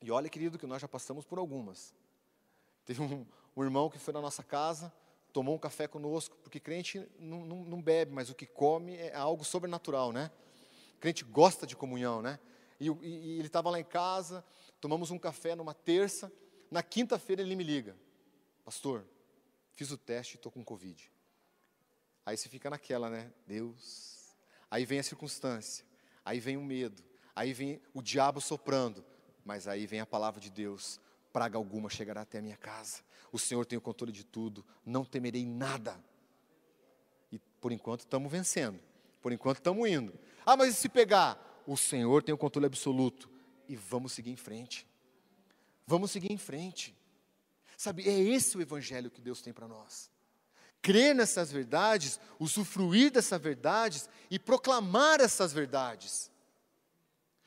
E 0.00 0.10
olha, 0.10 0.30
querido, 0.30 0.58
que 0.58 0.66
nós 0.66 0.80
já 0.80 0.88
passamos 0.88 1.26
por 1.26 1.38
algumas. 1.38 1.94
Teve 2.86 3.02
um, 3.02 3.26
um 3.54 3.62
irmão 3.62 3.90
que 3.90 3.98
foi 3.98 4.14
na 4.14 4.22
nossa 4.22 4.42
casa, 4.42 4.90
tomou 5.30 5.54
um 5.54 5.58
café 5.58 5.86
conosco, 5.86 6.38
porque 6.42 6.58
crente 6.58 7.06
não, 7.18 7.44
não, 7.44 7.56
não, 7.64 7.82
bebe, 7.82 8.12
mas 8.12 8.30
o 8.30 8.34
que 8.34 8.46
come 8.46 8.96
é 8.96 9.14
algo 9.14 9.44
sobrenatural, 9.44 10.10
né? 10.10 10.30
Crente 10.98 11.22
gosta 11.22 11.66
de 11.66 11.76
comunhão, 11.76 12.22
né? 12.22 12.40
E, 12.80 12.88
e, 12.88 13.38
ele 13.38 13.46
estava 13.46 13.68
lá 13.68 13.78
em 13.78 13.84
casa, 13.84 14.42
tomamos 14.80 15.10
um 15.10 15.18
café 15.18 15.54
numa 15.54 15.74
terça, 15.74 16.32
na 16.70 16.82
quinta-feira 16.82 17.42
ele 17.42 17.54
me 17.54 17.62
liga, 17.62 17.94
pastor, 18.64 19.06
fiz 19.72 19.90
o 19.90 19.98
teste 19.98 20.34
e 20.34 20.36
estou 20.36 20.50
com 20.50 20.64
Covid. 20.64 21.12
Aí 22.24 22.36
você 22.36 22.48
fica 22.48 22.70
naquela, 22.70 23.10
né? 23.10 23.30
Deus. 23.46 24.34
Aí 24.70 24.84
vem 24.86 25.00
a 25.00 25.02
circunstância, 25.02 25.84
aí 26.24 26.40
vem 26.40 26.56
o 26.56 26.62
medo, 26.62 27.02
aí 27.34 27.52
vem 27.52 27.82
o 27.92 28.00
diabo 28.00 28.40
soprando, 28.40 29.04
mas 29.44 29.66
aí 29.66 29.86
vem 29.86 30.00
a 30.00 30.06
palavra 30.06 30.40
de 30.40 30.50
Deus. 30.50 31.00
praga 31.32 31.58
alguma 31.58 31.90
chegará 31.90 32.22
até 32.22 32.38
a 32.38 32.42
minha 32.42 32.56
casa. 32.56 33.02
O 33.32 33.38
Senhor 33.38 33.66
tem 33.66 33.76
o 33.78 33.80
controle 33.80 34.12
de 34.12 34.24
tudo, 34.24 34.64
não 34.84 35.04
temerei 35.04 35.44
nada. 35.44 36.02
E 37.30 37.38
por 37.60 37.72
enquanto 37.72 38.00
estamos 38.00 38.30
vencendo, 38.30 38.80
por 39.20 39.32
enquanto 39.32 39.58
estamos 39.58 39.88
indo. 39.88 40.18
Ah, 40.46 40.56
mas 40.56 40.74
e 40.74 40.74
se 40.74 40.88
pegar? 40.88 41.49
O 41.70 41.76
Senhor 41.76 42.20
tem 42.20 42.34
o 42.34 42.36
controle 42.36 42.66
absoluto. 42.66 43.30
E 43.68 43.76
vamos 43.76 44.10
seguir 44.10 44.32
em 44.32 44.36
frente. 44.36 44.84
Vamos 45.86 46.10
seguir 46.10 46.32
em 46.32 46.36
frente. 46.36 46.92
Sabe, 47.76 48.08
é 48.08 48.18
esse 48.18 48.56
o 48.56 48.60
evangelho 48.60 49.08
que 49.08 49.20
Deus 49.20 49.40
tem 49.40 49.52
para 49.52 49.68
nós. 49.68 50.10
Crer 50.82 51.14
nessas 51.14 51.52
verdades, 51.52 52.18
usufruir 52.40 53.12
dessas 53.12 53.40
verdades 53.40 54.08
e 54.28 54.36
proclamar 54.36 55.20
essas 55.20 55.52
verdades. 55.52 56.28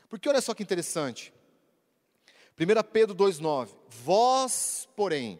Porque 0.07 0.29
olha 0.29 0.39
só 0.39 0.53
que 0.53 0.63
interessante. 0.63 1.33
1 2.57 2.91
Pedro 2.93 3.13
2,9: 3.13 3.75
Vós, 3.89 4.87
porém, 4.95 5.37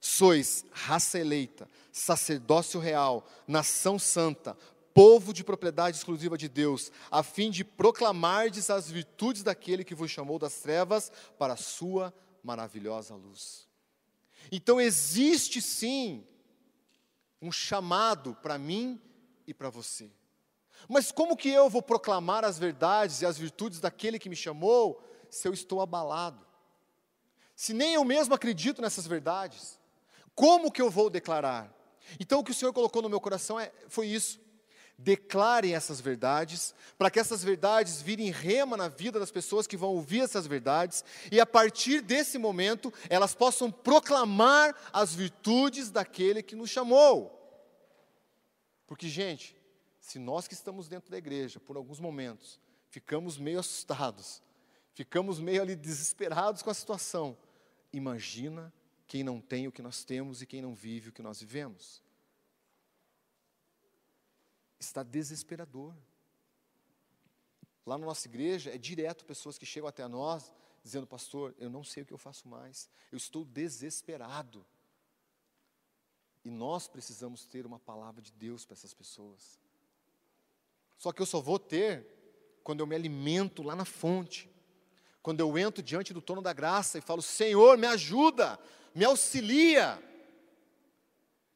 sois 0.00 0.64
raça 0.72 1.16
eleita, 1.16 1.70
sacerdócio 1.92 2.80
real, 2.80 3.24
nação 3.46 4.00
santa, 4.00 4.58
povo 4.98 5.32
de 5.32 5.44
propriedade 5.44 5.96
exclusiva 5.96 6.36
de 6.36 6.48
Deus, 6.48 6.90
a 7.08 7.22
fim 7.22 7.52
de 7.52 7.62
proclamardes 7.62 8.68
as 8.68 8.90
virtudes 8.90 9.44
daquele 9.44 9.84
que 9.84 9.94
vos 9.94 10.10
chamou 10.10 10.40
das 10.40 10.54
trevas 10.54 11.12
para 11.38 11.52
a 11.52 11.56
sua 11.56 12.12
maravilhosa 12.42 13.14
luz. 13.14 13.68
Então 14.50 14.80
existe 14.80 15.62
sim 15.62 16.26
um 17.40 17.52
chamado 17.52 18.36
para 18.42 18.58
mim 18.58 19.00
e 19.46 19.54
para 19.54 19.70
você. 19.70 20.10
Mas 20.88 21.12
como 21.12 21.36
que 21.36 21.48
eu 21.48 21.70
vou 21.70 21.80
proclamar 21.80 22.44
as 22.44 22.58
verdades 22.58 23.22
e 23.22 23.26
as 23.26 23.38
virtudes 23.38 23.78
daquele 23.78 24.18
que 24.18 24.28
me 24.28 24.34
chamou 24.34 25.00
se 25.30 25.46
eu 25.46 25.54
estou 25.54 25.80
abalado? 25.80 26.44
Se 27.54 27.72
nem 27.72 27.94
eu 27.94 28.04
mesmo 28.04 28.34
acredito 28.34 28.82
nessas 28.82 29.06
verdades, 29.06 29.78
como 30.34 30.72
que 30.72 30.82
eu 30.82 30.90
vou 30.90 31.08
declarar? 31.08 31.72
Então 32.18 32.40
o 32.40 32.44
que 32.44 32.50
o 32.50 32.54
Senhor 32.54 32.72
colocou 32.72 33.00
no 33.00 33.08
meu 33.08 33.20
coração 33.20 33.60
é, 33.60 33.70
foi 33.88 34.08
isso. 34.08 34.47
Declarem 34.98 35.74
essas 35.74 36.00
verdades, 36.00 36.74
para 36.98 37.08
que 37.08 37.20
essas 37.20 37.44
verdades 37.44 38.02
virem 38.02 38.32
rema 38.32 38.76
na 38.76 38.88
vida 38.88 39.20
das 39.20 39.30
pessoas 39.30 39.66
que 39.66 39.76
vão 39.76 39.90
ouvir 39.90 40.22
essas 40.22 40.46
verdades, 40.46 41.04
e 41.30 41.40
a 41.40 41.46
partir 41.46 42.00
desse 42.00 42.36
momento 42.36 42.92
elas 43.08 43.32
possam 43.32 43.70
proclamar 43.70 44.74
as 44.92 45.14
virtudes 45.14 45.88
daquele 45.88 46.42
que 46.42 46.56
nos 46.56 46.68
chamou. 46.68 47.38
Porque, 48.88 49.08
gente, 49.08 49.56
se 50.00 50.18
nós 50.18 50.48
que 50.48 50.54
estamos 50.54 50.88
dentro 50.88 51.10
da 51.10 51.18
igreja, 51.18 51.60
por 51.60 51.76
alguns 51.76 52.00
momentos, 52.00 52.58
ficamos 52.88 53.38
meio 53.38 53.60
assustados, 53.60 54.42
ficamos 54.94 55.38
meio 55.38 55.62
ali 55.62 55.76
desesperados 55.76 56.62
com 56.62 56.70
a 56.70 56.74
situação, 56.74 57.36
imagina 57.92 58.72
quem 59.06 59.22
não 59.22 59.40
tem 59.40 59.68
o 59.68 59.72
que 59.72 59.82
nós 59.82 60.02
temos 60.02 60.42
e 60.42 60.46
quem 60.46 60.60
não 60.60 60.74
vive 60.74 61.10
o 61.10 61.12
que 61.12 61.22
nós 61.22 61.40
vivemos. 61.40 62.02
Está 64.78 65.02
desesperador. 65.02 65.94
Lá 67.84 67.96
na 67.96 68.06
nossa 68.06 68.28
igreja 68.28 68.70
é 68.74 68.78
direto 68.78 69.24
pessoas 69.24 69.56
que 69.56 69.64
chegam 69.64 69.88
até 69.88 70.06
nós 70.06 70.52
dizendo, 70.82 71.06
pastor, 71.06 71.54
eu 71.58 71.68
não 71.68 71.82
sei 71.82 72.02
o 72.02 72.06
que 72.06 72.12
eu 72.12 72.18
faço 72.18 72.48
mais, 72.48 72.88
eu 73.10 73.16
estou 73.16 73.44
desesperado. 73.44 74.64
E 76.44 76.50
nós 76.50 76.86
precisamos 76.86 77.46
ter 77.46 77.66
uma 77.66 77.78
palavra 77.78 78.22
de 78.22 78.32
Deus 78.32 78.64
para 78.64 78.74
essas 78.74 78.94
pessoas. 78.94 79.58
Só 80.96 81.12
que 81.12 81.20
eu 81.20 81.26
só 81.26 81.40
vou 81.40 81.58
ter 81.58 82.06
quando 82.62 82.80
eu 82.80 82.86
me 82.86 82.94
alimento 82.94 83.62
lá 83.62 83.74
na 83.74 83.84
fonte. 83.84 84.50
Quando 85.22 85.40
eu 85.40 85.58
entro 85.58 85.82
diante 85.82 86.14
do 86.14 86.22
trono 86.22 86.40
da 86.40 86.52
graça 86.52 86.98
e 86.98 87.02
falo: 87.02 87.20
Senhor, 87.20 87.76
me 87.76 87.86
ajuda, 87.86 88.58
me 88.94 89.04
auxilia. 89.04 90.02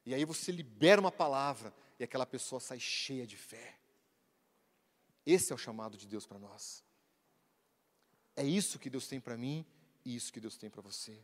E 0.04 0.14
aí 0.14 0.24
você 0.24 0.52
libera 0.52 1.00
uma 1.00 1.12
palavra 1.12 1.72
e 2.02 2.04
aquela 2.04 2.26
pessoa 2.26 2.60
sai 2.60 2.80
cheia 2.80 3.24
de 3.24 3.36
fé. 3.36 3.78
Esse 5.24 5.52
é 5.52 5.54
o 5.54 5.58
chamado 5.58 5.96
de 5.96 6.04
Deus 6.04 6.26
para 6.26 6.36
nós. 6.36 6.84
É 8.34 8.44
isso 8.44 8.76
que 8.76 8.90
Deus 8.90 9.06
tem 9.06 9.20
para 9.20 9.36
mim 9.36 9.64
e 10.04 10.16
isso 10.16 10.32
que 10.32 10.40
Deus 10.40 10.56
tem 10.56 10.68
para 10.68 10.82
você. 10.82 11.16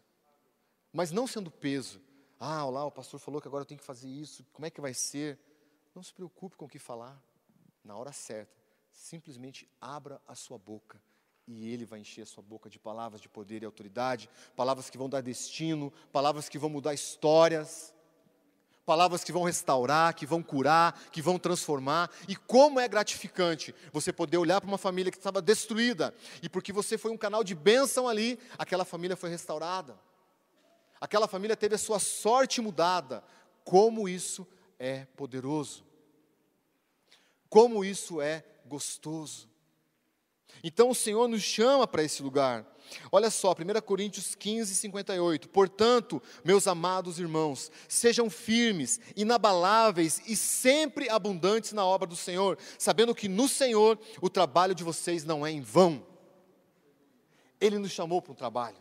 Mas 0.92 1.10
não 1.10 1.26
sendo 1.26 1.50
peso. 1.50 2.00
Ah, 2.38 2.64
lá 2.66 2.84
o 2.84 2.92
pastor 2.92 3.18
falou 3.18 3.40
que 3.40 3.48
agora 3.48 3.62
eu 3.62 3.66
tenho 3.66 3.80
que 3.80 3.84
fazer 3.84 4.08
isso. 4.08 4.46
Como 4.52 4.66
é 4.66 4.70
que 4.70 4.80
vai 4.80 4.94
ser? 4.94 5.36
Não 5.96 6.02
se 6.02 6.14
preocupe 6.14 6.56
com 6.56 6.66
o 6.66 6.68
que 6.68 6.78
falar 6.78 7.20
na 7.82 7.96
hora 7.96 8.12
certa, 8.12 8.54
simplesmente 8.92 9.68
abra 9.80 10.20
a 10.28 10.34
sua 10.34 10.58
boca 10.58 11.02
e 11.46 11.68
Ele 11.70 11.84
vai 11.86 12.00
encher 12.00 12.22
a 12.22 12.26
sua 12.26 12.42
boca 12.42 12.68
de 12.68 12.78
palavras 12.78 13.20
de 13.20 13.28
poder 13.28 13.62
e 13.62 13.66
autoridade, 13.66 14.30
palavras 14.54 14.90
que 14.90 14.98
vão 14.98 15.08
dar 15.08 15.22
destino, 15.22 15.90
palavras 16.12 16.48
que 16.48 16.58
vão 16.58 16.68
mudar 16.68 16.92
histórias, 16.94 17.94
palavras 18.88 19.22
que 19.22 19.30
vão 19.30 19.42
restaurar, 19.42 20.14
que 20.14 20.24
vão 20.24 20.42
curar, 20.42 20.98
que 21.12 21.20
vão 21.20 21.38
transformar. 21.38 22.10
E 22.26 22.34
como 22.34 22.80
é 22.80 22.88
gratificante 22.88 23.74
você 23.92 24.10
poder 24.10 24.38
olhar 24.38 24.62
para 24.62 24.68
uma 24.68 24.78
família 24.78 25.12
que 25.12 25.18
estava 25.18 25.42
destruída 25.42 26.14
e 26.42 26.48
porque 26.48 26.72
você 26.72 26.96
foi 26.96 27.10
um 27.10 27.16
canal 27.18 27.44
de 27.44 27.54
bênção 27.54 28.08
ali, 28.08 28.38
aquela 28.56 28.86
família 28.86 29.14
foi 29.14 29.28
restaurada. 29.28 29.94
Aquela 30.98 31.28
família 31.28 31.54
teve 31.54 31.74
a 31.74 31.78
sua 31.78 31.98
sorte 31.98 32.62
mudada. 32.62 33.22
Como 33.62 34.08
isso 34.08 34.46
é 34.78 35.04
poderoso. 35.14 35.84
Como 37.50 37.84
isso 37.84 38.22
é 38.22 38.42
gostoso. 38.64 39.50
Então 40.62 40.90
o 40.90 40.94
Senhor 40.94 41.28
nos 41.28 41.42
chama 41.42 41.86
para 41.86 42.02
esse 42.02 42.22
lugar. 42.22 42.66
Olha 43.12 43.30
só, 43.30 43.52
1 43.52 43.80
Coríntios 43.82 44.34
15, 44.34 44.74
58. 44.74 45.48
Portanto, 45.48 46.22
meus 46.44 46.66
amados 46.66 47.18
irmãos, 47.18 47.70
sejam 47.88 48.30
firmes, 48.30 49.00
inabaláveis 49.16 50.22
e 50.26 50.34
sempre 50.36 51.08
abundantes 51.08 51.72
na 51.72 51.84
obra 51.84 52.06
do 52.06 52.16
Senhor, 52.16 52.58
sabendo 52.78 53.14
que 53.14 53.28
no 53.28 53.48
Senhor 53.48 53.98
o 54.20 54.30
trabalho 54.30 54.74
de 54.74 54.84
vocês 54.84 55.24
não 55.24 55.46
é 55.46 55.50
em 55.50 55.60
vão. 55.60 56.04
Ele 57.60 57.78
nos 57.78 57.90
chamou 57.90 58.22
para 58.22 58.32
um 58.32 58.36
trabalho, 58.36 58.78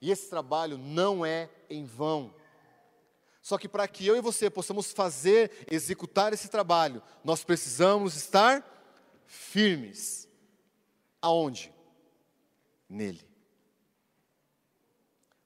e 0.00 0.10
esse 0.10 0.28
trabalho 0.28 0.76
não 0.76 1.24
é 1.24 1.48
em 1.70 1.84
vão. 1.84 2.34
Só 3.40 3.56
que 3.56 3.68
para 3.68 3.86
que 3.86 4.04
eu 4.04 4.16
e 4.16 4.20
você 4.20 4.50
possamos 4.50 4.90
fazer, 4.90 5.66
executar 5.70 6.32
esse 6.32 6.48
trabalho, 6.48 7.00
nós 7.22 7.44
precisamos 7.44 8.16
estar 8.16 8.64
firmes. 9.24 10.25
Aonde? 11.20 11.72
Nele. 12.88 13.26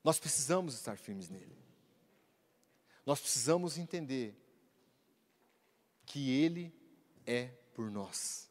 Nós 0.03 0.19
precisamos 0.19 0.75
estar 0.75 0.97
firmes 0.97 1.29
nele. 1.29 1.57
Nós 3.05 3.21
precisamos 3.21 3.79
entender 3.79 4.37
que 6.05 6.31
ele 6.31 6.75
é 7.27 7.47
por 7.75 7.91
nós. 7.91 8.51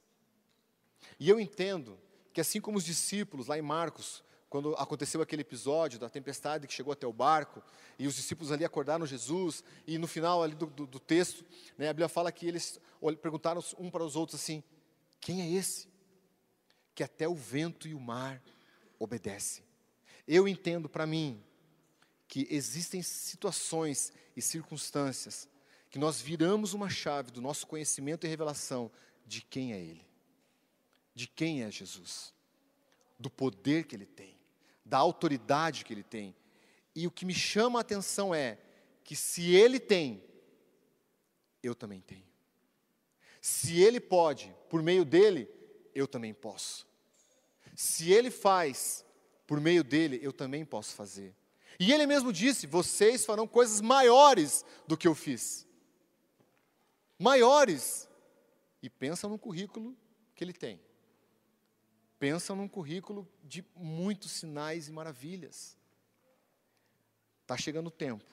E 1.19 1.27
eu 1.27 1.39
entendo 1.39 1.99
que 2.31 2.39
assim 2.39 2.61
como 2.61 2.77
os 2.77 2.85
discípulos 2.85 3.47
lá 3.47 3.57
em 3.57 3.61
Marcos, 3.61 4.23
quando 4.49 4.73
aconteceu 4.75 5.21
aquele 5.21 5.41
episódio 5.41 5.99
da 5.99 6.09
tempestade 6.09 6.67
que 6.67 6.73
chegou 6.73 6.93
até 6.93 7.05
o 7.05 7.13
barco, 7.13 7.61
e 7.97 8.07
os 8.07 8.15
discípulos 8.15 8.51
ali 8.51 8.63
acordaram 8.63 9.05
Jesus, 9.05 9.63
e 9.85 9.97
no 9.97 10.07
final 10.07 10.41
ali 10.41 10.55
do, 10.55 10.67
do, 10.67 10.87
do 10.87 10.99
texto, 10.99 11.43
né, 11.77 11.89
a 11.89 11.93
Bíblia 11.93 12.07
fala 12.07 12.31
que 12.31 12.47
eles 12.47 12.79
perguntaram 13.21 13.61
um 13.77 13.91
para 13.91 14.03
os 14.03 14.15
outros 14.15 14.39
assim: 14.39 14.63
quem 15.19 15.41
é 15.41 15.51
esse? 15.51 15.88
Que 16.99 17.03
até 17.03 17.29
o 17.29 17.33
vento 17.33 17.87
e 17.87 17.93
o 17.93 17.99
mar 17.99 18.43
obedecem. 18.99 19.63
Eu 20.27 20.47
entendo 20.47 20.89
para 20.89 21.07
mim 21.07 21.41
que 22.27 22.45
existem 22.51 23.01
situações 23.01 24.11
e 24.35 24.41
circunstâncias 24.41 25.47
que 25.89 25.97
nós 25.97 26.19
viramos 26.19 26.73
uma 26.73 26.89
chave 26.89 27.31
do 27.31 27.41
nosso 27.41 27.65
conhecimento 27.65 28.25
e 28.25 28.29
revelação 28.29 28.91
de 29.25 29.41
quem 29.41 29.71
é 29.71 29.79
Ele, 29.79 30.05
de 31.15 31.27
quem 31.27 31.63
é 31.63 31.71
Jesus, 31.71 32.33
do 33.17 33.29
poder 33.29 33.85
que 33.85 33.95
Ele 33.95 34.05
tem 34.05 34.39
da 34.89 34.97
autoridade 34.97 35.85
que 35.85 35.93
ele 35.93 36.03
tem. 36.03 36.35
E 36.95 37.05
o 37.05 37.11
que 37.11 37.25
me 37.25 37.33
chama 37.33 37.79
a 37.79 37.81
atenção 37.81 38.33
é 38.33 38.57
que 39.03 39.15
se 39.15 39.53
ele 39.53 39.79
tem, 39.79 40.23
eu 41.61 41.75
também 41.75 42.01
tenho. 42.01 42.27
Se 43.39 43.79
ele 43.79 43.99
pode, 43.99 44.53
por 44.67 44.81
meio 44.81 45.05
dele, 45.05 45.47
eu 45.93 46.07
também 46.07 46.33
posso. 46.33 46.87
Se 47.79 48.11
ele 48.11 48.29
faz, 48.29 49.05
por 49.47 49.61
meio 49.61 49.85
dele, 49.85 50.19
eu 50.21 50.33
também 50.33 50.65
posso 50.65 50.93
fazer. 50.93 51.33
E 51.79 51.93
ele 51.93 52.05
mesmo 52.05 52.33
disse: 52.33 52.67
vocês 52.67 53.25
farão 53.25 53.47
coisas 53.47 53.79
maiores 53.79 54.65
do 54.85 54.97
que 54.97 55.07
eu 55.07 55.15
fiz. 55.15 55.65
Maiores. 57.17 58.09
E 58.83 58.89
pensa 58.89 59.29
no 59.29 59.39
currículo 59.39 59.95
que 60.35 60.43
ele 60.43 60.51
tem. 60.51 60.77
Pensa 62.19 62.53
num 62.53 62.67
currículo 62.67 63.25
de 63.45 63.65
muitos 63.73 64.31
sinais 64.33 64.89
e 64.89 64.91
maravilhas. 64.91 65.77
Está 67.43 67.55
chegando 67.55 67.87
o 67.87 67.91
tempo 67.91 68.25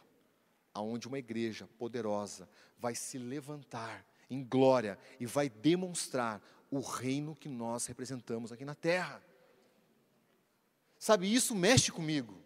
aonde 0.74 1.06
uma 1.06 1.20
igreja 1.20 1.68
poderosa 1.78 2.48
vai 2.76 2.96
se 2.96 3.16
levantar 3.16 4.04
em 4.28 4.42
glória 4.42 4.98
e 5.20 5.24
vai 5.24 5.48
demonstrar 5.48 6.42
o 6.68 6.80
reino 6.80 7.36
que 7.36 7.48
nós 7.48 7.86
representamos 7.86 8.50
aqui 8.50 8.64
na 8.64 8.74
terra. 8.74 9.22
Sabe, 10.98 11.32
isso 11.32 11.54
mexe 11.54 11.92
comigo. 11.92 12.42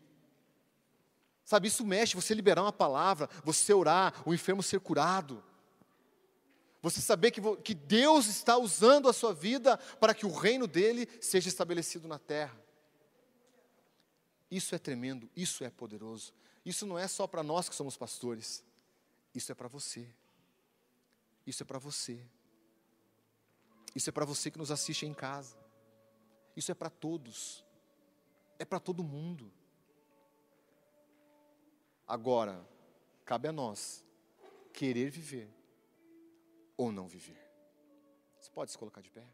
Sabe, 1.44 1.68
isso 1.68 1.84
mexe, 1.84 2.14
você 2.14 2.32
liberar 2.32 2.62
uma 2.62 2.72
palavra, 2.72 3.28
você 3.44 3.72
orar, 3.72 4.14
o 4.24 4.32
enfermo 4.32 4.62
ser 4.62 4.80
curado. 4.80 5.42
Você 6.82 7.00
saber 7.00 7.30
que, 7.30 7.40
que 7.56 7.74
Deus 7.74 8.26
está 8.26 8.56
usando 8.56 9.08
a 9.08 9.12
sua 9.12 9.34
vida 9.34 9.76
para 9.98 10.14
que 10.14 10.24
o 10.24 10.32
reino 10.32 10.66
dele 10.66 11.08
seja 11.20 11.48
estabelecido 11.48 12.08
na 12.08 12.18
terra. 12.18 12.58
Isso 14.50 14.74
é 14.74 14.78
tremendo, 14.78 15.28
isso 15.36 15.62
é 15.62 15.70
poderoso. 15.70 16.32
Isso 16.64 16.86
não 16.86 16.98
é 16.98 17.06
só 17.06 17.26
para 17.26 17.42
nós 17.42 17.68
que 17.68 17.74
somos 17.74 17.96
pastores. 17.96 18.64
Isso 19.34 19.52
é 19.52 19.54
para 19.54 19.68
você. 19.68 20.08
Isso 21.46 21.62
é 21.62 21.66
para 21.66 21.78
você. 21.78 22.20
Isso 23.94 24.08
é 24.08 24.12
para 24.12 24.24
você 24.24 24.50
que 24.50 24.58
nos 24.58 24.70
assiste 24.70 25.06
em 25.06 25.14
casa. 25.14 25.56
Isso 26.56 26.70
é 26.70 26.74
para 26.74 26.90
todos. 26.90 27.64
É 28.60 28.64
para 28.66 28.78
todo 28.78 29.02
mundo. 29.02 29.50
Agora, 32.06 32.62
cabe 33.24 33.48
a 33.48 33.52
nós 33.52 34.04
querer 34.74 35.08
viver 35.10 35.48
ou 36.76 36.92
não 36.92 37.08
viver. 37.08 37.40
Você 38.38 38.50
pode 38.50 38.70
se 38.70 38.76
colocar 38.76 39.00
de 39.00 39.10
pé? 39.10 39.24